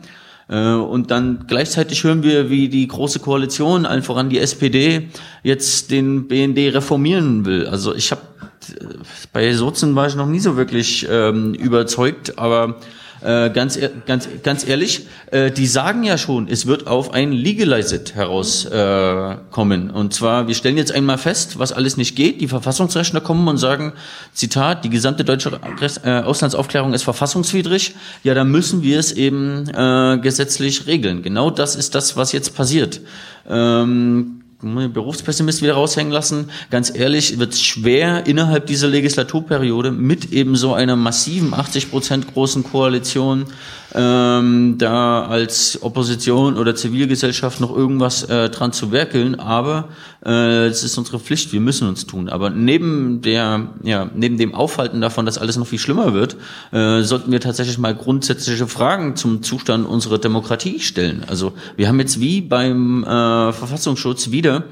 Äh, 0.49 0.75
und 0.75 1.11
dann 1.11 1.45
gleichzeitig 1.47 2.05
hören 2.05 2.23
wir, 2.23 2.51
wie 2.51 2.69
die 2.69 2.87
große 2.87 3.21
Koalition, 3.21 3.87
allen 3.87 4.03
voran 4.03 4.31
die 4.31 4.39
SPD, 4.39 5.09
jetzt 5.43 5.91
den 5.91 6.29
BND 6.29 6.75
reformieren 6.75 7.45
will. 7.45 7.67
Also 7.67 7.95
ich 7.95 8.11
habe 8.11 8.23
bei 9.33 9.53
Sozen 9.53 9.95
war 9.95 10.07
ich 10.07 10.15
noch 10.15 10.27
nie 10.27 10.41
so 10.41 10.57
wirklich 10.57 11.07
ähm, 11.11 11.55
überzeugt, 11.55 12.39
aber 12.39 12.77
äh, 13.25 13.51
ganz, 13.51 13.79
ganz, 14.07 14.29
ganz 14.43 14.67
ehrlich, 14.67 15.07
äh, 15.31 15.51
die 15.51 15.67
sagen 15.67 16.05
ja 16.05 16.19
schon, 16.19 16.47
es 16.47 16.67
wird 16.67 16.87
auf 16.87 17.13
ein 17.13 17.33
Legalized 17.33 18.15
herauskommen. 18.15 19.91
Äh, 19.91 19.93
und 19.93 20.13
zwar, 20.13 20.47
wir 20.47 20.55
stellen 20.55 20.77
jetzt 20.77 20.93
einmal 20.93 21.19
fest, 21.19 21.59
was 21.59 21.73
alles 21.73 21.97
nicht 21.97 22.17
geht. 22.17 22.41
Die 22.41 22.49
Verfassungsrechner 22.49 23.21
kommen 23.21 23.49
und 23.49 23.57
sagen, 23.57 23.95
Zitat, 24.35 24.85
die 24.85 24.91
gesamte 24.91 25.25
deutsche 25.25 25.59
äh, 26.05 26.21
Auslandsaufklärung 26.21 26.93
ist 26.93 27.03
verfassungswidrig. 27.03 27.95
Ja, 28.23 28.35
dann 28.35 28.51
müssen 28.51 28.83
wir 28.83 28.99
es 28.99 29.13
eben 29.13 29.69
äh, 29.71 30.19
gesetzlich 30.19 30.87
regeln. 30.87 31.23
Genau 31.23 31.51
das 31.51 31.77
ist 31.77 31.95
das, 31.95 32.17
was 32.17 32.33
jetzt 32.33 32.55
passiert. 32.55 33.01
Ähm, 33.49 34.44
Berufspessimist 34.65 35.63
wieder 35.63 35.75
raushängen 35.75 36.13
lassen. 36.13 36.51
Ganz 36.71 36.95
ehrlich, 36.95 37.39
wird 37.39 37.53
es 37.53 37.63
schwer 37.63 38.27
innerhalb 38.27 38.67
dieser 38.67 38.89
Legislaturperiode 38.89 39.91
mit 39.91 40.33
eben 40.33 40.57
so 40.57 40.75
einer 40.75 40.97
massiven 40.97 41.55
80 41.55 41.91
Prozent 41.91 42.33
großen 42.33 42.65
Koalition 42.65 43.47
ähm, 43.95 44.77
da 44.79 45.25
als 45.25 45.83
Opposition 45.83 46.57
oder 46.57 46.75
Zivilgesellschaft 46.75 47.61
noch 47.61 47.75
irgendwas 47.75 48.25
äh, 48.25 48.51
dran 48.51 48.73
zu 48.73 48.91
werkeln, 48.91 49.37
aber 49.37 49.89
äh, 50.25 50.67
es 50.67 50.83
ist 50.83 50.99
unsere 50.99 51.21
Pflicht, 51.21 51.53
wir 51.53 51.61
müssen 51.61 51.89
uns 51.89 52.07
tun. 52.07 52.29
Aber 52.29 52.51
neben 52.51 53.23
der, 53.23 53.69
ja, 53.83 54.11
neben 54.15 54.37
dem 54.37 54.55
Aufhalten 54.55 55.01
davon, 55.01 55.27
dass 55.27 55.39
alles 55.39 55.57
noch 55.57 55.67
viel 55.67 55.79
schlimmer 55.79 56.13
wird, 56.13 56.37
äh, 56.73 57.03
sollten 57.03 57.31
wir 57.31 57.41
tatsächlich 57.41 57.79
mal 57.79 57.95
grundsätzliche 57.95 58.67
Fragen 58.67 59.17
zum 59.17 59.43
Zustand 59.43 59.87
unserer 59.87 60.19
Demokratie 60.19 60.81
stellen. 60.81 61.25
Also 61.27 61.53
wir 61.77 61.87
haben 61.89 62.01
jetzt 62.01 62.21
wie 62.21 62.41
beim 62.41 63.05
äh, 63.05 63.53
Verfassungsschutz 63.53 64.31
wieder 64.31 64.65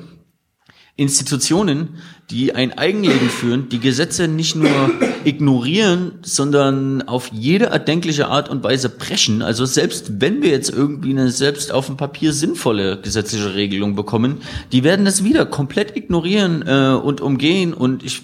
Institutionen, 0.97 1.97
die 2.31 2.55
ein 2.55 2.77
Eigenleben 2.77 3.31
führen, 3.31 3.69
die 3.71 3.81
Gesetze 3.81 4.29
nicht 4.29 4.57
nur 4.57 4.91
ignorieren, 5.25 6.19
sondern 6.23 7.03
auf 7.03 7.31
jede 7.33 7.67
erdenkliche 7.67 8.29
Art 8.29 8.51
und 8.51 8.63
Weise 8.63 8.91
brechen. 8.91 9.41
Also 9.41 9.65
selbst 9.65 10.21
wenn 10.21 10.43
wir 10.43 10.51
jetzt 10.51 10.71
irgendwie 10.71 11.11
eine 11.11 11.31
selbst 11.31 11.73
auf 11.73 11.87
dem 11.87 11.97
Papier 11.97 12.35
sinnvolle 12.35 13.01
gesetzliche 13.01 13.55
Regelung 13.55 13.95
bekommen, 13.95 14.43
die 14.73 14.85
werden 14.85 15.07
das 15.07 15.25
wieder 15.25 15.47
komplett 15.47 15.97
ignorieren 15.97 16.63
äh, 16.67 16.95
und 16.95 17.23
umgehen. 17.23 17.73
Und 17.73 18.03
ich 18.03 18.23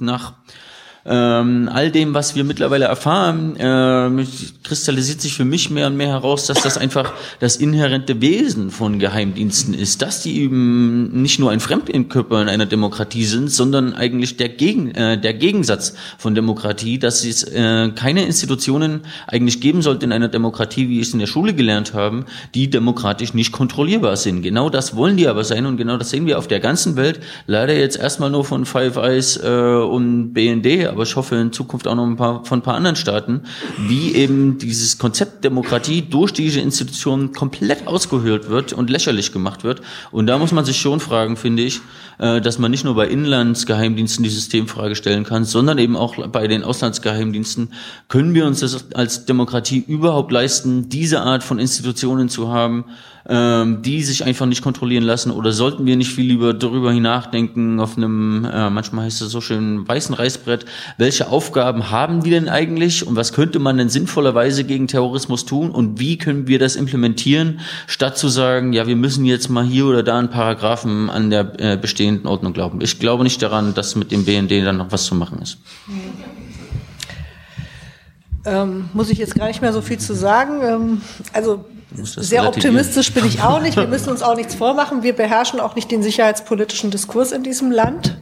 nach 0.00 0.34
ähm, 1.08 1.70
all 1.72 1.90
dem, 1.90 2.12
was 2.12 2.34
wir 2.34 2.44
mittlerweile 2.44 2.84
erfahren, 2.84 3.56
äh, 3.56 4.24
kristallisiert 4.62 5.22
sich 5.22 5.32
für 5.32 5.46
mich 5.46 5.70
mehr 5.70 5.86
und 5.86 5.96
mehr 5.96 6.08
heraus, 6.08 6.46
dass 6.46 6.60
das 6.60 6.76
einfach 6.76 7.14
das 7.40 7.56
inhärente 7.56 8.20
Wesen 8.20 8.70
von 8.70 8.98
Geheimdiensten 8.98 9.72
ist, 9.72 10.02
dass 10.02 10.22
die 10.22 10.42
eben 10.42 11.22
nicht 11.22 11.38
nur 11.38 11.50
ein 11.50 11.60
Fremdkörper 11.60 12.42
in 12.42 12.48
einer 12.48 12.66
Demokratie 12.66 13.24
sind, 13.24 13.50
sondern 13.50 13.94
eigentlich 13.94 14.36
der, 14.36 14.50
Gegen, 14.50 14.90
äh, 14.90 15.18
der 15.18 15.32
Gegensatz 15.32 15.94
von 16.18 16.34
Demokratie, 16.34 16.98
dass 16.98 17.24
es 17.24 17.42
äh, 17.44 17.90
keine 17.94 18.26
Institutionen 18.26 19.00
eigentlich 19.26 19.62
geben 19.62 19.80
sollte 19.80 20.04
in 20.04 20.12
einer 20.12 20.28
Demokratie, 20.28 20.90
wie 20.90 21.00
ich 21.00 21.08
es 21.08 21.14
in 21.14 21.20
der 21.20 21.26
Schule 21.26 21.54
gelernt 21.54 21.94
habe, 21.94 22.26
die 22.54 22.68
demokratisch 22.68 23.32
nicht 23.32 23.52
kontrollierbar 23.52 24.16
sind. 24.16 24.42
Genau 24.42 24.68
das 24.68 24.94
wollen 24.94 25.16
die 25.16 25.28
aber 25.28 25.44
sein 25.44 25.64
und 25.64 25.78
genau 25.78 25.96
das 25.96 26.10
sehen 26.10 26.26
wir 26.26 26.36
auf 26.36 26.48
der 26.48 26.60
ganzen 26.60 26.96
Welt. 26.96 27.20
Leider 27.46 27.74
jetzt 27.74 27.98
erstmal 27.98 28.30
nur 28.30 28.44
von 28.44 28.66
Five 28.66 28.96
Eyes 28.96 29.38
äh, 29.42 29.48
und 29.48 30.34
BND, 30.34 30.97
aber 30.98 31.04
ich 31.04 31.14
hoffe 31.14 31.36
in 31.36 31.52
Zukunft 31.52 31.86
auch 31.86 31.94
noch 31.94 32.04
ein 32.04 32.16
paar 32.16 32.44
von 32.44 32.58
ein 32.58 32.62
paar 32.62 32.74
anderen 32.74 32.96
Staaten, 32.96 33.42
wie 33.86 34.16
eben 34.16 34.58
dieses 34.58 34.98
Konzept 34.98 35.44
Demokratie 35.44 36.02
durch 36.02 36.32
diese 36.32 36.58
Institutionen 36.58 37.32
komplett 37.32 37.86
ausgehöhlt 37.86 38.48
wird 38.48 38.72
und 38.72 38.90
lächerlich 38.90 39.32
gemacht 39.32 39.62
wird. 39.62 39.80
Und 40.10 40.26
da 40.26 40.38
muss 40.38 40.50
man 40.50 40.64
sich 40.64 40.80
schon 40.80 40.98
fragen, 40.98 41.36
finde 41.36 41.62
ich, 41.62 41.80
äh, 42.18 42.40
dass 42.40 42.58
man 42.58 42.72
nicht 42.72 42.84
nur 42.84 42.96
bei 42.96 43.06
Inlandsgeheimdiensten 43.06 44.24
die 44.24 44.30
Systemfrage 44.30 44.96
stellen 44.96 45.22
kann, 45.22 45.44
sondern 45.44 45.78
eben 45.78 45.94
auch 45.94 46.26
bei 46.26 46.48
den 46.48 46.64
Auslandsgeheimdiensten. 46.64 47.72
Können 48.08 48.34
wir 48.34 48.44
uns 48.44 48.58
das 48.58 48.92
als 48.94 49.24
Demokratie 49.24 49.84
überhaupt 49.86 50.32
leisten, 50.32 50.88
diese 50.88 51.20
Art 51.20 51.44
von 51.44 51.60
Institutionen 51.60 52.28
zu 52.28 52.48
haben, 52.48 52.86
ähm, 53.28 53.82
die 53.82 54.02
sich 54.02 54.24
einfach 54.24 54.46
nicht 54.46 54.62
kontrollieren 54.62 55.04
lassen? 55.04 55.30
Oder 55.30 55.52
sollten 55.52 55.86
wir 55.86 55.96
nicht 55.96 56.12
viel 56.12 56.26
lieber 56.26 56.54
darüber 56.54 56.92
nachdenken, 56.92 57.78
auf 57.80 57.96
einem, 57.96 58.44
äh, 58.44 58.70
manchmal 58.70 59.04
heißt 59.04 59.22
es 59.22 59.30
so 59.30 59.40
schön, 59.40 59.86
weißen 59.86 60.14
Reißbrett, 60.14 60.64
welche 60.96 61.28
Aufgaben 61.28 61.90
haben 61.90 62.22
die 62.22 62.30
denn 62.30 62.48
eigentlich 62.48 63.06
und 63.06 63.16
was 63.16 63.32
könnte 63.32 63.58
man 63.58 63.76
denn 63.76 63.88
sinnvollerweise 63.88 64.64
gegen 64.64 64.88
Terrorismus 64.88 65.44
tun 65.44 65.70
und 65.70 66.00
wie 66.00 66.16
können 66.18 66.46
wir 66.46 66.58
das 66.58 66.76
implementieren, 66.76 67.60
statt 67.86 68.16
zu 68.16 68.28
sagen, 68.28 68.72
ja, 68.72 68.86
wir 68.86 68.96
müssen 68.96 69.24
jetzt 69.24 69.48
mal 69.48 69.64
hier 69.64 69.86
oder 69.86 70.02
da 70.02 70.18
einen 70.18 70.30
Paragraphen 70.30 71.10
an 71.10 71.30
der 71.30 71.52
äh, 71.60 71.76
bestehenden 71.76 72.26
Ordnung 72.26 72.52
glauben. 72.52 72.80
Ich 72.80 72.98
glaube 72.98 73.24
nicht 73.24 73.42
daran, 73.42 73.74
dass 73.74 73.94
mit 73.94 74.10
dem 74.10 74.24
BND 74.24 74.64
dann 74.64 74.78
noch 74.78 74.90
was 74.90 75.04
zu 75.04 75.14
machen 75.14 75.40
ist. 75.42 75.58
Ähm, 78.44 78.88
muss 78.94 79.10
ich 79.10 79.18
jetzt 79.18 79.34
gar 79.34 79.48
nicht 79.48 79.60
mehr 79.60 79.72
so 79.72 79.82
viel 79.82 79.98
zu 79.98 80.14
sagen. 80.14 80.60
Ähm, 80.62 81.00
also 81.32 81.64
sehr 81.94 82.46
optimistisch 82.46 83.12
bin 83.12 83.24
ich 83.24 83.42
auch 83.42 83.60
nicht. 83.60 83.76
Wir 83.76 83.86
müssen 83.86 84.10
uns 84.10 84.22
auch 84.22 84.36
nichts 84.36 84.54
vormachen. 84.54 85.02
Wir 85.02 85.14
beherrschen 85.14 85.60
auch 85.60 85.74
nicht 85.74 85.90
den 85.90 86.02
sicherheitspolitischen 86.02 86.90
Diskurs 86.90 87.32
in 87.32 87.42
diesem 87.42 87.70
Land. 87.70 88.16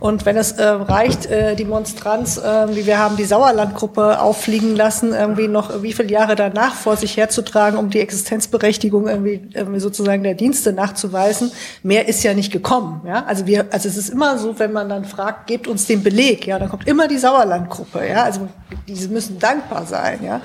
Und 0.00 0.26
wenn 0.26 0.36
es 0.36 0.52
äh, 0.52 0.64
reicht, 0.64 1.26
äh, 1.26 1.56
die 1.56 1.64
Monstranz, 1.64 2.38
äh, 2.38 2.74
wie 2.76 2.86
wir 2.86 2.98
haben 2.98 3.16
die 3.16 3.24
Sauerlandgruppe 3.24 4.20
auffliegen 4.20 4.76
lassen, 4.76 5.12
irgendwie 5.12 5.48
noch 5.48 5.82
wie 5.82 5.92
viele 5.92 6.10
Jahre 6.10 6.36
danach 6.36 6.74
vor 6.74 6.96
sich 6.96 7.16
herzutragen, 7.16 7.78
um 7.78 7.90
die 7.90 7.98
Existenzberechtigung 7.98 9.08
irgendwie, 9.08 9.48
irgendwie 9.54 9.80
sozusagen 9.80 10.22
der 10.22 10.34
Dienste 10.34 10.72
nachzuweisen, 10.72 11.50
mehr 11.82 12.06
ist 12.06 12.22
ja 12.22 12.32
nicht 12.34 12.52
gekommen. 12.52 13.02
Ja? 13.06 13.24
Also 13.26 13.46
wir, 13.46 13.66
also 13.72 13.88
es 13.88 13.96
ist 13.96 14.10
immer 14.10 14.38
so, 14.38 14.58
wenn 14.60 14.72
man 14.72 14.88
dann 14.88 15.04
fragt, 15.04 15.48
gebt 15.48 15.66
uns 15.66 15.86
den 15.86 16.04
Beleg, 16.04 16.46
ja, 16.46 16.60
dann 16.60 16.68
kommt 16.68 16.86
immer 16.86 17.08
die 17.08 17.18
Sauerlandgruppe, 17.18 18.06
ja, 18.08 18.22
also 18.22 18.48
diese 18.86 19.08
müssen 19.08 19.40
dankbar 19.40 19.84
sein, 19.84 20.20
ja, 20.22 20.40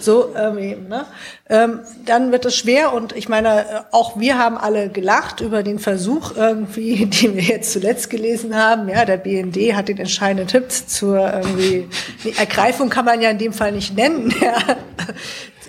so 0.00 0.34
ähm, 0.36 0.58
eben, 0.58 0.88
ne? 0.88 1.04
Ähm, 1.48 1.80
dann 2.04 2.32
wird 2.32 2.44
es 2.44 2.56
schwer. 2.56 2.92
Und 2.92 3.14
ich 3.14 3.28
meine, 3.28 3.60
äh, 3.60 3.64
auch 3.92 4.18
wir 4.18 4.38
haben 4.38 4.56
alle 4.56 4.88
gelacht 4.88 5.40
über 5.40 5.62
den 5.62 5.78
Versuch 5.78 6.36
irgendwie, 6.36 7.06
den 7.22 7.36
wir 7.36 7.42
jetzt 7.42 7.72
zuletzt 7.72 8.10
gelesen 8.10 8.54
haben. 8.56 8.88
Ja, 8.88 9.04
der 9.04 9.16
BND 9.16 9.74
hat 9.74 9.88
den 9.88 9.98
entscheidenden 9.98 10.48
Tipp 10.48 10.70
zur 10.70 11.18
irgendwie, 11.18 11.88
die 12.24 12.36
Ergreifung 12.36 12.90
kann 12.90 13.04
man 13.04 13.20
ja 13.20 13.30
in 13.30 13.38
dem 13.38 13.52
Fall 13.52 13.72
nicht 13.72 13.94
nennen. 13.94 14.34
Ja 14.46 14.56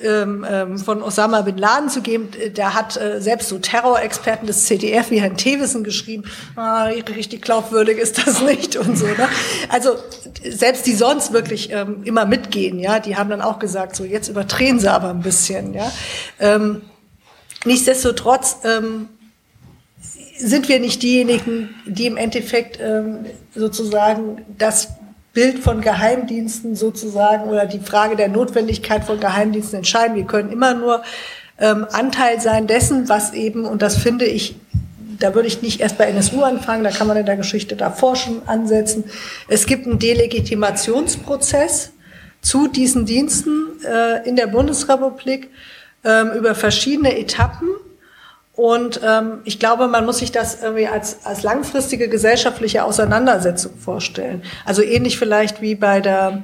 ähm, 0.04 0.46
ähm, 0.50 0.78
von 0.78 1.02
Osama 1.02 1.42
bin 1.42 1.58
Laden 1.58 1.90
zu 1.90 2.02
geben. 2.02 2.30
Der 2.56 2.74
hat 2.74 2.98
äh, 2.98 3.22
selbst 3.22 3.50
so 3.50 3.60
Terrorexperten 3.60 4.48
des 4.48 4.66
CDF 4.66 5.12
wie 5.12 5.22
Herrn 5.22 5.38
Thewissen 5.38 5.84
geschrieben, 5.84 6.24
ah, 6.56 6.86
richtig 6.86 7.42
glaubwürdig 7.42 7.98
ist 7.98 8.26
das 8.26 8.42
nicht 8.42 8.76
und 8.76 8.98
so. 8.98 9.06
Ne? 9.06 9.30
Also 9.70 9.96
selbst 10.48 10.86
die 10.86 10.94
sonst 10.94 11.34
wirklich 11.34 11.72
ähm, 11.72 12.04
immer 12.04 12.26
mitgehen, 12.26 12.80
ja, 12.80 13.00
die 13.00 13.16
haben 13.16 13.30
dann 13.30 13.42
auch 13.42 13.60
gesagt, 13.60 13.96
so 13.96 14.04
jetzt 14.04 14.28
überdrehen 14.28 14.80
sie 14.80 14.92
aber 14.92 15.10
ein 15.10 15.22
bisschen, 15.22 15.74
ja. 15.74 15.92
Ähm, 16.40 16.82
nichtsdestotrotz 17.66 18.58
ähm, 18.64 19.10
sind 20.38 20.70
wir 20.70 20.80
nicht 20.80 21.02
diejenigen, 21.02 21.76
die 21.86 22.06
im 22.06 22.18
Endeffekt 22.18 22.80
ähm, 22.80 23.26
sozusagen 23.56 24.46
das 24.58 24.90
Bild 25.38 25.60
von 25.60 25.82
Geheimdiensten 25.82 26.76
sozusagen 26.76 27.48
oder 27.48 27.68
die 27.68 27.78
Frage 27.78 28.16
der 28.16 28.28
Notwendigkeit 28.28 29.04
von 29.04 29.20
Geheimdiensten 29.20 29.78
entscheiden. 29.78 30.16
Wir 30.16 30.24
können 30.24 30.52
immer 30.52 30.74
nur 30.74 31.04
ähm, 31.60 31.86
Anteil 31.92 32.42
sein 32.42 32.66
dessen, 32.66 33.08
was 33.08 33.34
eben, 33.36 33.64
und 33.66 33.84
das 33.84 33.98
finde 33.98 34.26
ich, 34.26 34.56
da 35.20 35.36
würde 35.36 35.48
ich 35.48 35.62
nicht 35.62 35.80
erst 35.80 36.00
bei 36.00 36.06
NSU 36.06 36.42
anfangen, 36.42 36.84
da 36.84 36.90
kann 36.90 37.06
man 37.06 37.18
in 37.18 37.28
der 37.28 37.38
Geschichte 37.38 37.76
da 37.76 37.92
forschen, 37.92 38.42
ansetzen. 38.48 39.04
Es 39.48 39.68
gibt 39.68 39.86
einen 39.86 40.00
Delegitimationsprozess 40.00 41.92
zu 42.42 42.68
diesen 42.68 43.06
Diensten 43.06 43.80
äh, 43.88 44.28
in 44.28 44.38
der 44.38 44.48
Bundesrepublik 44.48 45.52
ähm, 46.04 46.32
über 46.32 46.56
verschiedene 46.56 47.16
Etappen. 47.16 47.68
Und 48.58 49.00
ähm, 49.06 49.42
ich 49.44 49.60
glaube, 49.60 49.88
man 49.88 50.04
muss 50.04 50.18
sich 50.18 50.32
das 50.32 50.64
irgendwie 50.64 50.88
als, 50.88 51.28
als 51.28 51.44
langfristige 51.44 52.10
gesellschaftliche 52.10 52.84
Auseinandersetzung 52.84 53.78
vorstellen. 53.78 54.42
Also 54.66 54.82
ähnlich 54.82 55.20
vielleicht 55.20 55.62
wie 55.62 55.76
bei 55.76 56.02
der 56.02 56.42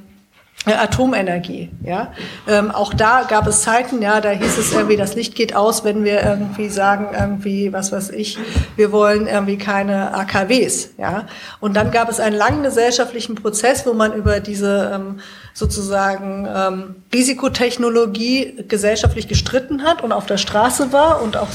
äh, 0.68 0.74
Atomenergie, 0.74 1.72
ja. 1.84 2.14
Ähm, 2.47 2.70
auch 2.70 2.93
da 2.93 3.24
gab 3.28 3.47
es 3.47 3.64
Zeiten, 3.64 4.03
ja, 4.03 4.22
da 4.22 4.30
hieß 4.30 4.59
es 4.59 4.74
irgendwie, 4.74 4.95
das 4.95 5.16
Licht 5.16 5.34
geht 5.34 5.55
aus, 5.55 5.84
wenn 5.84 6.03
wir 6.03 6.22
irgendwie 6.22 6.70
sagen, 6.70 7.07
irgendwie, 7.20 7.74
was 7.74 7.91
weiß 7.91 8.11
ich, 8.11 8.38
wir 8.76 8.91
wollen 8.91 9.26
irgendwie 9.26 9.57
keine 9.57 10.14
AKWs, 10.14 10.91
ja. 10.99 11.26
Und 11.59 11.76
dann 11.76 11.89
gab 11.89 12.09
es 12.09 12.20
einen 12.20 12.36
langen 12.36 12.61
gesellschaftlichen 12.61 13.34
Prozess, 13.34 13.88
wo 13.88 13.93
man 13.93 14.14
über 14.14 14.39
diese 14.39 14.91
ähm, 14.93 15.20
sozusagen 15.54 16.47
ähm, 16.54 16.95
Risikotechnologie 17.14 18.66
gesellschaftlich 18.68 19.28
gestritten 19.28 19.84
hat 19.84 20.04
und 20.04 20.12
auf 20.12 20.26
der 20.26 20.38
Straße 20.38 20.91
war 20.91 21.22
und 21.22 21.38
auch 21.38 21.47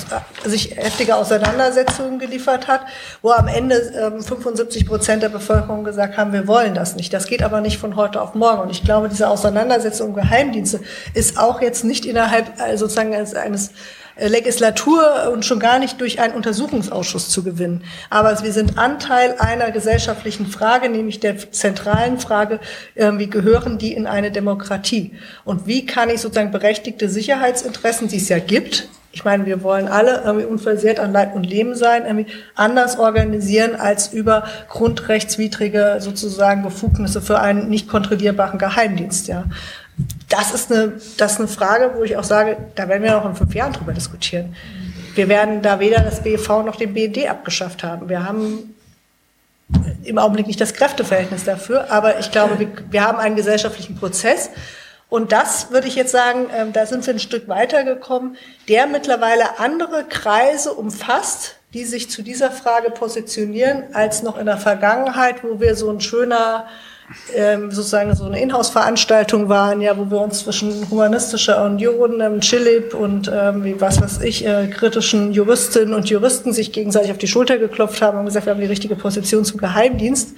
äh, 0.44 0.48
sich 0.48 0.76
heftige 0.76 1.16
Auseinandersetzungen 1.16 2.20
geliefert 2.20 2.68
hat, 2.68 2.82
wo 3.22 3.30
am 3.30 3.48
Ende 3.48 3.76
ähm, 3.76 4.22
75 4.22 4.86
Prozent 4.86 5.24
der 5.24 5.30
Bevölkerung 5.30 5.82
gesagt 5.82 6.16
haben, 6.16 6.32
wir 6.32 6.46
wollen 6.46 6.74
das 6.74 6.94
nicht. 6.94 7.12
Das 7.12 7.26
geht 7.26 7.42
aber 7.42 7.60
nicht 7.60 7.78
von 7.78 7.96
heute 7.96 8.22
auf 8.22 8.34
morgen. 8.34 8.62
Und 8.62 8.70
ich 8.70 8.84
glaube, 8.84 9.08
diese 9.08 9.28
Auseinandersetzung 9.28 10.10
um 10.10 10.14
Geheimdienste 10.14 10.80
ist 11.14 11.38
auch 11.38 11.60
jetzt 11.60 11.84
nicht 11.84 12.06
innerhalb 12.06 12.60
äh, 12.60 12.76
sozusagen 12.76 13.14
eines 13.14 13.32
äh, 13.34 13.72
Legislatur 14.18 15.30
und 15.32 15.44
schon 15.44 15.60
gar 15.60 15.78
nicht 15.78 16.00
durch 16.00 16.20
einen 16.20 16.34
Untersuchungsausschuss 16.34 17.28
zu 17.28 17.42
gewinnen. 17.42 17.84
Aber 18.10 18.42
wir 18.42 18.52
sind 18.52 18.78
Anteil 18.78 19.36
einer 19.38 19.70
gesellschaftlichen 19.70 20.46
Frage, 20.46 20.88
nämlich 20.88 21.20
der 21.20 21.38
zentralen 21.52 22.18
Frage, 22.18 22.60
wie 22.94 23.30
gehören 23.30 23.78
die 23.78 23.92
in 23.92 24.06
eine 24.06 24.30
Demokratie? 24.30 25.12
Und 25.44 25.66
wie 25.66 25.86
kann 25.86 26.10
ich 26.10 26.20
sozusagen 26.20 26.50
berechtigte 26.50 27.08
Sicherheitsinteressen, 27.08 28.08
die 28.08 28.16
es 28.16 28.28
ja 28.28 28.38
gibt, 28.38 28.88
ich 29.10 29.24
meine, 29.24 29.46
wir 29.46 29.62
wollen 29.62 29.88
alle 29.88 30.22
irgendwie 30.24 30.46
unversehrt 30.46 31.00
an 31.00 31.12
Leib 31.12 31.34
und 31.34 31.44
Leben 31.44 31.74
sein, 31.74 32.04
irgendwie 32.04 32.26
anders 32.54 32.98
organisieren 32.98 33.74
als 33.74 34.12
über 34.12 34.44
grundrechtswidrige 34.68 35.96
sozusagen 36.00 36.62
Befugnisse 36.62 37.22
für 37.22 37.40
einen 37.40 37.68
nicht 37.68 37.88
kontrollierbaren 37.88 38.58
Geheimdienst, 38.58 39.26
ja 39.26 39.44
das 40.28 40.52
ist 40.54 40.70
eine, 40.70 40.92
das 41.16 41.32
ist 41.32 41.38
eine 41.38 41.48
Frage, 41.48 41.92
wo 41.94 42.04
ich 42.04 42.16
auch 42.16 42.24
sage, 42.24 42.56
da 42.74 42.88
werden 42.88 43.02
wir 43.02 43.12
noch 43.12 43.24
in 43.24 43.34
fünf 43.34 43.54
Jahren 43.54 43.72
drüber 43.72 43.92
diskutieren. 43.92 44.54
Wir 45.14 45.28
werden 45.28 45.62
da 45.62 45.80
weder 45.80 46.00
das 46.00 46.22
BEV 46.22 46.48
noch 46.64 46.76
den 46.76 46.94
BND 46.94 47.28
abgeschafft 47.28 47.82
haben. 47.82 48.08
Wir 48.08 48.24
haben 48.24 48.74
im 50.04 50.18
Augenblick 50.18 50.46
nicht 50.46 50.60
das 50.60 50.74
Kräfteverhältnis 50.74 51.44
dafür, 51.44 51.90
aber 51.90 52.18
ich 52.18 52.30
glaube, 52.30 52.58
wir, 52.58 52.68
wir 52.90 53.04
haben 53.04 53.18
einen 53.18 53.36
gesellschaftlichen 53.36 53.96
Prozess. 53.96 54.50
Und 55.08 55.32
das 55.32 55.70
würde 55.70 55.88
ich 55.88 55.96
jetzt 55.96 56.12
sagen, 56.12 56.48
äh, 56.50 56.70
da 56.70 56.86
sind 56.86 57.06
wir 57.06 57.14
ein 57.14 57.18
Stück 57.18 57.48
weitergekommen, 57.48 58.36
der 58.68 58.86
mittlerweile 58.86 59.58
andere 59.58 60.04
Kreise 60.04 60.72
umfasst, 60.74 61.56
die 61.74 61.84
sich 61.84 62.10
zu 62.10 62.22
dieser 62.22 62.50
Frage 62.50 62.90
positionieren, 62.90 63.84
als 63.94 64.22
noch 64.22 64.38
in 64.38 64.46
der 64.46 64.58
Vergangenheit, 64.58 65.42
wo 65.42 65.60
wir 65.60 65.74
so 65.76 65.90
ein 65.90 66.00
schöner 66.00 66.66
ähm, 67.34 67.70
sozusagen 67.70 68.14
so 68.14 68.24
eine 68.24 68.40
Inhouse-Veranstaltung 68.40 69.48
waren, 69.48 69.80
ja, 69.80 69.96
wo 69.96 70.10
wir 70.10 70.20
uns 70.20 70.40
zwischen 70.40 70.88
humanistischer 70.90 71.64
Union, 71.64 72.20
ähm, 72.20 72.40
Chilip 72.40 72.94
und 72.94 73.30
ähm, 73.32 73.64
wie 73.64 73.80
was 73.80 74.00
weiß 74.00 74.20
ich, 74.22 74.46
äh, 74.46 74.68
kritischen 74.68 75.32
Juristinnen 75.32 75.94
und 75.94 76.08
Juristen 76.10 76.52
sich 76.52 76.72
gegenseitig 76.72 77.10
auf 77.10 77.18
die 77.18 77.28
Schulter 77.28 77.58
geklopft 77.58 78.02
haben 78.02 78.18
und 78.18 78.26
gesagt, 78.26 78.46
wir 78.46 78.52
haben 78.52 78.60
die 78.60 78.66
richtige 78.66 78.96
Position 78.96 79.44
zum 79.44 79.58
Geheimdienst. 79.58 80.34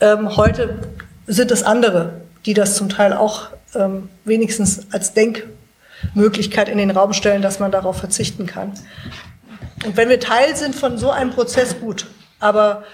Ähm, 0.00 0.36
heute 0.36 0.80
sind 1.26 1.50
es 1.50 1.62
andere, 1.62 2.20
die 2.44 2.54
das 2.54 2.76
zum 2.76 2.88
Teil 2.88 3.12
auch 3.12 3.48
ähm, 3.74 4.08
wenigstens 4.24 4.86
als 4.92 5.14
Denkmöglichkeit 5.14 6.68
in 6.68 6.78
den 6.78 6.90
Raum 6.90 7.12
stellen, 7.14 7.42
dass 7.42 7.58
man 7.58 7.72
darauf 7.72 7.98
verzichten 7.98 8.46
kann. 8.46 8.72
Und 9.84 9.96
wenn 9.96 10.08
wir 10.08 10.20
Teil 10.20 10.56
sind 10.56 10.74
von 10.74 10.98
so 10.98 11.10
einem 11.10 11.30
Prozess, 11.30 11.80
gut. 11.80 12.06
Aber 12.38 12.84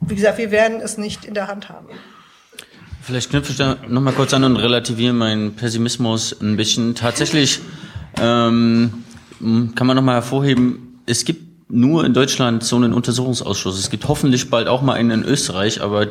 wie 0.00 0.14
gesagt, 0.14 0.38
wir 0.38 0.50
werden 0.50 0.80
es 0.80 0.96
nicht 0.96 1.24
in 1.24 1.34
der 1.34 1.48
Hand 1.48 1.68
haben. 1.68 1.88
Vielleicht 3.02 3.30
knüpfe 3.30 3.52
ich 3.52 3.58
da 3.58 3.76
nochmal 3.88 4.12
kurz 4.12 4.34
an 4.34 4.44
und 4.44 4.56
relativiere 4.56 5.14
meinen 5.14 5.54
Pessimismus 5.54 6.38
ein 6.40 6.56
bisschen. 6.56 6.94
Tatsächlich 6.94 7.60
ähm, 8.20 9.04
kann 9.74 9.86
man 9.86 9.96
nochmal 9.96 10.16
hervorheben, 10.16 11.00
es 11.06 11.24
gibt 11.24 11.70
nur 11.70 12.04
in 12.04 12.12
Deutschland 12.12 12.62
so 12.62 12.76
einen 12.76 12.92
Untersuchungsausschuss. 12.92 13.78
Es 13.78 13.90
gibt 13.90 14.06
hoffentlich 14.08 14.50
bald 14.50 14.68
auch 14.68 14.82
mal 14.82 14.94
einen 14.94 15.22
in 15.22 15.24
Österreich, 15.24 15.80
aber 15.80 16.08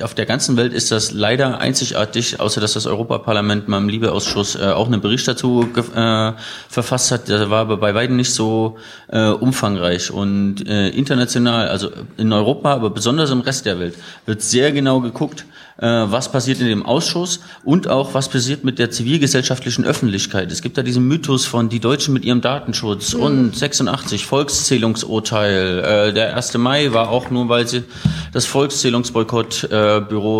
auf 0.00 0.14
der 0.14 0.26
ganzen 0.26 0.56
Welt 0.56 0.72
ist 0.72 0.90
das 0.90 1.12
leider 1.12 1.58
einzigartig, 1.58 2.40
außer 2.40 2.60
dass 2.60 2.72
das 2.72 2.86
Europaparlament 2.86 3.68
mal 3.68 3.78
im 3.78 3.88
Liebeausschuss 3.88 4.56
äh, 4.56 4.64
auch 4.66 4.86
einen 4.86 5.00
Bericht 5.00 5.28
dazu 5.28 5.68
äh, 5.94 6.32
verfasst 6.68 7.10
hat. 7.10 7.28
Der 7.28 7.50
war 7.50 7.60
aber 7.60 7.76
bei 7.76 7.94
weitem 7.94 8.16
nicht 8.16 8.32
so 8.32 8.78
äh, 9.08 9.28
umfangreich. 9.28 10.10
Und 10.10 10.66
äh, 10.66 10.88
international, 10.88 11.68
also 11.68 11.90
in 12.16 12.32
Europa, 12.32 12.72
aber 12.72 12.90
besonders 12.90 13.30
im 13.30 13.40
Rest 13.40 13.66
der 13.66 13.78
Welt, 13.78 13.94
wird 14.24 14.40
sehr 14.42 14.72
genau 14.72 15.00
geguckt, 15.00 15.44
äh, 15.78 15.86
was 15.86 16.30
passiert 16.30 16.60
in 16.60 16.68
dem 16.68 16.84
Ausschuss 16.84 17.40
und 17.64 17.88
auch 17.88 18.14
was 18.14 18.28
passiert 18.28 18.62
mit 18.62 18.78
der 18.78 18.90
zivilgesellschaftlichen 18.90 19.84
Öffentlichkeit. 19.84 20.52
Es 20.52 20.62
gibt 20.62 20.78
da 20.78 20.82
diesen 20.82 21.08
Mythos 21.08 21.44
von 21.44 21.68
die 21.68 21.80
Deutschen 21.80 22.14
mit 22.14 22.24
ihrem 22.24 22.40
Datenschutz 22.40 23.14
mhm. 23.14 23.22
und 23.22 23.56
86 23.56 24.24
Volkszählungsurteil. 24.26 25.78
Äh, 25.78 26.12
der 26.12 26.36
1. 26.36 26.56
Mai 26.58 26.92
war 26.92 27.08
auch 27.08 27.30
nur, 27.30 27.48
weil 27.48 27.66
sie 27.66 27.84
das 28.32 28.46
Volkszählungsboykottbüro 28.46 29.74
äh, 29.74 29.81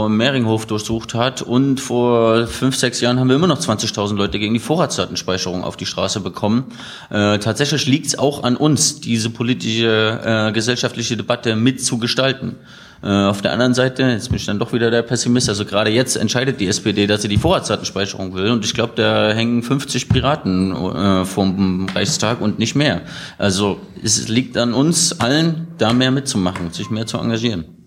Mehringhof 0.08 0.66
durchsucht 0.66 1.14
hat 1.14 1.42
und 1.42 1.80
vor 1.80 2.46
fünf, 2.46 2.76
sechs 2.76 3.00
Jahren 3.00 3.18
haben 3.18 3.28
wir 3.28 3.36
immer 3.36 3.46
noch 3.46 3.58
20.000 3.58 4.16
Leute 4.16 4.38
gegen 4.38 4.54
die 4.54 4.60
Vorratsdatenspeicherung 4.60 5.64
auf 5.64 5.76
die 5.76 5.86
Straße 5.86 6.20
bekommen. 6.20 6.64
Äh, 7.10 7.38
tatsächlich 7.38 7.86
liegt 7.86 8.06
es 8.06 8.18
auch 8.18 8.44
an 8.44 8.56
uns, 8.56 9.00
diese 9.00 9.30
politische, 9.30 10.20
äh, 10.24 10.52
gesellschaftliche 10.52 11.16
Debatte 11.16 11.56
mitzugestalten. 11.56 12.56
Äh, 13.02 13.08
auf 13.08 13.42
der 13.42 13.52
anderen 13.52 13.74
Seite, 13.74 14.04
jetzt 14.04 14.28
bin 14.28 14.36
ich 14.36 14.46
dann 14.46 14.60
doch 14.60 14.72
wieder 14.72 14.90
der 14.90 15.02
Pessimist, 15.02 15.48
also 15.48 15.64
gerade 15.64 15.90
jetzt 15.90 16.16
entscheidet 16.16 16.60
die 16.60 16.68
SPD, 16.68 17.08
dass 17.08 17.22
sie 17.22 17.28
die 17.28 17.36
Vorratsdatenspeicherung 17.36 18.34
will 18.34 18.50
und 18.50 18.64
ich 18.64 18.74
glaube, 18.74 18.92
da 18.94 19.32
hängen 19.32 19.62
50 19.62 20.08
Piraten 20.08 20.72
äh, 20.72 21.24
vom 21.24 21.88
Reichstag 21.92 22.40
und 22.40 22.60
nicht 22.60 22.76
mehr. 22.76 23.00
Also 23.38 23.80
es 24.04 24.28
liegt 24.28 24.56
an 24.56 24.72
uns 24.72 25.18
allen, 25.20 25.66
da 25.78 25.92
mehr 25.92 26.12
mitzumachen, 26.12 26.70
sich 26.70 26.90
mehr 26.90 27.06
zu 27.06 27.18
engagieren. 27.18 27.81